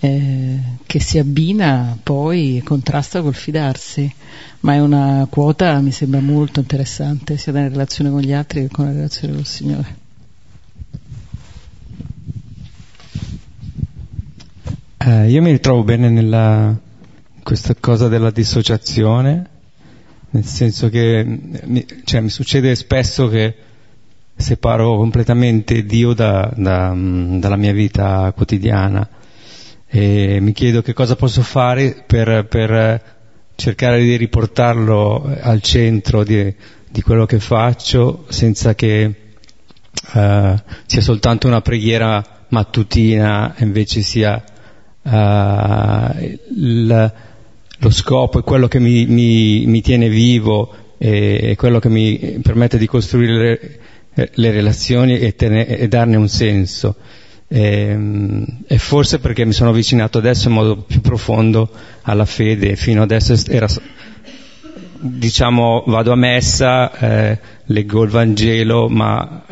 eh, 0.00 0.58
che 0.86 1.00
si 1.00 1.18
abbina 1.18 1.98
poi 2.02 2.56
e 2.58 2.62
contrasta 2.62 3.20
col 3.20 3.34
fidarsi, 3.34 4.12
ma 4.60 4.74
è 4.74 4.80
una 4.80 5.26
quota, 5.30 5.80
mi 5.80 5.92
sembra 5.92 6.20
molto 6.20 6.60
interessante, 6.60 7.36
sia 7.36 7.52
nella 7.52 7.68
relazione 7.68 8.10
con 8.10 8.20
gli 8.20 8.32
altri 8.32 8.62
che 8.62 8.68
con 8.68 8.86
la 8.86 8.92
relazione 8.92 9.34
col 9.34 9.46
Signore. 9.46 9.96
Eh, 14.98 15.30
io 15.30 15.40
mi 15.40 15.50
ritrovo 15.50 15.82
bene 15.82 16.10
nella 16.10 16.78
questa 17.42 17.74
cosa 17.78 18.08
della 18.08 18.30
dissociazione, 18.30 19.48
nel 20.30 20.44
senso 20.44 20.88
che 20.88 21.24
mi, 21.24 21.86
cioè, 22.04 22.20
mi 22.20 22.28
succede 22.28 22.74
spesso 22.74 23.28
che 23.28 23.56
separo 24.36 24.96
completamente 24.96 25.84
Dio 25.84 26.12
da, 26.12 26.52
da, 26.54 26.94
dalla 26.94 27.56
mia 27.56 27.72
vita 27.72 28.32
quotidiana 28.34 29.08
e 29.86 30.38
mi 30.40 30.52
chiedo 30.52 30.82
che 30.82 30.92
cosa 30.92 31.16
posso 31.16 31.42
fare 31.42 32.04
per, 32.06 32.46
per 32.46 33.19
cercare 33.60 34.02
di 34.02 34.16
riportarlo 34.16 35.36
al 35.42 35.60
centro 35.60 36.24
di, 36.24 36.52
di 36.90 37.02
quello 37.02 37.26
che 37.26 37.38
faccio 37.38 38.24
senza 38.30 38.74
che 38.74 39.14
uh, 40.14 40.54
sia 40.86 41.00
soltanto 41.02 41.46
una 41.46 41.60
preghiera 41.60 42.46
mattutina 42.48 43.54
invece 43.58 44.00
sia 44.00 44.42
uh, 45.02 45.10
il, 46.56 47.12
lo 47.82 47.90
scopo 47.90 48.38
è 48.38 48.42
quello 48.42 48.66
che 48.66 48.78
mi, 48.78 49.04
mi, 49.04 49.66
mi 49.66 49.82
tiene 49.82 50.08
vivo 50.08 50.74
e, 50.96 51.54
quello 51.58 51.80
che 51.80 51.90
mi 51.90 52.40
permette 52.42 52.78
di 52.78 52.86
costruire 52.86 53.78
le, 54.14 54.30
le 54.32 54.50
relazioni 54.50 55.18
e, 55.18 55.34
tene, 55.34 55.66
e, 55.66 55.86
darne 55.86 56.16
un 56.16 56.28
senso. 56.28 56.96
E, 57.52 57.62
ehm, 57.62 58.46
e, 58.68 58.78
forse 58.78 59.18
perché 59.18 59.44
mi 59.44 59.52
sono 59.52 59.70
avvicinato 59.70 60.18
adesso 60.18 60.46
in 60.46 60.54
modo 60.54 60.76
più 60.76 61.00
profondo 61.00 61.68
alla 62.02 62.24
fede, 62.24 62.76
fino 62.76 63.02
adesso 63.02 63.34
era, 63.48 63.66
diciamo, 65.00 65.82
vado 65.88 66.12
a 66.12 66.16
messa, 66.16 66.92
eh, 66.96 67.38
leggo 67.64 68.04
il 68.04 68.10
Vangelo, 68.10 68.88
ma 68.88 69.42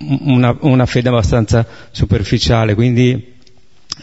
una, 0.00 0.54
una 0.60 0.84
fede 0.84 1.08
abbastanza 1.08 1.66
superficiale, 1.90 2.74
quindi 2.74 3.36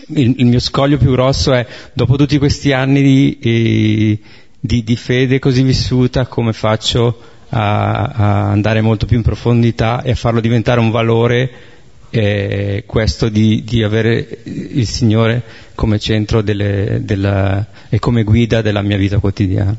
il, 0.08 0.34
il, 0.38 0.46
mio 0.48 0.60
scoglio 0.60 0.98
più 0.98 1.12
grosso 1.12 1.54
è, 1.54 1.68
dopo 1.94 2.16
tutti 2.16 2.40
questi 2.40 2.74
anni 2.74 3.02
di, 3.04 4.20
di, 4.60 4.84
di 4.84 4.96
fede 4.96 5.38
così 5.38 5.62
vissuta, 5.62 6.26
come 6.26 6.52
faccio 6.52 7.22
a, 7.50 8.02
a, 8.02 8.50
andare 8.50 8.82
molto 8.82 9.06
più 9.06 9.18
in 9.18 9.24
profondità 9.24 10.02
e 10.02 10.12
a 10.12 10.16
farlo 10.16 10.40
diventare 10.40 10.80
un 10.80 10.90
valore, 10.90 11.75
eh, 12.18 12.84
questo 12.86 13.30
di, 13.30 13.64
di, 13.64 13.84
avere 13.84 14.42
il 14.44 14.88
Signore 14.88 15.44
come 15.76 16.00
centro 16.00 16.42
delle, 16.42 17.02
della, 17.04 17.66
e 17.90 18.00
come 18.00 18.24
guida 18.24 18.62
della 18.62 18.82
mia 18.82 18.98
vita 18.98 19.20
quotidiana. 19.20 19.78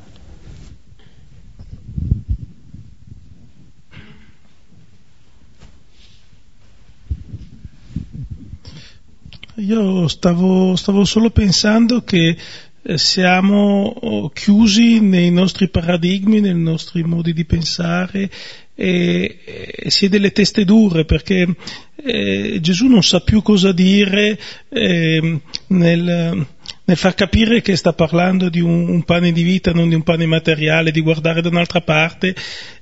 Io 9.58 10.06
stavo, 10.06 10.76
stavo 10.76 11.04
solo 11.04 11.30
pensando 11.30 12.02
che 12.02 12.36
eh, 12.82 12.98
siamo 12.98 13.84
oh, 13.86 14.28
chiusi 14.28 15.00
nei 15.00 15.30
nostri 15.30 15.68
paradigmi, 15.70 16.40
nei 16.40 16.54
nostri 16.54 17.02
modi 17.02 17.32
di 17.32 17.46
pensare 17.46 18.30
e, 18.76 19.38
e 19.74 19.90
si 19.90 20.04
è 20.04 20.08
delle 20.08 20.32
teste 20.32 20.64
dure 20.64 21.06
perché 21.06 21.48
eh, 21.96 22.58
Gesù 22.60 22.86
non 22.86 23.02
sa 23.02 23.20
più 23.20 23.40
cosa 23.42 23.72
dire 23.72 24.38
eh, 24.68 25.40
nel, 25.68 26.46
nel, 26.84 26.96
far 26.96 27.14
capire 27.14 27.62
che 27.62 27.74
sta 27.74 27.94
parlando 27.94 28.50
di 28.50 28.60
un, 28.60 28.88
un, 28.88 29.02
pane 29.02 29.32
di 29.32 29.42
vita, 29.42 29.72
non 29.72 29.88
di 29.88 29.94
un 29.94 30.02
pane 30.02 30.26
materiale, 30.26 30.92
di 30.92 31.00
guardare 31.00 31.40
da 31.40 31.48
un'altra 31.48 31.80
parte. 31.80 32.34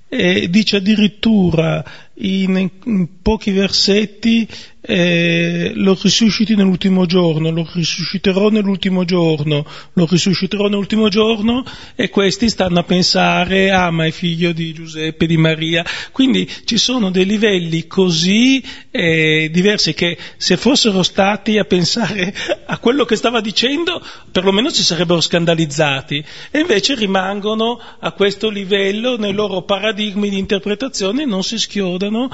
E 0.07 0.49
dice 0.51 0.76
addirittura 0.76 1.82
in, 2.14 2.70
in 2.84 3.09
pochi 3.22 3.51
versetti 3.53 4.47
eh, 4.87 5.72
lo 5.76 5.99
risusciti 6.01 6.55
nell'ultimo 6.55 7.07
giorno, 7.07 7.51
lo 7.51 7.66
risusciterò 7.72 8.51
nell'ultimo 8.51 9.05
giorno, 9.05 9.64
lo 9.95 10.07
risusciterò 10.09 10.68
nell'ultimo 10.68 11.09
giorno 11.09 11.64
e 11.95 12.11
questi 12.11 12.51
stanno 12.51 12.80
a 12.80 12.85
pensare, 12.85 13.70
ah 13.70 13.91
ma 13.91 14.05
è 14.05 14.11
figlio 14.11 14.53
di 14.53 14.74
Giuseppe, 14.74 15.26
di 15.26 15.39
Maria. 15.39 15.85
Quindi 16.12 16.51
ci 16.66 16.76
sono 16.76 17.11
dei 17.11 17.24
livelli 17.24 17.87
così 17.87 18.62
eh, 18.91 19.49
diversi 19.51 19.95
che 19.95 20.18
se 20.37 20.59
fossero 20.59 21.03
stati 21.03 21.57
a 21.57 21.64
pensare 21.64 22.35
a 22.66 22.76
quello 22.76 23.07
che 23.07 23.16
stava 23.16 23.41
dicendo, 23.41 24.05
perlomeno 24.30 24.68
si 24.68 24.85
sarebbero 24.85 25.22
scandalizzati 25.22 26.22
e 26.51 26.59
invece 26.59 26.95
rimangono 26.95 27.80
a 28.01 28.12
questo 28.12 28.51
livello 28.51 29.16
nei 29.16 29.32
loro 29.32 29.62
paradigmi 29.62 30.28
di 30.28 30.39
interpretazione 30.39 31.24
non 31.24 31.43
si 31.43 31.59
schiodano 31.59 32.28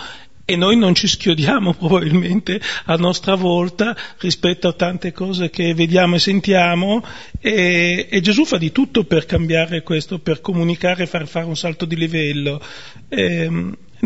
e 0.44 0.56
noi 0.56 0.76
non 0.76 0.94
ci 0.94 1.06
schiodiamo 1.06 1.74
probabilmente 1.78 2.60
a 2.84 2.96
nostra 2.96 3.34
volta 3.34 3.96
rispetto 4.18 4.68
a 4.68 4.72
tante 4.72 5.12
cose 5.12 5.50
che 5.50 5.74
vediamo 5.74 6.16
e 6.16 6.18
sentiamo 6.18 7.04
e, 7.38 8.08
e 8.10 8.20
Gesù 8.20 8.44
fa 8.44 8.58
di 8.58 8.72
tutto 8.72 9.04
per 9.04 9.26
cambiare 9.26 9.82
questo, 9.82 10.18
per 10.18 10.40
comunicare 10.40 11.04
e 11.04 11.06
far 11.06 11.26
fare 11.26 11.46
un 11.46 11.56
salto 11.56 11.84
di 11.84 11.96
livello. 11.96 12.60
E, 13.08 13.48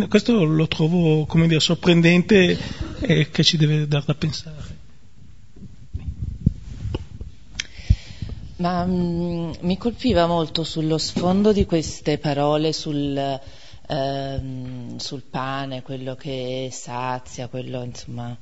questo 0.08 0.44
lo 0.44 0.66
trovo 0.66 1.24
come 1.24 1.46
dire, 1.46 1.60
sorprendente 1.60 2.58
e 3.00 3.30
che 3.30 3.44
ci 3.44 3.56
deve 3.56 3.86
dar 3.86 4.04
da 4.04 4.14
pensare. 4.14 4.82
Ma 8.56 8.84
mh, 8.84 8.92
mm, 8.92 9.50
mi 9.60 9.78
colpiva 9.78 10.26
molto 10.26 10.64
sullo 10.64 10.98
sfondo 10.98 11.52
di 11.52 11.64
queste 11.64 12.18
parole 12.18 12.72
sul 12.72 13.40
ehm, 13.86 14.96
sul 14.96 15.22
pane, 15.22 15.82
quello 15.82 16.14
che 16.14 16.68
sazia, 16.72 17.48
quello 17.48 17.82
insomma 17.82 18.36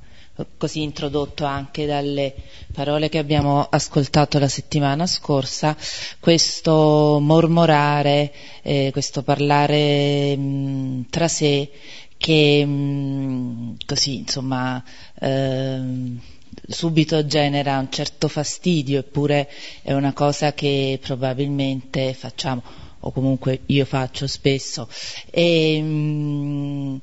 così 0.57 0.81
introdotto 0.81 1.45
anche 1.45 1.85
dalle 1.85 2.33
parole 2.73 3.07
che 3.07 3.19
abbiamo 3.19 3.67
ascoltato 3.69 4.39
la 4.39 4.47
settimana 4.47 5.05
scorsa, 5.05 5.77
questo 6.19 7.19
mormorare, 7.21 8.33
eh, 8.63 8.89
questo 8.91 9.21
parlare 9.21 10.35
mh, 10.35 11.05
tra 11.09 11.27
sé 11.27 11.69
che 12.17 12.65
mh, 12.65 13.75
così 13.85 14.17
insomma 14.17 14.83
ehm, 15.19 16.19
subito 16.67 17.25
genera 17.25 17.77
un 17.77 17.91
certo 17.91 18.27
fastidio, 18.27 18.99
eppure 18.99 19.49
è 19.83 19.93
una 19.93 20.13
cosa 20.13 20.53
che 20.53 20.99
probabilmente 21.01 22.13
facciamo 22.13 22.82
o 23.05 23.11
comunque 23.11 23.61
io 23.67 23.85
faccio 23.85 24.27
spesso. 24.27 24.87
E, 25.29 25.79
mm, 25.81 26.97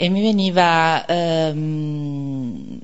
e 0.00 0.08
mi 0.10 0.20
veniva, 0.20 1.04
ehm, 1.06 2.78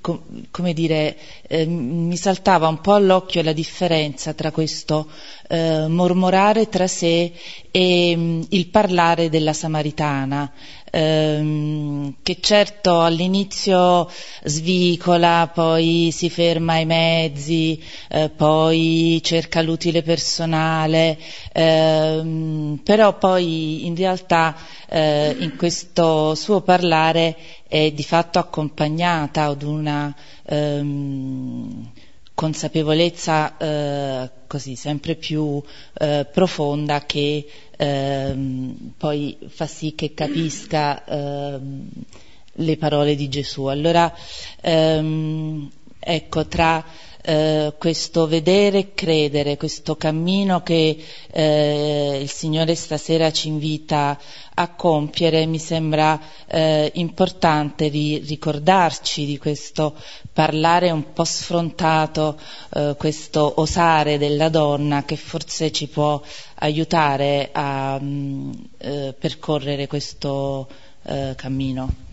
com, 0.00 0.18
come 0.50 0.72
dire, 0.72 1.14
eh, 1.46 1.66
mi 1.66 2.16
saltava 2.16 2.68
un 2.68 2.80
po' 2.80 2.94
all'occhio 2.94 3.42
la 3.42 3.52
differenza 3.52 4.32
tra 4.32 4.50
questo 4.50 5.10
eh, 5.46 5.86
mormorare 5.88 6.70
tra 6.70 6.86
sé 6.86 7.32
e 7.70 8.16
mh, 8.16 8.20
mm, 8.20 8.42
il 8.48 8.68
parlare 8.68 9.28
della 9.28 9.52
Samaritana 9.52 10.50
ehm, 10.90 12.16
che 12.22 12.38
certo 12.40 13.00
all'inizio 13.00 14.08
svicola, 14.44 15.50
poi 15.52 16.10
si 16.12 16.30
ferma 16.30 16.74
ai 16.74 16.86
mezzi, 16.86 17.82
eh, 18.08 18.28
poi 18.28 19.20
cerca 19.22 19.62
l'utile 19.62 20.02
personale, 20.02 21.18
ehm, 21.52 22.80
però 22.82 23.16
poi 23.18 23.86
in 23.86 23.96
realtà 23.96 24.56
eh, 24.88 25.36
in 25.38 25.56
questo 25.56 26.34
suo 26.34 26.60
parlare 26.60 27.36
è 27.68 27.90
di 27.90 28.04
fatto 28.04 28.38
accompagnata 28.38 29.44
ad 29.44 29.62
una 29.62 30.14
ehm, 30.44 31.90
consapevolezza 32.34 33.56
eh, 33.56 34.30
così 34.46 34.76
sempre 34.76 35.16
più 35.16 35.60
eh, 35.94 36.24
profonda 36.32 37.04
che 37.04 37.44
ehm, 37.78 38.92
poi 38.96 39.38
fa 39.48 39.66
sì 39.66 39.94
che 39.94 40.12
capisca 40.12 41.04
ehm, 41.04 41.88
le 42.52 42.76
parole 42.76 43.14
di 43.14 43.28
Gesù. 43.28 43.64
Allora, 43.64 44.12
ehm, 44.60 45.70
ecco, 45.98 46.46
tra 46.46 46.84
eh, 47.28 47.74
questo 47.76 48.26
vedere 48.26 48.78
e 48.78 48.94
credere, 48.94 49.58
questo 49.58 49.96
cammino 49.96 50.62
che 50.62 50.96
eh, 51.30 52.18
il 52.22 52.30
Signore 52.30 52.74
stasera 52.74 53.30
ci 53.30 53.48
invita 53.48 54.18
a 54.54 54.74
compiere, 54.74 55.44
mi 55.44 55.58
sembra 55.58 56.18
eh, 56.46 56.90
importante 56.94 57.90
di 57.90 58.16
ricordarci 58.26 59.26
di 59.26 59.36
questo 59.36 59.94
parlare 60.32 60.90
un 60.90 61.12
po' 61.12 61.24
sfrontato, 61.24 62.40
eh, 62.74 62.94
questo 62.96 63.60
osare 63.60 64.16
della 64.16 64.48
donna 64.48 65.04
che 65.04 65.16
forse 65.16 65.70
ci 65.70 65.86
può 65.86 66.22
aiutare 66.60 67.50
a 67.52 67.98
mh, 68.00 68.06
mm, 68.06 68.52
eh, 68.78 69.14
percorrere 69.18 69.86
questo 69.86 70.66
eh, 71.02 71.34
cammino. 71.36 72.07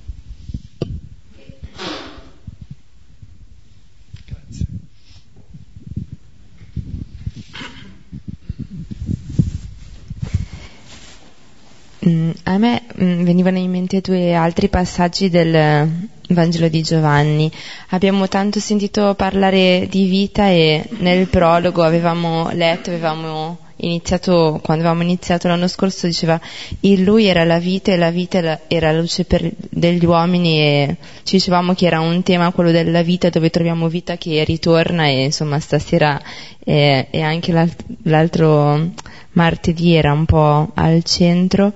A 12.44 12.58
me 12.58 12.84
mm, 13.02 13.24
venivano 13.24 13.58
in 13.58 13.72
mente 13.72 14.02
due 14.02 14.34
altri 14.34 14.70
passaggi 14.70 15.30
del, 15.30 15.90
Vangelo 16.30 16.68
di 16.68 16.82
Giovanni. 16.82 17.52
Abbiamo 17.90 18.28
tanto 18.28 18.60
sentito 18.60 19.14
parlare 19.16 19.88
di 19.90 20.08
vita 20.08 20.48
e 20.48 20.84
nel 21.00 21.28
prologo 21.28 21.84
avevamo 21.84 22.50
letto, 22.52 22.90
avevamo 22.90 23.60
iniziato, 23.78 24.60
quando 24.64 24.84
avevamo 24.84 25.04
iniziato 25.04 25.48
l'anno 25.48 25.68
scorso 25.68 26.08
diceva 26.08 26.40
in 26.82 27.04
lui 27.04 27.26
era 27.26 27.44
la 27.44 27.60
vita 27.60 27.92
e 27.92 27.98
la 27.98 28.10
vita 28.10 28.62
era 28.68 28.92
la 28.92 29.00
luce 29.00 29.26
per, 29.26 29.52
degli 29.70 30.06
uomini 30.06 30.60
e 30.60 30.96
ci 31.24 31.36
dicevamo 31.36 31.74
che 31.74 31.86
era 31.86 32.00
un 32.00 32.24
tema 32.24 32.52
quello 32.52 32.72
della 32.72 33.02
vita 33.02 33.30
dove 33.30 33.50
troviamo 33.50 33.90
vita 33.90 34.16
che 34.16 34.46
ritorna 34.46 35.08
e 35.08 35.26
insomma 35.26 35.60
stasera 35.60 36.20
eh, 36.64 37.08
e 37.12 37.22
anche 37.22 37.52
l'alt- 37.52 37.84
l'altro 38.04 38.92
martedì 39.36 39.94
era 39.96 40.12
un 40.12 40.26
po' 40.26 40.72
al 40.74 41.04
centro 41.04 41.74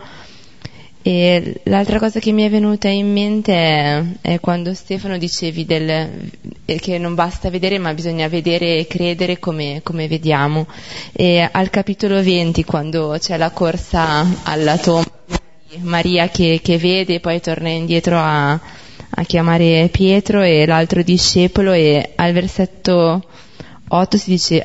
e 1.02 1.62
l'altra 1.64 1.98
cosa 1.98 2.20
che 2.20 2.34
mi 2.34 2.44
è 2.44 2.50
venuta 2.50 2.90
in 2.90 3.12
mente 3.12 3.54
è, 3.54 4.04
è 4.22 4.40
quando 4.42 4.74
Stefano 4.74 5.18
dicevi 5.18 5.66
del, 5.66 6.30
che 6.66 6.98
non 6.98 7.16
basta 7.16 7.50
vedere 7.50 7.80
ma 7.80 7.94
bisogna 7.94 8.28
vedere 8.28 8.78
e 8.78 8.86
credere 8.86 9.40
come, 9.40 9.80
come, 9.82 10.10
vediamo. 10.10 10.68
E 11.14 11.48
al 11.50 11.70
capitolo 11.70 12.22
20 12.22 12.66
quando 12.66 13.16
c'è 13.18 13.38
la 13.38 13.52
corsa 13.52 14.26
alla 14.44 14.78
tomba 14.78 15.10
Maria 15.78 16.28
che, 16.30 16.60
che 16.62 16.78
vede 16.78 17.16
e 17.16 17.20
poi 17.22 17.40
torna 17.40 17.70
indietro 17.70 18.18
a, 18.18 18.52
a 18.52 19.24
chiamare 19.24 19.88
Pietro 19.92 20.42
e 20.42 20.66
l'altro 20.66 21.02
discepolo 21.02 21.72
e 21.72 22.12
al 22.16 22.34
versetto 22.34 23.24
8 23.88 24.18
si 24.18 24.30
dice 24.30 24.64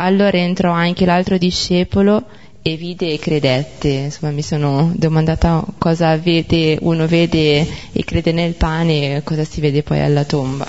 allora 0.00 0.38
entrò 0.38 0.72
anche 0.72 1.04
l'altro 1.04 1.36
discepolo 1.36 2.24
e 2.62 2.76
vide 2.76 3.12
e 3.12 3.18
credette, 3.18 3.88
insomma 3.88 4.32
mi 4.32 4.42
sono 4.42 4.92
domandata 4.94 5.64
cosa 5.78 6.16
vede, 6.16 6.78
uno 6.80 7.06
vede 7.06 7.66
e 7.92 8.04
crede 8.04 8.32
nel 8.32 8.54
pane 8.54 9.16
e 9.16 9.22
cosa 9.22 9.44
si 9.44 9.60
vede 9.60 9.82
poi 9.82 10.00
alla 10.00 10.24
tomba. 10.24 10.66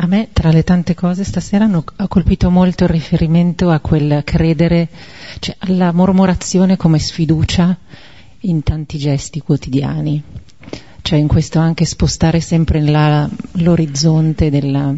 A 0.00 0.06
me, 0.06 0.28
tra 0.32 0.52
le 0.52 0.62
tante 0.62 0.94
cose, 0.94 1.24
stasera 1.24 1.64
hanno, 1.64 1.82
ha 1.96 2.06
colpito 2.06 2.50
molto 2.50 2.84
il 2.84 2.90
riferimento 2.90 3.70
a 3.70 3.80
quel 3.80 4.22
credere, 4.22 4.88
cioè 5.40 5.56
alla 5.58 5.90
mormorazione 5.90 6.76
come 6.76 7.00
sfiducia 7.00 7.76
in 8.42 8.62
tanti 8.62 8.96
gesti 8.96 9.40
quotidiani, 9.40 10.22
cioè 11.02 11.18
in 11.18 11.26
questo 11.26 11.58
anche 11.58 11.84
spostare 11.84 12.38
sempre 12.38 12.80
la, 12.80 13.28
l'orizzonte 13.54 14.50
della, 14.50 14.94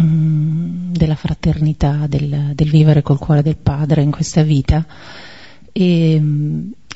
mm, 0.00 0.92
della 0.92 1.14
fraternità, 1.14 2.06
del, 2.08 2.52
del, 2.54 2.70
vivere 2.70 3.02
col 3.02 3.18
cuore 3.18 3.42
del 3.42 3.58
Padre 3.58 4.00
in 4.00 4.12
questa 4.12 4.42
vita. 4.42 4.82
E, 5.72 6.22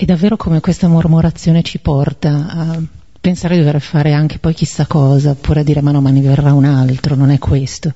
e 0.01 0.05
davvero 0.07 0.39
come 0.39 0.61
questa 0.61 0.89
mormorazione 0.89 1.63
ci 1.63 1.81
porta 1.81 2.47
a 2.49 2.83
pensare 3.21 3.57
di 3.57 3.65
dover 3.65 3.81
fare 3.81 4.13
anche 4.13 4.39
poi 4.39 4.55
chissà 4.55 4.87
cosa, 4.87 5.31
oppure 5.31 5.65
dire 5.65 5.83
ma 5.83 5.91
no, 5.91 6.01
ma 6.01 6.11
ne 6.11 6.21
verrà 6.21 6.53
un 6.53 6.65
altro, 6.65 7.15
non 7.15 7.31
è 7.31 7.39
questo. 7.39 7.93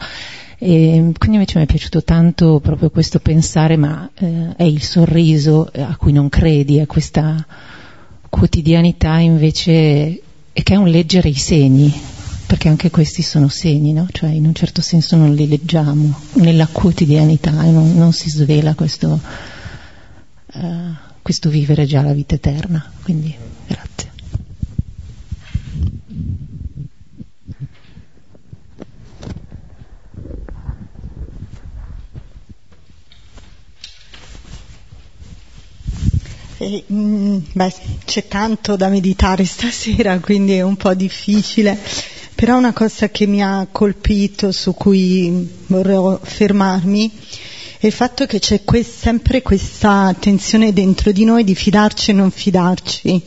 E 0.58 1.12
quindi 1.18 1.36
invece 1.36 1.58
mi 1.58 1.64
è 1.64 1.66
piaciuto 1.66 2.04
tanto 2.04 2.60
proprio 2.60 2.90
questo 2.90 3.18
pensare, 3.18 3.76
ma 3.76 4.08
eh, 4.14 4.54
è 4.56 4.62
il 4.62 4.82
sorriso 4.82 5.68
a 5.74 5.96
cui 5.96 6.12
non 6.12 6.28
credi, 6.28 6.78
è 6.78 6.86
questa 6.86 7.44
quotidianità 8.28 9.18
invece 9.18 10.22
che 10.52 10.74
è 10.74 10.76
un 10.76 10.88
leggere 10.88 11.28
i 11.28 11.34
segni, 11.34 11.92
perché 12.46 12.68
anche 12.68 12.90
questi 12.90 13.22
sono 13.22 13.48
segni, 13.48 13.92
no? 13.92 14.06
Cioè 14.10 14.30
in 14.30 14.46
un 14.46 14.54
certo 14.54 14.82
senso 14.82 15.16
non 15.16 15.34
li 15.34 15.48
leggiamo 15.48 16.14
nella 16.34 16.66
quotidianità 16.66 17.50
non, 17.50 17.96
non 17.96 18.12
si 18.12 18.28
svela 18.28 18.74
questo, 18.74 19.20
uh, 20.52 20.60
questo 21.22 21.48
vivere 21.48 21.86
già 21.86 22.02
la 22.02 22.12
vita 22.12 22.34
eterna. 22.34 22.84
Quindi 23.02 23.34
Eh, 36.62 36.84
mm, 36.92 37.38
beh, 37.54 37.74
c'è 38.04 38.28
tanto 38.28 38.76
da 38.76 38.86
meditare 38.86 39.44
stasera, 39.44 40.20
quindi 40.20 40.52
è 40.52 40.62
un 40.62 40.76
po' 40.76 40.94
difficile, 40.94 41.76
però 42.36 42.56
una 42.56 42.72
cosa 42.72 43.08
che 43.08 43.26
mi 43.26 43.42
ha 43.42 43.66
colpito, 43.72 44.52
su 44.52 44.72
cui 44.72 45.48
vorrei 45.66 46.18
fermarmi, 46.22 47.10
è 47.78 47.86
il 47.86 47.92
fatto 47.92 48.26
che 48.26 48.38
c'è 48.38 48.62
que- 48.62 48.84
sempre 48.84 49.42
questa 49.42 50.14
tensione 50.16 50.72
dentro 50.72 51.10
di 51.10 51.24
noi 51.24 51.42
di 51.42 51.56
fidarci 51.56 52.12
e 52.12 52.14
non 52.14 52.30
fidarci, 52.30 53.20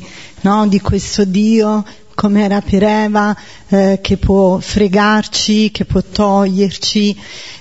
no? 0.43 0.65
di 0.67 0.79
questo 0.79 1.25
Dio 1.25 1.83
come 2.15 2.43
era 2.43 2.61
per 2.61 2.81
Eva, 2.81 3.35
eh, 3.67 3.99
che 4.01 4.17
può 4.17 4.57
fregarci, 4.59 5.69
che 5.69 5.85
può 5.85 6.01
toglierci. 6.01 7.15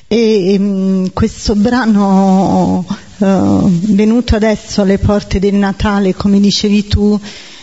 E, 0.07 0.53
e 0.55 0.59
mm, 0.59 1.07
questo 1.13 1.55
brano 1.57 2.87
uh, 3.19 3.69
venuto 3.69 4.37
adesso 4.37 4.83
alle 4.83 4.99
porte 4.99 5.39
del 5.39 5.55
Natale, 5.55 6.15
come 6.15 6.41
dicevi 6.41 6.87
tu, 6.87 7.21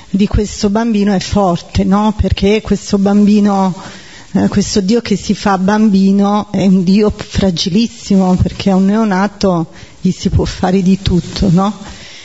di 0.09 0.27
questo 0.27 0.69
bambino 0.69 1.13
è 1.13 1.19
forte, 1.19 1.85
no? 1.85 2.13
Perché 2.15 2.61
questo 2.61 2.97
bambino, 2.97 3.73
uh, 4.31 4.47
questo 4.49 4.81
Dio 4.81 5.01
che 5.01 5.15
si 5.15 5.33
fa 5.33 5.57
bambino 5.57 6.51
è 6.51 6.65
un 6.65 6.83
Dio 6.83 7.13
fragilissimo, 7.15 8.35
perché 8.35 8.69
a 8.71 8.75
un 8.75 8.85
neonato 8.85 9.67
gli 10.01 10.11
si 10.11 10.29
può 10.29 10.43
fare 10.43 10.81
di 10.81 10.99
tutto, 11.01 11.49
no? 11.49 11.73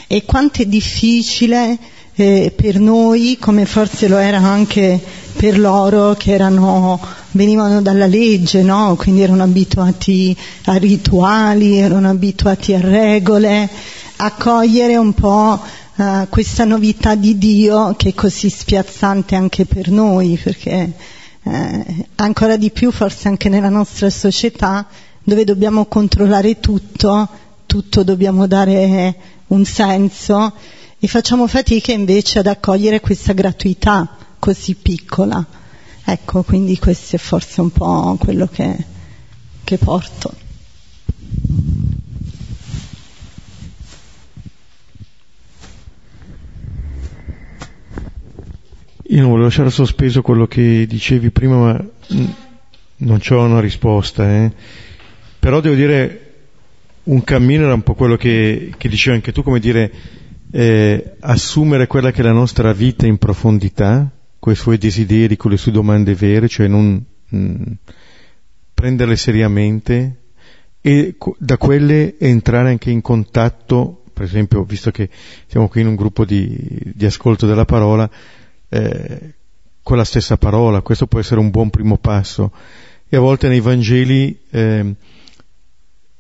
E 0.09 0.25
quanto 0.25 0.63
è 0.63 0.67
difficile 0.67 1.79
eh, 2.19 2.51
per 2.57 2.81
noi, 2.81 3.37
come 3.39 3.67
forse 3.67 4.09
lo 4.09 4.17
era 4.17 4.39
anche 4.39 4.99
per 5.37 5.59
loro 5.59 6.15
che 6.15 6.33
erano, 6.33 6.99
venivano 7.33 7.83
dalla 7.83 8.07
legge, 8.07 8.63
no? 8.63 8.97
quindi 8.97 9.21
erano 9.21 9.43
abituati 9.43 10.35
a 10.65 10.77
rituali, 10.79 11.77
erano 11.77 12.09
abituati 12.09 12.73
a 12.73 12.81
regole, 12.81 13.69
accogliere 14.17 14.97
un 14.97 15.13
po' 15.13 15.61
uh, 15.97 16.27
questa 16.31 16.65
novità 16.65 17.15
di 17.15 17.37
Dio 17.37 17.95
che 17.99 18.09
è 18.09 18.15
così 18.15 18.49
spiazzante 18.49 19.35
anche 19.35 19.67
per 19.67 19.91
noi, 19.91 20.41
perché 20.43 20.93
eh, 21.43 22.07
ancora 22.15 22.57
di 22.57 22.71
più 22.71 22.91
forse 22.93 23.29
anche 23.29 23.51
nella 23.51 23.69
nostra 23.69 24.09
società 24.09 24.87
dove 25.23 25.45
dobbiamo 25.45 25.85
controllare 25.85 26.61
tutto, 26.61 27.29
tutto 27.67 28.03
dobbiamo 28.03 28.47
dare 28.47 29.15
un 29.49 29.65
senso 29.67 30.53
e 31.07 31.09
facciamo 31.09 31.47
fatica 31.47 31.93
invece 31.93 32.41
ad 32.41 32.49
accogliere 32.49 32.99
questa 32.99 33.33
gratuità 33.33 34.17
così 34.41 34.75
piccola. 34.75 35.47
Ecco, 36.05 36.43
quindi 36.43 36.77
questo 36.79 37.15
è 37.15 37.19
forse 37.21 37.61
un 37.61 37.71
po' 37.71 38.17
quello 38.19 38.49
che, 38.49 38.77
che 39.63 39.79
porto. 39.79 40.35
Io 49.05 49.21
non 49.21 49.29
volevo 49.29 49.45
lasciare 49.45 49.71
sospeso 49.71 50.23
quello 50.23 50.49
che 50.49 50.89
dicevi 50.89 51.31
prima, 51.31 51.57
ma 51.57 51.85
non 52.97 53.19
c'ho 53.21 53.43
una 53.43 53.61
risposta, 53.61 54.29
eh. 54.29 54.53
però 55.39 55.61
devo 55.61 55.77
dire 55.77 56.23
un 57.05 57.23
cammino 57.23 57.63
era 57.63 57.75
un 57.75 57.85
po' 57.85 57.95
quello 57.95 58.17
che, 58.17 58.75
che 58.77 58.89
dicevi 58.89 59.15
anche 59.15 59.31
tu, 59.31 59.45
come 59.45 59.61
dire 59.61 60.25
eh, 60.59 61.17
assumere 61.21 61.87
quella 61.87 62.11
che 62.11 62.23
è 62.23 62.25
la 62.25 62.33
nostra 62.33 62.73
vita 62.73 63.07
in 63.07 63.19
profondità, 63.19 64.11
con 64.39 64.55
i 64.55 64.57
suoi 64.57 64.79
desideri, 64.79 65.37
con 65.37 65.51
le 65.51 65.59
sue 65.59 65.71
domande 65.71 66.15
vere, 66.15 66.49
cioè 66.49 66.67
non 66.67 67.05
mh, 67.29 67.37
mm, 67.37 67.63
prenderle 68.73 69.17
seriamente 69.17 70.21
e 70.81 71.17
da 71.37 71.59
quelle 71.59 72.17
entrare 72.19 72.71
anche 72.71 72.91
in 72.91 73.03
contatto, 73.03 74.05
per 74.15 74.25
esempio, 74.25 74.65
visto 74.65 74.91
che 74.91 75.11
siamo 75.47 75.69
qui 75.69 75.83
in 75.83 75.89
un 75.89 75.95
gruppo 75.95 76.25
di, 76.25 76.57
di 76.95 77.05
ascolto 77.05 77.47
della 77.47 77.67
parola, 77.67 78.09
eh, 78.71 79.35
con 79.83 79.99
la 79.99 80.05
stessa 80.05 80.39
parola, 80.39 80.81
questo 80.81 81.07
può 81.07 81.21
essere 81.21 81.41
un 81.41 81.51
buon 81.51 81.69
primo 81.69 81.99
passo. 81.99 82.51
E 83.07 83.15
a 83.15 83.21
volte 83.21 83.49
nei 83.49 83.61
Vangeli 83.61 84.41
eh, 84.49 84.95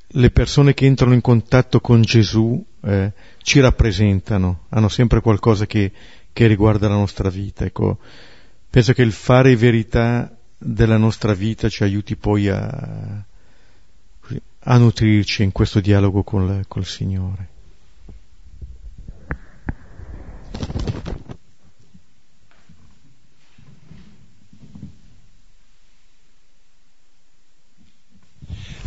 le 0.08 0.30
persone 0.30 0.74
che 0.74 0.84
entrano 0.84 1.14
in 1.14 1.22
contatto 1.22 1.80
con 1.80 2.02
Gesù 2.02 2.62
eh, 2.86 3.12
ci 3.42 3.60
rappresentano, 3.60 4.64
hanno 4.70 4.88
sempre 4.88 5.20
qualcosa 5.20 5.66
che, 5.66 5.92
che 6.32 6.46
riguarda 6.46 6.88
la 6.88 6.94
nostra 6.94 7.28
vita. 7.28 7.64
Ecco, 7.64 7.98
penso 8.70 8.92
che 8.92 9.02
il 9.02 9.12
fare 9.12 9.56
verità 9.56 10.34
della 10.56 10.96
nostra 10.96 11.34
vita 11.34 11.68
ci 11.68 11.82
aiuti 11.82 12.16
poi 12.16 12.48
a, 12.48 13.24
a 14.60 14.76
nutrirci 14.78 15.42
in 15.42 15.52
questo 15.52 15.80
dialogo 15.80 16.22
col, 16.22 16.64
col 16.68 16.84
Signore. 16.84 17.54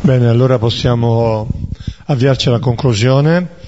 Bene, 0.02 0.28
allora 0.28 0.58
possiamo 0.58 1.48
avviarci 2.06 2.48
alla 2.48 2.58
conclusione. 2.60 3.59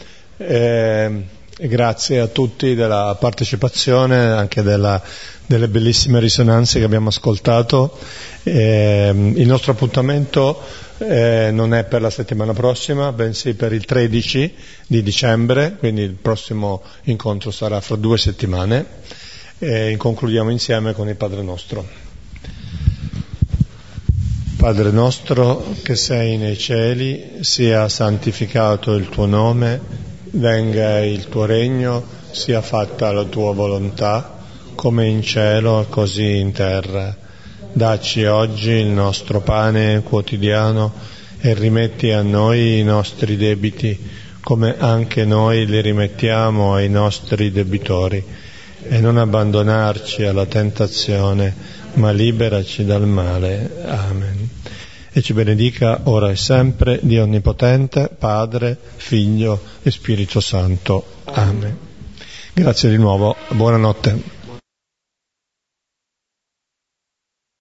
Eh, 0.48 1.24
grazie 1.68 2.20
a 2.20 2.28
tutti 2.28 2.74
della 2.74 3.16
partecipazione, 3.20 4.18
anche 4.18 4.64
della, 4.64 5.02
delle 5.46 5.68
bellissime 5.68 6.20
risonanze 6.20 6.80
che 6.80 6.86
abbiamo 6.86 7.10
ascoltato. 7.10 7.98
Eh, 8.44 9.12
il 9.14 9.48
nostro 9.48 9.74
appuntamento 9.74 10.60
eh, 10.98 11.50
non 11.52 11.74
è 11.74 11.84
per 11.84 12.02
la 12.02 12.10
settimana 12.10 12.54
prossima, 12.54 13.12
bensì 13.12 13.54
per 13.54 13.74
il 13.74 13.86
13 13.86 14.54
di 14.88 15.04
dicembre, 15.04 15.76
quindi 15.78 16.02
il 16.02 16.14
prossimo 16.14 16.82
incontro 17.04 17.52
sarà 17.52 17.80
fra 17.82 17.96
due 17.96 18.18
settimane 18.18 18.86
e 19.60 19.96
concludiamo 19.98 20.50
insieme 20.50 20.94
con 20.94 21.08
il 21.08 21.16
Padre 21.16 21.44
nostro. 21.44 21.86
Padre 24.58 24.92
nostro 24.92 25.76
che 25.84 25.96
sei 25.96 26.38
nei 26.38 26.58
cieli, 26.58 27.40
sia 27.42 27.90
santificato 27.90 28.94
il 28.94 29.10
tuo 29.10 29.26
nome, 29.26 30.10
venga 30.32 31.00
il 31.00 31.28
tuo 31.28 31.46
regno, 31.46 32.04
sia 32.32 32.62
fatta 32.62 33.12
la 33.12 33.24
tua 33.24 33.54
volontà, 33.54 34.40
come 34.76 35.08
in 35.08 35.22
cielo 35.22 35.86
così 35.90 36.38
in 36.38 36.52
terra. 36.52 37.16
Dacci 37.74 38.26
oggi 38.26 38.72
il 38.72 38.88
nostro 38.88 39.42
pane 39.42 40.02
quotidiano 40.02 40.92
e 41.40 41.54
rimetti 41.54 42.12
a 42.12 42.22
noi 42.22 42.80
i 42.80 42.84
nostri 42.84 43.38
debiti, 43.38 43.98
come 44.42 44.76
anche 44.78 45.26
noi 45.26 45.66
li 45.66 45.82
rimettiamo 45.82 46.74
ai 46.74 46.90
nostri 46.90 47.52
debitori, 47.52 48.24
e 48.84 49.00
non 49.00 49.18
abbandonarci 49.18 50.24
alla 50.24 50.46
tentazione, 50.46 51.54
ma 51.94 52.12
liberaci 52.12 52.86
dal 52.86 53.08
male. 53.08 53.70
Amen. 53.86 54.41
E 55.14 55.22
ci 55.22 55.34
benedica 55.34 56.00
ora 56.06 56.32
e 56.32 56.38
sempre 56.38 57.00
Dio 57.02 57.24
Onnipotente, 57.24 58.10
Padre, 58.18 58.78
Figlio 58.96 59.62
e 59.84 59.92
Spirito 59.92 60.40
Santo. 60.40 61.04
Amen. 61.26 61.78
Grazie 62.54 62.90
di 62.90 62.98
nuovo, 62.98 63.36
buonanotte. 63.50 64.41